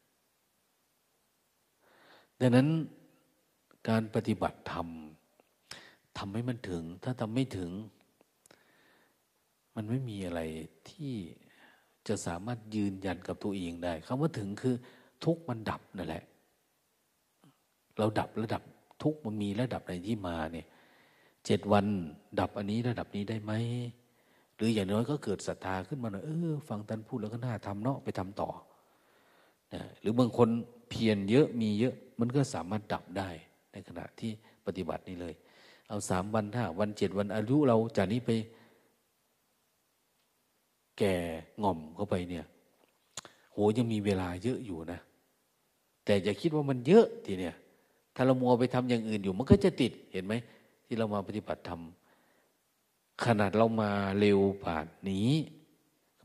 [2.39, 2.67] ดังนั้น
[3.89, 4.87] การปฏิบัติธรรม
[6.17, 7.71] ทำให้มันถึง ถ้าทำไม่ถึง
[9.75, 10.41] มันไม่มีอะไร
[10.89, 11.13] ที่
[12.07, 14.75] จะสามารถยืนยันกับตัวเองได้คำว่าถึงคือ
[15.25, 16.23] ทุกมันดับนั่นแหละ
[17.97, 18.61] เราดับระดับ
[19.03, 20.67] ทุกมันมีระดับไหนที่มาเนี่ย
[21.45, 21.85] เจ็ดวัน
[22.39, 23.53] ดับอันนี้ระดับนี้ได้ไหม
[24.55, 28.49] หรืออย่างน้อยก็เกิดศรัทธาขึ้นมาหน่อยเออฟังท่านพูดแล้วก็น่าทำเนาะไปทำต่อ
[29.73, 30.49] นะหรือบางคน
[30.89, 33.29] เพียรเยอะมีเยอะมันก็สามารถดับได้
[33.71, 34.31] ในขณะที่
[34.65, 35.33] ปฏิบัตินี้เลย
[35.91, 38.29] เอาสามวันห้าวันเจ็ดวันอายุเราจากนี้ไป
[40.97, 41.13] แก่
[41.61, 42.45] ง่อมเข้าไปเนี่ย
[43.53, 44.99] โหยังมีเวลาเยอะอยู่นะ
[46.05, 47.55] แต่อย่าคิดว่ามันเยอะทีเนี่ย
[48.15, 50.33] ถ้าเรามัวไปทำอย่างอื่นอยู่ มันก็จะติดเห็นไหม
[50.85, 51.81] ที่เรามาปฏิบัติธรรม
[53.25, 55.29] ขนาดเรามาเร็วผ่านนี้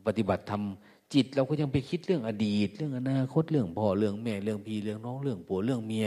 [0.07, 6.07] ปฏิบัติทำจิตเราก็ยังไปคิดเรื่องอดีต เรื่องอนาคตเรื่องพ่อเรื่องแม่เรื่องพี่เรื่องน้องเรื่องผัวเรื่องเมีย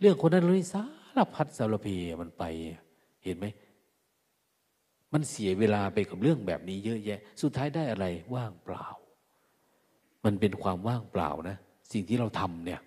[0.00, 1.86] เรื่องคนนั้นเลยสาารพัดสารเพ
[2.20, 2.44] มันไป
[3.24, 3.46] เห็นไหม
[5.12, 8.86] มันเสียเวลาไปกับเรื่องแบบนี้เยอะแยะ สุดท้ายได้อะไร ว่างเปล่า
[10.24, 11.56] มันเป็นความว่างเปล่านะ
[11.92, 12.80] สิ่งที่เราทำเนี่ย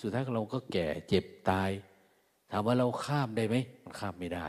[0.00, 1.70] สุดท้ายเราก็แก่เจ็บตาย
[2.50, 4.48] ถามว่าเราข้ามได้ไหม มันข้ามไม่ได้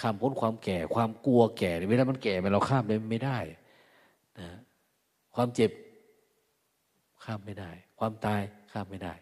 [0.00, 3.38] ข้ามพ้นความแก่ ความกลัวแก่เวลามันแก่มันเราข้ามได้ไม่ได้
[4.40, 4.48] นะ
[5.34, 5.70] ความเจ็บ
[7.24, 8.42] ข้ามไม่ได้ ความตาย
[8.72, 9.14] ข้ามไม่ได้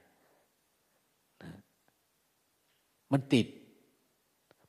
[1.42, 1.50] นะ
[3.12, 3.46] มันติด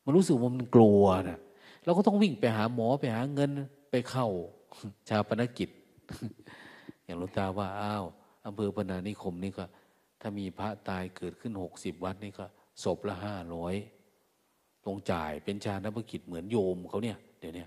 [0.04, 1.40] มันรู้สึกว่ามันกลัวนะ
[1.86, 3.50] เราก็ต้องวิ่งไปหาหมอไปหาเงิน
[3.92, 4.28] ไปเข้า
[5.10, 5.70] ชาปนกิจ
[7.04, 8.06] อย่างลุงตาว่าอ้าว
[8.46, 9.66] อำเภอปนานิคมนี่ก็
[10.22, 12.46] ถ้ามีพระตายเกิดขึ้นหกสิบวัดนี่ก็
[12.84, 13.76] ศพละห้าร้อย
[14.86, 17.66] ต้องจ่ายเป็นชาณภกิจเหมือนโยมเขาเนี่ย เดี๋ยวนี้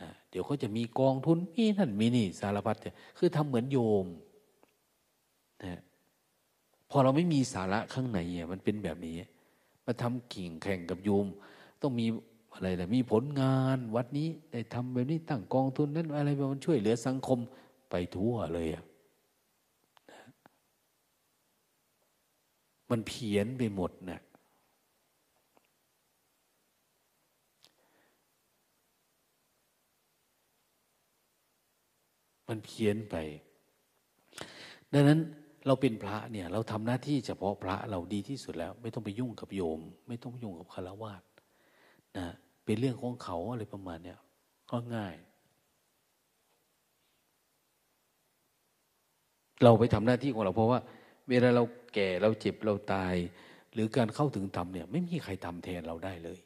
[0.00, 4.06] นะเดี๋ยวเขาจะมีกองทุนมีนั่นมีนี่สารพัดเนี่ยคือทำเหมือนโยม
[5.64, 5.80] นะ
[6.90, 9.16] พอเราไม่มีสาระข้างในเนี่ยมันเป็นแบบนี้
[9.90, 11.26] มาทำกิ่งแข่งกับโยม
[11.82, 12.06] ต้องมี
[12.54, 17.38] อะไรนะมีผลงานวัดนี้ได้ทำแบบนี้ตั้งกองทุนนั้นอะไรแบบมันช่วยเหลือสังคม
[17.90, 18.84] ไปทั่วเลยอะ
[22.90, 24.20] มันเพี้ยนไปหมดนะ่ะ
[32.48, 33.16] มันเพี้ยนไป
[34.92, 35.20] ดังนั้น
[35.68, 41.22] เราเป็นพระเนี่ย เราทำหน้าที่เฉพาะพระเราดีที่สุดแล้ว ไม่ต้องไปยุ่งกับโยม ไม่ต้องยุ่งกับคารวาส
[42.18, 42.26] นะ
[42.64, 44.18] เป็นเรื่องของเขาอะไรประมาณเนี่ย
[44.70, 45.14] ก็ง่าย
[49.64, 50.80] เราไปทำหน้าที่ของเราเพราะว่า
[51.28, 51.64] เวลาเรา
[51.94, 53.14] แก่เราเจ็บเราตาย
[53.72, 56.38] หรือการเข้าถึงธรรมเนี่ย ไม่มีใครทำแทนเราได้เลย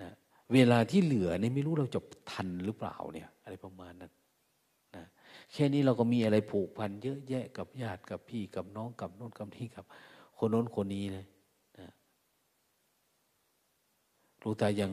[0.00, 0.10] นะ
[0.54, 4.12] เวลาที่เหลือเนี่ยไม่รู้เราจบทันหรือเปล่าเนี่ย อะไรประมาณนั้น
[5.52, 9.84] แค่นี้เราก็มีอะไรผูกพันเยอะแยะกับญาติกับพี่กับน้องกับโน้นกับนี่กับ
[10.36, 11.26] คนโน้นคนนี้เลย
[11.78, 11.88] นะ
[14.42, 14.92] รู้ตายัง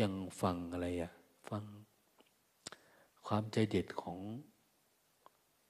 [0.00, 1.12] ยังฟังอะไรอะ
[1.50, 1.64] ฟัง
[3.26, 4.18] ความใจเด็ดของ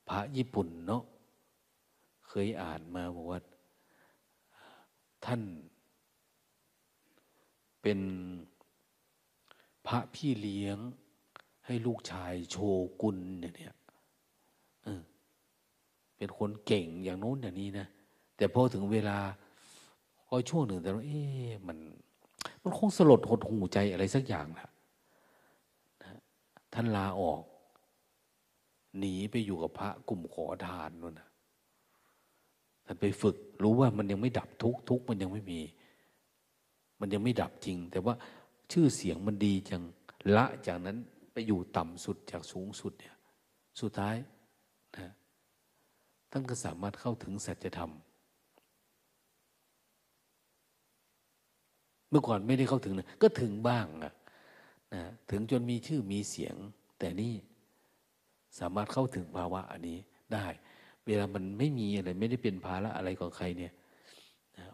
[0.09, 1.03] พระญี่ปุ่นเนาะ
[2.29, 3.41] เคยอ่านมาบอกว่า
[5.25, 5.43] ท่าน
[7.83, 8.01] เป็น
[9.87, 10.79] พระพี่เลี้ยง
[11.67, 12.57] ให้ลูกชายโช
[13.03, 13.75] กุนเนี่ย
[14.85, 15.03] เออ
[16.17, 17.87] เป็นคนเก่งอย่างโน้นอย่างนี้นะ
[18.37, 19.19] แต่พอถึงเวลา
[20.27, 21.79] พอช่วงหนึ่งแต่ว่าเอ๊ะมัน
[22.63, 24.69] มันคงสลดหดหูใจอะไรสักอย่างนะ
[26.73, 27.43] ท่านลาออก
[28.99, 31.29] หนีไปอยู่กับพระกลุ่มขอทานนู่นนะ
[32.87, 35.61] ท่านไปฝึก รู้ว่ามันยังไม่ดับทุกทุกมันยังไม่มี
[37.01, 38.15] มันยังไม่ดับจริง แต่ว่า
[38.73, 39.83] ชื่อเสียงมันดีจัง
[40.37, 40.97] ละจากนั้น
[41.39, 43.17] ไปอยู่ต่ำสุดจากสูงสุดเนี่ย
[43.81, 44.17] สุดท้าย
[44.97, 45.11] นะ
[46.31, 47.93] ท่านก็สามารถเข้าถึงสัจธรรม
[52.11, 54.15] เมื่อก่อนไม่ได้เข้าถึงนะก็ถึงบ้างอะ
[54.95, 56.55] นะถึงจนมีชื่อมีเสียง
[56.99, 57.35] แต่นี่
[58.59, 59.99] สามารถเข้าถึงภาวะอันนี้
[60.33, 60.47] ได้
[61.07, 63.73] เวลามันไม่มีอะไร ไม่ได้เป็นภาระอะไรของใครเนี่ย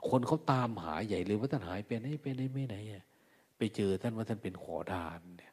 [0.08, 2.76] คนเขาตามหาใหญ่เลยว่าท่านหายไปไหนไปไหนไม่ไหน
[3.56, 5.51] ไปเจอท่านว่าท่านเป็นขอทานเนี่ย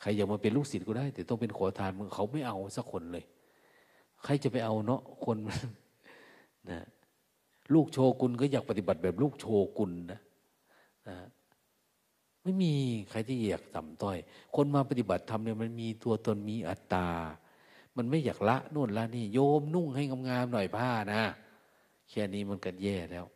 [0.00, 3.24] ใครอยากมาเป็นลูกศิษย์ก็ได้ แต่ต้องเป็นขอทานมึงเขาไม่เอาสักคนเลย
[4.24, 5.36] ใครจะไปเอาเนาะคน
[6.70, 6.80] นะ
[7.74, 9.46] ลูกโชกุนก็อยากปฏิบัติแบบลูกโช
[9.78, 10.20] กุนนะ
[11.08, 11.16] นะ
[12.42, 12.72] ไม่มี
[13.10, 14.18] ใครที่อยากต่ำต้อย
[14.56, 17.08] คนมาปฏิบัติธรรมเนี่ยมันมีตัวตนมีอัตตา
[17.96, 21.22] มันไม่อยากละนู่นละนี่ โยมนุ่งให้งามๆหน่อยผ้านะ
[22.10, 23.26] แค่นี้มันก็แย่แล้ว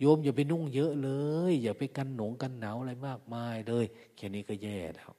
[0.00, 1.10] โยมอย่าไปนุ่งเยอะเล
[1.50, 3.84] ย อย่าไปกันหนงกันหนาวอะไรมากมายเลย
[4.16, 5.10] แค่นี้ก็แย่แล้ว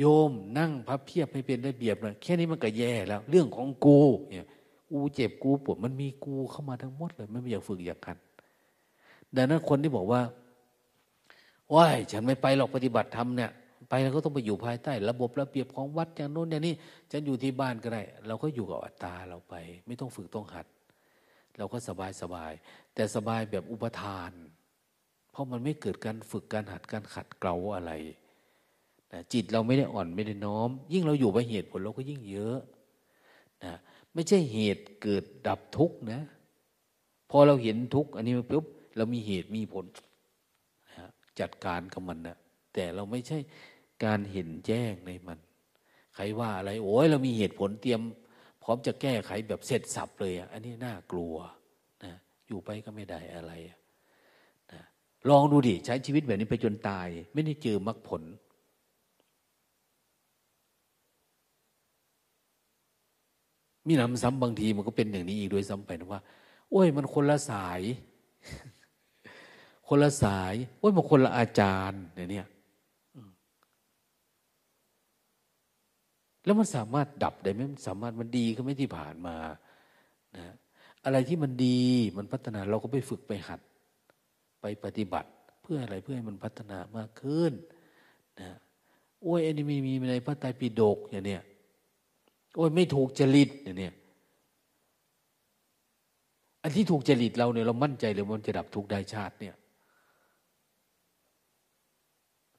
[0.00, 3.98] โยมนั่งพับเพียบให้เป็นระเบียบเลยแค่นี้มันก็แย่แล้ว เรื่องของกู
[4.30, 4.46] เนี่ย
[4.90, 8.16] กูเจ็บกูปวดมันมีกูเข้ามาทั้งหมดเลย ไม่อยากฝึกอยากกัน
[9.36, 10.20] ดังนั้นคนที่บอกว่า
[11.74, 13.50] ว้ายฉันไม่ไปหรอกปฏิบัติธรรมเนี่ย
[13.88, 16.74] ไปแล้วก็ต้องไปอยู่ภายใต้ ระบบระเบียบของวัดอย่างโน้นอย่างนี้
[17.10, 19.54] ฉันอยู่ที่บ้านก็ได้เราก็อยู่กับอัตตาเราไป
[19.86, 20.66] ไม่ต้องฝึกต้องหัด
[21.58, 22.52] เราก็สบายสบาย
[22.94, 24.32] แต่สบายแบบอุปทาน
[25.30, 27.92] เพราะมันไม่เกิดการฝึกการหัดการขัดเกลาอะไร
[29.12, 32.58] นะจิตเราไม่ได้อ่อนไม่ได้น้อม ยิ่งเราอยู่ไปเหตุผลเราก็ยิ่งเยอะ
[33.64, 33.74] นะ
[34.14, 36.20] ไม่ใช่เหตุเกิดดับทุกข์นะ
[37.30, 38.66] พอเราเห็นทุกข์อันนี้ปุ๊บ
[38.96, 39.84] เรามีเหตุมีผล
[41.40, 42.36] จัดการกับมันนะ
[42.74, 43.38] แต่เราไม่ใช่
[44.04, 45.38] การเห็นแจ้งในมัน
[46.14, 48.00] ใครว่าอะไรโอ้ยเรามีเหตุผลเตรียม
[48.62, 51.34] พร้อมจะแก้ไขแบบเสร็จสับเลยอันนี้น่ากลัว
[52.04, 52.14] นะ
[52.48, 53.52] อยู่ไปก็ไม่ได้อะไร
[54.72, 54.80] นะ
[55.30, 58.22] ลองดูดิใช้ชีวิตแบบนี้ไปจนตาย ไม่ได้เจอมรรคผล
[63.86, 66.20] มีน้ำซ้ำบางทีมันก็เป็นอย่างนี้อีกด้วยซ้ำไปนะว่า
[66.70, 67.80] โอ้ย มันคนละสาย
[69.88, 72.48] คนละสาย โอ้ยมาคนละอาจารย์เนี่ย
[76.44, 79.36] แล้วมันสามารถดับได้ไหมมันสามารถมันดีก็ไม่ที่ผ่านมา
[80.36, 80.54] นะ
[81.04, 81.80] อะไรที่มันดี
[82.16, 83.60] มันพัฒนาเราก็ไปฝึกไปหัด
[84.60, 85.30] ไปปฏิบัติ
[85.62, 87.52] เพื่ออะไรเพื่อให้มันพัฒนามากขึ้น
[88.40, 88.56] นะ
[89.22, 91.42] โอ้ยอันนี้มีมีในพระไตรปิฎกอย่างเนี้ย
[92.56, 93.94] โอ้ยไม่ถูกจริตอย่างเนี้ย
[96.62, 99.54] อันที่ถูกจริตเราเนี่ยเรามั่นใจเลยมันจะดับทุกได้ชาติเนี่ย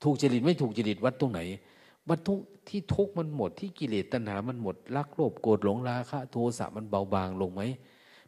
[0.03, 1.41] ถูกจริตไม่ถูกจริตวัดตรงไหน
[2.09, 2.39] วัดทุก
[2.69, 7.61] ที่ทุกมันหมดที่กิเลสตัณหา มันหมดรักโลภโกรธหลงราคะโทสะมันเบาบางลงไหม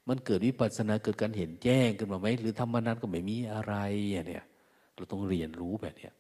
[0.08, 3.76] มันเกิดวิปัสสนาเกิดการเห็นแจ้งขึ้นมาไหมหรือธรรมนัตก็ไม่มีอะไร
[4.28, 4.46] เนี่ย
[4.96, 6.14] เราต้องเรียนรู้แบบเนี้ย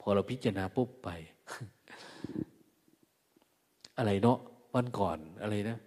[0.00, 1.08] พอเราพิจารณาปุ๊บไป
[3.98, 4.38] อะไรเนาะ
[4.74, 5.78] วันก่อนอะไรนะ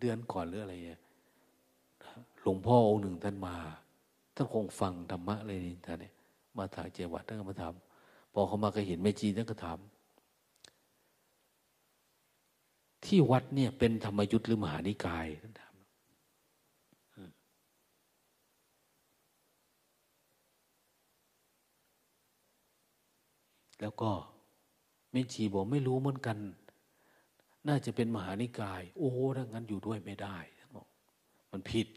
[0.00, 1.00] เดือนก่อนหรืออะไรเนี่ย
[2.40, 3.56] หลวงพ่อองค์หนึ่งท่านมา
[4.34, 6.12] ท่านคงฟังธรรมะเลยนี่ท่านเนี่ย
[6.56, 7.72] มาถ่ายเจวัดท่านก็มาถาม
[8.32, 9.78] พอเขามาก็เห็นแม่จีนั่นก็ถาม
[13.04, 15.74] ที่วัดเนี่ย เป็นธรรมยุทธ์หรือมหานิกายท่านถาม
[23.80, 24.10] แล้วก็
[25.12, 26.38] แม่ชีบอกไม่รู้เหมือนกัน
[27.68, 30.86] น่าจะเป็นมหานิกาย โอ้ถ้างั้นอยู่ด้วยไม่ได้ท่านบอก
[31.52, 31.88] มันผิด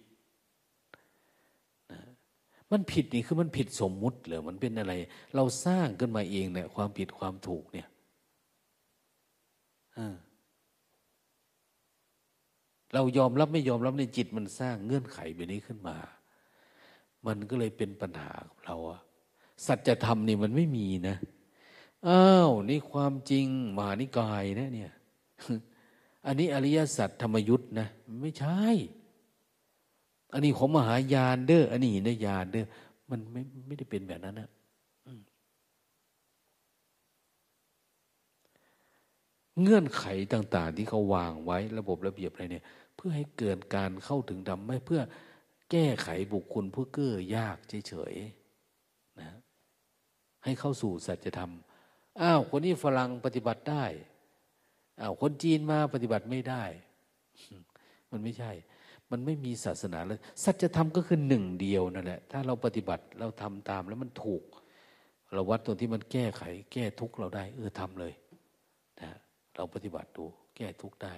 [2.72, 4.94] มันผิดนี่คือมันผิดสมมุติเหรอมันเป็นอะไร
[5.36, 7.88] เราสร้างขึ้นมาเองเนี่ย ความผิดความถูกเนี่ย
[12.94, 15.98] เรายอมรับไม่ยอมรับในจิตมันสร้างเงื่อนไขแบบนี้ขึ้นมา
[17.26, 19.02] มันก็เลยเป็นปัญหากับเราอะ
[19.66, 21.16] สัจธรรมนี่มันไม่มีนะ
[22.08, 23.48] อ้าวนี่ความจริง
[23.80, 24.92] มานิกายนะเนี่ย
[26.26, 27.88] อันนี้อริยสัจธรรมยุทธ์นะ
[28.22, 28.62] ไม่ใช่
[30.34, 32.66] อันนี้ของมหายานเด้ออันนี้หินยานเด้อ
[33.10, 34.50] มันไม่ไม่ได้เป็นแบบนั้นนะ
[39.62, 42.64] เงื่อนไขต่าง ๆ ที่เขาวางไว้ระบบระเบียบอะไรเนี่ย
[42.96, 45.02] เพื่อให้เกิดการเข้าถึงธรรมไม่เพื่อ
[45.72, 47.58] แก้ไขบุคคลเพื่อเกื้อยาก
[47.88, 49.28] เฉยๆนะ
[50.44, 51.52] ให้เข้าสู่สัจธรรม
[52.22, 53.84] อ้าว คนนี้ฝรั่งปฏิบัติได้
[55.02, 56.64] อ้าวคนจีนมาปฏิบัติไม่ได้
[58.12, 58.52] มันไม่ใช่
[59.12, 64.44] มันไม่มีศาสนาเลยสัจธรรมก็คือหนึ่งเดียวนั่นแหละ ถ้าเราปฏิบัติเราทำตามแล้วมันถูก
[65.34, 66.44] เราวัดตัวที่มันแก้ไข
[66.74, 68.14] แก้ทุกข์เราได้ เออทำเลย
[69.02, 69.12] นะ
[69.56, 71.14] เราปฏิบัติดูแก้ทุกข์ได้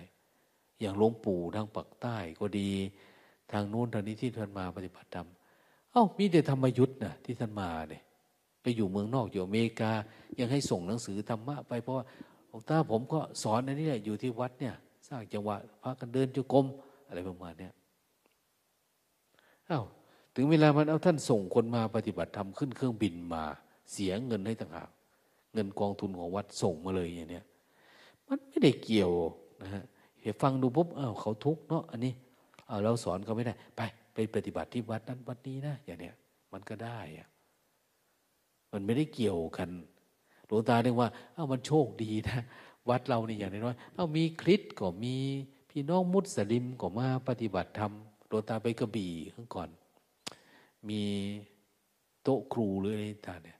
[0.80, 2.72] อย่างหลวงปู่ทางปักใต้ก็ดี
[3.52, 5.28] ทางโน้นทางนี้ที่ท่านมาปฏิบัติธรรม
[5.92, 8.02] เอ้ามีแต่ธรรมยุทธ์นะที่ท่านมาเนี่ย
[8.62, 9.92] ไปอยู่เมืองนอกอยู่อเมริกา
[10.40, 12.06] ยังให้ส่งหนังสือธรรมะไปเพราะว่า
[12.48, 14.76] หลวงตาผมก็สอนอันนี้แหละอยู่ที่วัดเนี่ย
[15.08, 16.66] สร้างจังหวะพากันเดินจุกรม
[17.08, 17.74] อะไรประมาณเนี้ย
[19.70, 19.84] อา้าว
[20.36, 23.44] ถึงเวลามันเอาท่านส่งคนมาปฏิบัติธรรมขึ้นเครื่องบินมา
[23.92, 24.90] เสียเงินให้ต่างหาก
[25.54, 27.46] เงินกองทุนของวัดส่งมาเลยอย่างเนี้ย
[28.28, 29.12] มันไม่ได้เกี่ยว
[29.62, 29.84] นะฮะ
[30.22, 32.14] เห็นฟังดูปุ๊บอ้าวเขาทุกเนาะอันนี้
[32.68, 33.82] เอาเราสอนเขาไม่ได้ ไป
[34.14, 36.16] ไปปฏิบัติที่วัดนั้นวัดนี้นะอย่างเนี้ย
[36.54, 37.28] มันก็ได้อะ
[38.74, 39.70] มันไม่ได้เกี่ยวกัน
[40.48, 42.40] หลวงตาเรียกว่าเอ้ามันโชคดีนะ
[42.90, 45.16] วัดเรานี่อย่างน้อยเอ้ามีคริสก็มี
[45.70, 47.92] พี่น้องมุสลิมก็มาปฏิบัติธรรม
[48.28, 49.70] หลวงตาไปกระบี่ข้างก่อน
[50.90, 51.02] มี
[52.24, 53.58] โต๊ะครูหรืออะไรต่างเนี่ย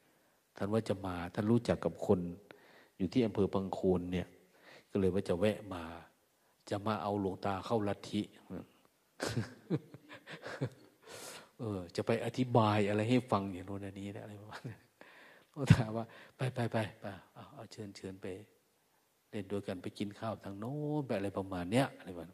[0.58, 2.20] ท่านว่าจะมาท่านรู้จักกับคน
[2.98, 4.28] อยู่ที่อำเภอปังโคนเนี่ย
[4.90, 5.84] ก็เลยว่าจะแวะมา
[6.70, 8.22] จะมาเอาหลวงตาเข้าลัทธิ
[11.60, 14.78] เออ จะไปอธิบายอะไรให้ฟังอย่างโน้นนี้นะอะไรประมาณนี้
[15.58, 16.06] ก็ถามว่า
[16.38, 18.28] ไปไปไปไปเอาเอาเชิญเชิญไป
[19.30, 22.30] เล่นด้วยกันไปกินข้าวทางโน้นไปอะไรประมาณเนี้ยอะไรประมาณ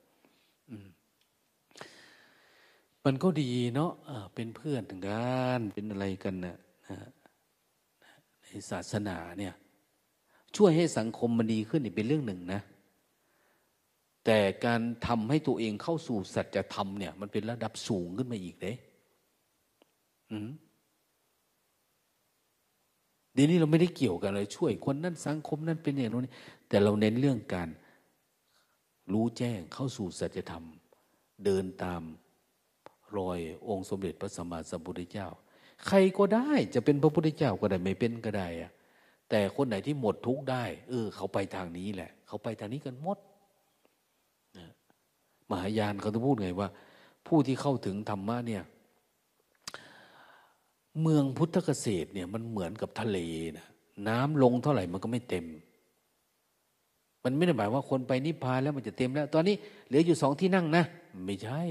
[3.06, 3.92] มันก็ดีเนาะ
[4.36, 6.58] เป็นเพื่อนถึงกันเป็นอะไรกันนะ
[8.44, 9.54] ในศาสนาเนี่ย
[10.56, 12.62] ช่วยให้สังคมมันดีขึ้นนี่เป็นเรื่องหนึ่งนะ
[14.26, 18.76] แต่การทำให้ตัวเองเข้าสู่สัจธรรมเนี่ย มันเป็นระดับสูงขึ้นมาอีกเลย
[20.32, 20.50] อืม
[23.34, 26.32] เดี๋ยวนี้เราไม่ได้เกี่ยวกันเลยช่วยคนนั้นสังคมนั้นเป็นอย่างนี้
[26.70, 27.70] แต่เราเน้นเรื่องการ
[29.12, 30.66] รู้แจ้งเข้าสู่สัจธรรม
[31.46, 32.02] เดินตาม
[33.18, 35.28] รอยองค์สมเด็จพระสัมมาสัมพุทธเจ้า
[35.88, 38.72] ใครก็ได้จะเป็นพระพุทธเจ้าก็ได้ไม่เป็นก็ได้อะ
[39.30, 43.18] แต่คนไหนที่หมดทุกข์ได้ เออ เขาไปทางนี้แหละ เขาไปทางนี้กันหมด
[45.50, 46.70] มหายานเขาจะพูดไงว่า
[47.28, 48.64] ผู้ที่เข้าถึงธรรมะเนี่ย
[51.02, 53.20] เมืองพุทธเกษตรเนี่ยมันเหมือนกับทะเล
[53.58, 53.68] นะ
[54.08, 55.46] น้ำลงเท่าไหร่มันก็ไม่เต็ม
[57.24, 59.56] มันไม่ได้หมายว่าคนไปนิพพานแล้วมันจะเต็มแล้ว ตอนนี้
[59.88, 60.84] เหลืออยู่สองที่นั่งนะ
[61.26, 61.62] ไม่ใช่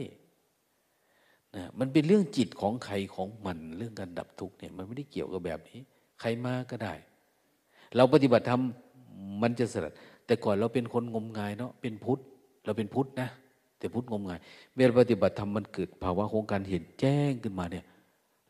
[1.56, 5.78] นะมันเป็นเรื่องจิตของใครของมันเรื่องการดับทุกข์เนี่ยมันไม่ได้เกี่ยวกับแบบนี้
[6.20, 6.94] ใครมาก็ได้
[7.96, 8.62] เราปฏิบัติธรรม
[9.42, 9.92] มันจะสลัด
[10.26, 12.20] แต่ก่อนเราเป็นคนงมงายเนาะเป็นพุทธ
[12.64, 13.28] เราเป็นพุทธนะ
[13.78, 14.40] แต่พุทธงมงาย
[14.72, 17.84] เมื่อปฏิบัติธรรมมันเกิดภาวะของการเห็นแจ้งขึ้นมาเนี่ย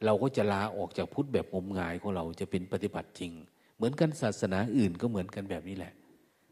[0.04, 3.32] เราก็จะลาออกจากพุทธแบบงมงายของเราจะเป็นปฏิบัติจริง
[3.76, 5.92] เหมือนกันศาสนาอื่นก็เหมือนกันแบบนี้แหละ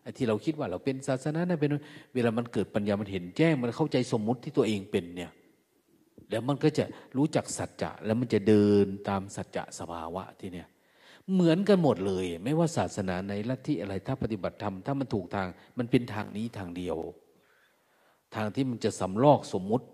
[0.03, 1.71] ไอ้ที่เราคิดว่าเราเป็นศาสนานะเป็น
[2.15, 5.31] เวลามันเกิดปัญญามันเห็นแจ้งมันเข้าใจสมมุติที่ตัวเองเป็นเนี่ย
[6.31, 6.85] แล้วมันก็จะ
[7.17, 10.69] รู้จักสัจจะแล้วมันจะเดินตามสัจจะสภาวะที่เนี่ย
[11.33, 15.49] เหมือนกันหมดเลย ไม่ว่าศาสนาในลัทธิอะไรถ้าปฏิบัติธรรมถ้ามันถูกทาง
[15.79, 16.97] มันเป็นทางนี้ทางเดียว
[18.35, 19.87] ทางที่มันจะสำลอกสมมุติ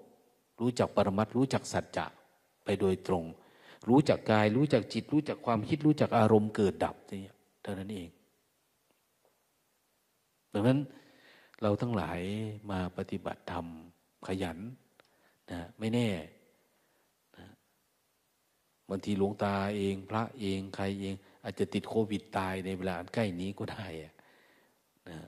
[0.61, 2.07] รู้จักปรมัตรู้จักสัจจะ
[2.65, 3.25] ไปโดยตรง
[3.89, 7.33] รู้จักกาย รู้จักจิต รู้จักความคิด รู้จักอารมณ์เกิดดับนี่
[7.63, 8.09] เท่านั้นเอง
[10.53, 10.79] ดังนั้น
[11.63, 12.21] เราทั้งหลาย
[12.71, 13.67] มาปฏิบัติธรรม
[14.27, 14.59] ขยัน
[15.51, 16.09] นะไม่แน่
[17.37, 17.47] นะ
[18.91, 21.15] บางทีหลวงตาเอง พระเองใครเอง
[21.45, 23.87] อาจจะติดโควิดตายในเวลาใกล้นี้ก็ได้
[25.09, 25.19] นะ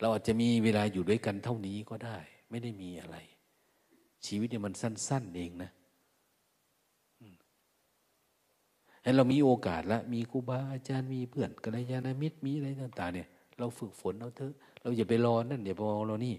[0.00, 2.18] เราอาจจะมีเวลาอยู่ด้วยกันเท่านี้ก็ได้
[2.50, 3.16] ไม่ได้มีอะไร
[4.26, 5.70] ชีวิตเนี่ยมันสั้น ๆ เองนะ
[9.02, 13.28] ให้เรามีโอกาสล้วมีครูบาอาจารย์มีเพื่อนกัลยาณมิตรมีอะไรต่างๆเนี่ย
[13.58, 14.52] เราฝึกฝนเราเถอะ
[14.82, 16.34] เราอย่าไปรอนั่นอย่าไปรอเรานี่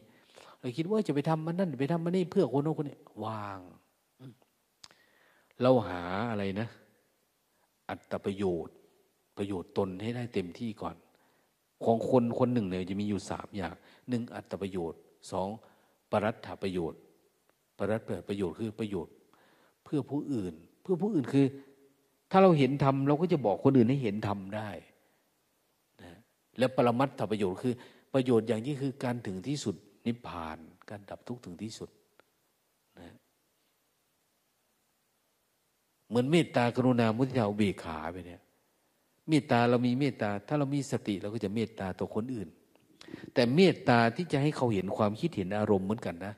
[0.60, 3.60] เราคิดว่าจะไปทำมันนั่นไปทำมันนี่เพื่อคนโน้นคนนี้วาง
[5.62, 6.68] เราหาอะไรนะ
[7.90, 8.76] อัตประโยชน์
[9.38, 10.96] ประโยชน์ตนให้ได้เต็มที่ก่อน
[11.84, 13.76] ของคนคนหนึ่งเนี่ยจะมีอยู่สามอย่าง
[14.10, 15.00] หนึ่งอัตประโยชน์
[15.32, 15.48] สอง
[16.12, 17.00] ปรัตถประโยชน์
[17.78, 19.14] ปรัตถประโยชน์คือประโยชน์
[19.84, 21.46] เพื่อผู้อื่น เพื่อผู้อื่นคือ
[22.32, 24.70] ถ้าเราเห็นธรรมเราก็จะบอกคนอื่นให้เห็นธรรมได้
[26.04, 26.14] นะ
[26.58, 27.74] และปรมัตถประโยชน์คือ
[28.14, 29.76] ประโยชน์อย่างนี้คือการถึงที่สุด
[30.06, 30.58] นิพพาน
[30.90, 31.90] การดับทุกข์ถึงที่สุด
[33.00, 33.10] นะ
[36.08, 38.42] เหมือนเมตตากรุณามุทิตาอุเบกขาไปเนี่ย
[39.30, 42.50] เมตตาเรามีเมตตา ถ้าเรามีสติเราก็จะเมตตาต่อคนอื่น
[43.34, 46.34] แต่เมตตาที่จะให้เขาเห็นความคิดเห็นอารมณ์เหมือนกันนะ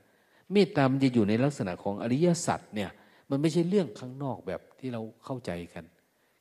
[0.54, 2.92] เมตตามันจะอยู่ในลักษณะของอริยสัจเนี่ย
[3.34, 5.84] มันไม่ใช่เรื่องข้างนอกแบบที่เราเข้าใจกัน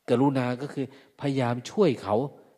[0.09, 0.87] กรุณาก็คือ
[1.21, 2.17] พยายามช่วยเขา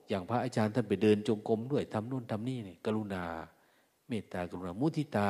[0.08, 3.24] อย่างพระอาจารย์ท่านไปเดินจงกรมด้วยทำนู่นทำนี่เนี่ยกรุณา
[4.08, 5.28] เมตตากรุณามุทิตา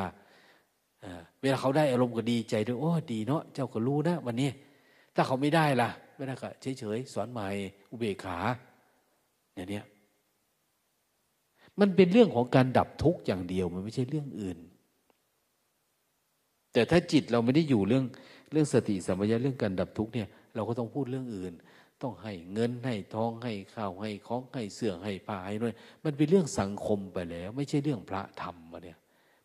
[1.41, 4.51] เวลาเขาได้อารมณ์ก็ดีใจด้วยโอ้ดีเนาะเจ้าก็รู้นะวันนี้
[5.15, 6.49] ถ้าเขาไม่ได้ล่ะไม่ได้ก็
[6.79, 7.49] เฉยๆสอนใหม่
[7.91, 8.39] อุเบกขา
[9.55, 9.81] อย่างนี้
[11.81, 14.59] มันเป็นเรื่องของการดับทุกข์อย่างเดียวมันไม่ใช่เรื่องอื่น
[16.73, 18.05] แต่ถ้าจิตเราไม่ได้อยู่เรื่อง
[18.55, 21.53] เรื่องสติสัมปชัญญะเรื่องการดับทุกข์เนี่ยเราก็ต้องพูดเรื่องอื่น
[22.03, 25.75] ต้องให้เงินให้ทองให้ข้าวให้ของให้เสื่อให้ผ้าให้ด้วย
[26.05, 28.99] มันเป็นเรื่องสังคมไปแล้ว ไม่ใช่เรื่องพระธรรมมาเนี่ย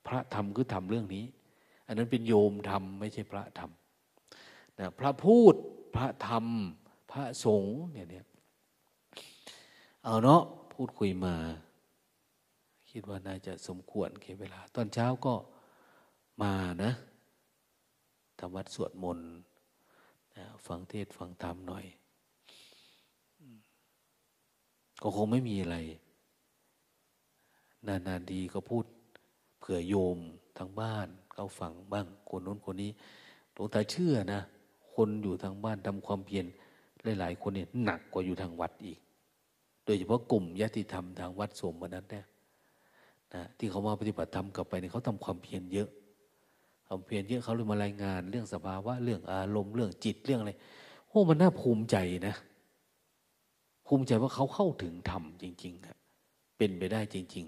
[0.08, 1.26] พระธรรมคือทำเรื่องนี้
[1.88, 3.72] อันนั้นเป็นโยมธรรมไม่ใช่พระธรรม
[4.80, 5.56] นะพระพูด
[5.96, 6.46] พระธรรม
[7.12, 8.26] พระสงฆ์เนี่ยเนี่ย
[10.04, 11.36] เอาเนาะพูดคุยมา
[12.90, 15.34] คิดว่าน่าจะสมควรแค่เวลา ตอนเช้าก็
[16.44, 16.54] มา
[16.84, 16.92] นะ
[18.40, 19.30] ทำวัดสวดมนต์
[20.68, 21.86] ฟังเทศฟังธรรมหน่อย
[25.02, 25.78] ก็คงไม่มีอะไร
[27.88, 28.86] นานๆดีก็พูด
[29.60, 30.18] เผื่อโยม
[30.58, 32.92] ทั้งบ้านเขาฟังบ้าง คนนู้นคนนี้
[33.54, 34.42] หลวงตาเชื่อนะ
[34.94, 36.46] คนอยู่ทางบ้านทำความเพียร
[37.20, 39.00] หลาย ๆ คนเนี่ยหนักกว่าอยู่ทางวัดอีก
[39.86, 42.26] โดยเฉพาะกลุ่มยติธรรมทางวัดสมบันนั้นเนี่ย
[43.34, 45.90] นะที่เขามาปฏิบัติธรรมกลับไปเนี่ยเขาทำความเพียรเยอะ
[46.92, 50.54] ความเพียรเยอะเขาเลยมารายงาน เรื่องสภาวะเรื่องอารมณ์เรื่องจิตเรื่องอะไร
[51.08, 51.98] โอ้มันน่าภูมิใจ
[52.28, 52.36] นะ
[53.88, 55.98] ภูมิใจว่าเขาเข้าถึงธรรมจริงๆครับ
[56.58, 57.46] เป็นไปได้จริง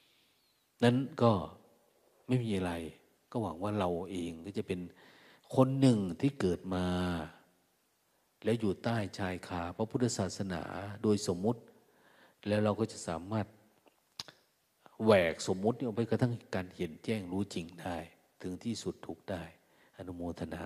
[0.00, 1.32] ๆ นั้นก็
[2.26, 2.72] ไม่มีอะไร
[3.30, 4.80] ก็หวังว่าเราเองก็จะเป็น
[5.54, 6.86] คนหนึ่งที่เกิดมา
[8.44, 10.62] แล้วอยู่ใต้ชายคาพระพุทธศาสนา
[11.02, 11.60] โดยสมมุติ
[12.48, 13.46] แล้วเราก็จะสามารถ
[15.04, 17.96] แหวกสมมุติออกไปกระทั่งการเห็นแจ้งรู้จริงได้
[18.42, 19.44] ถึงที่สุดถูกได้
[19.98, 20.64] อนุโมทนา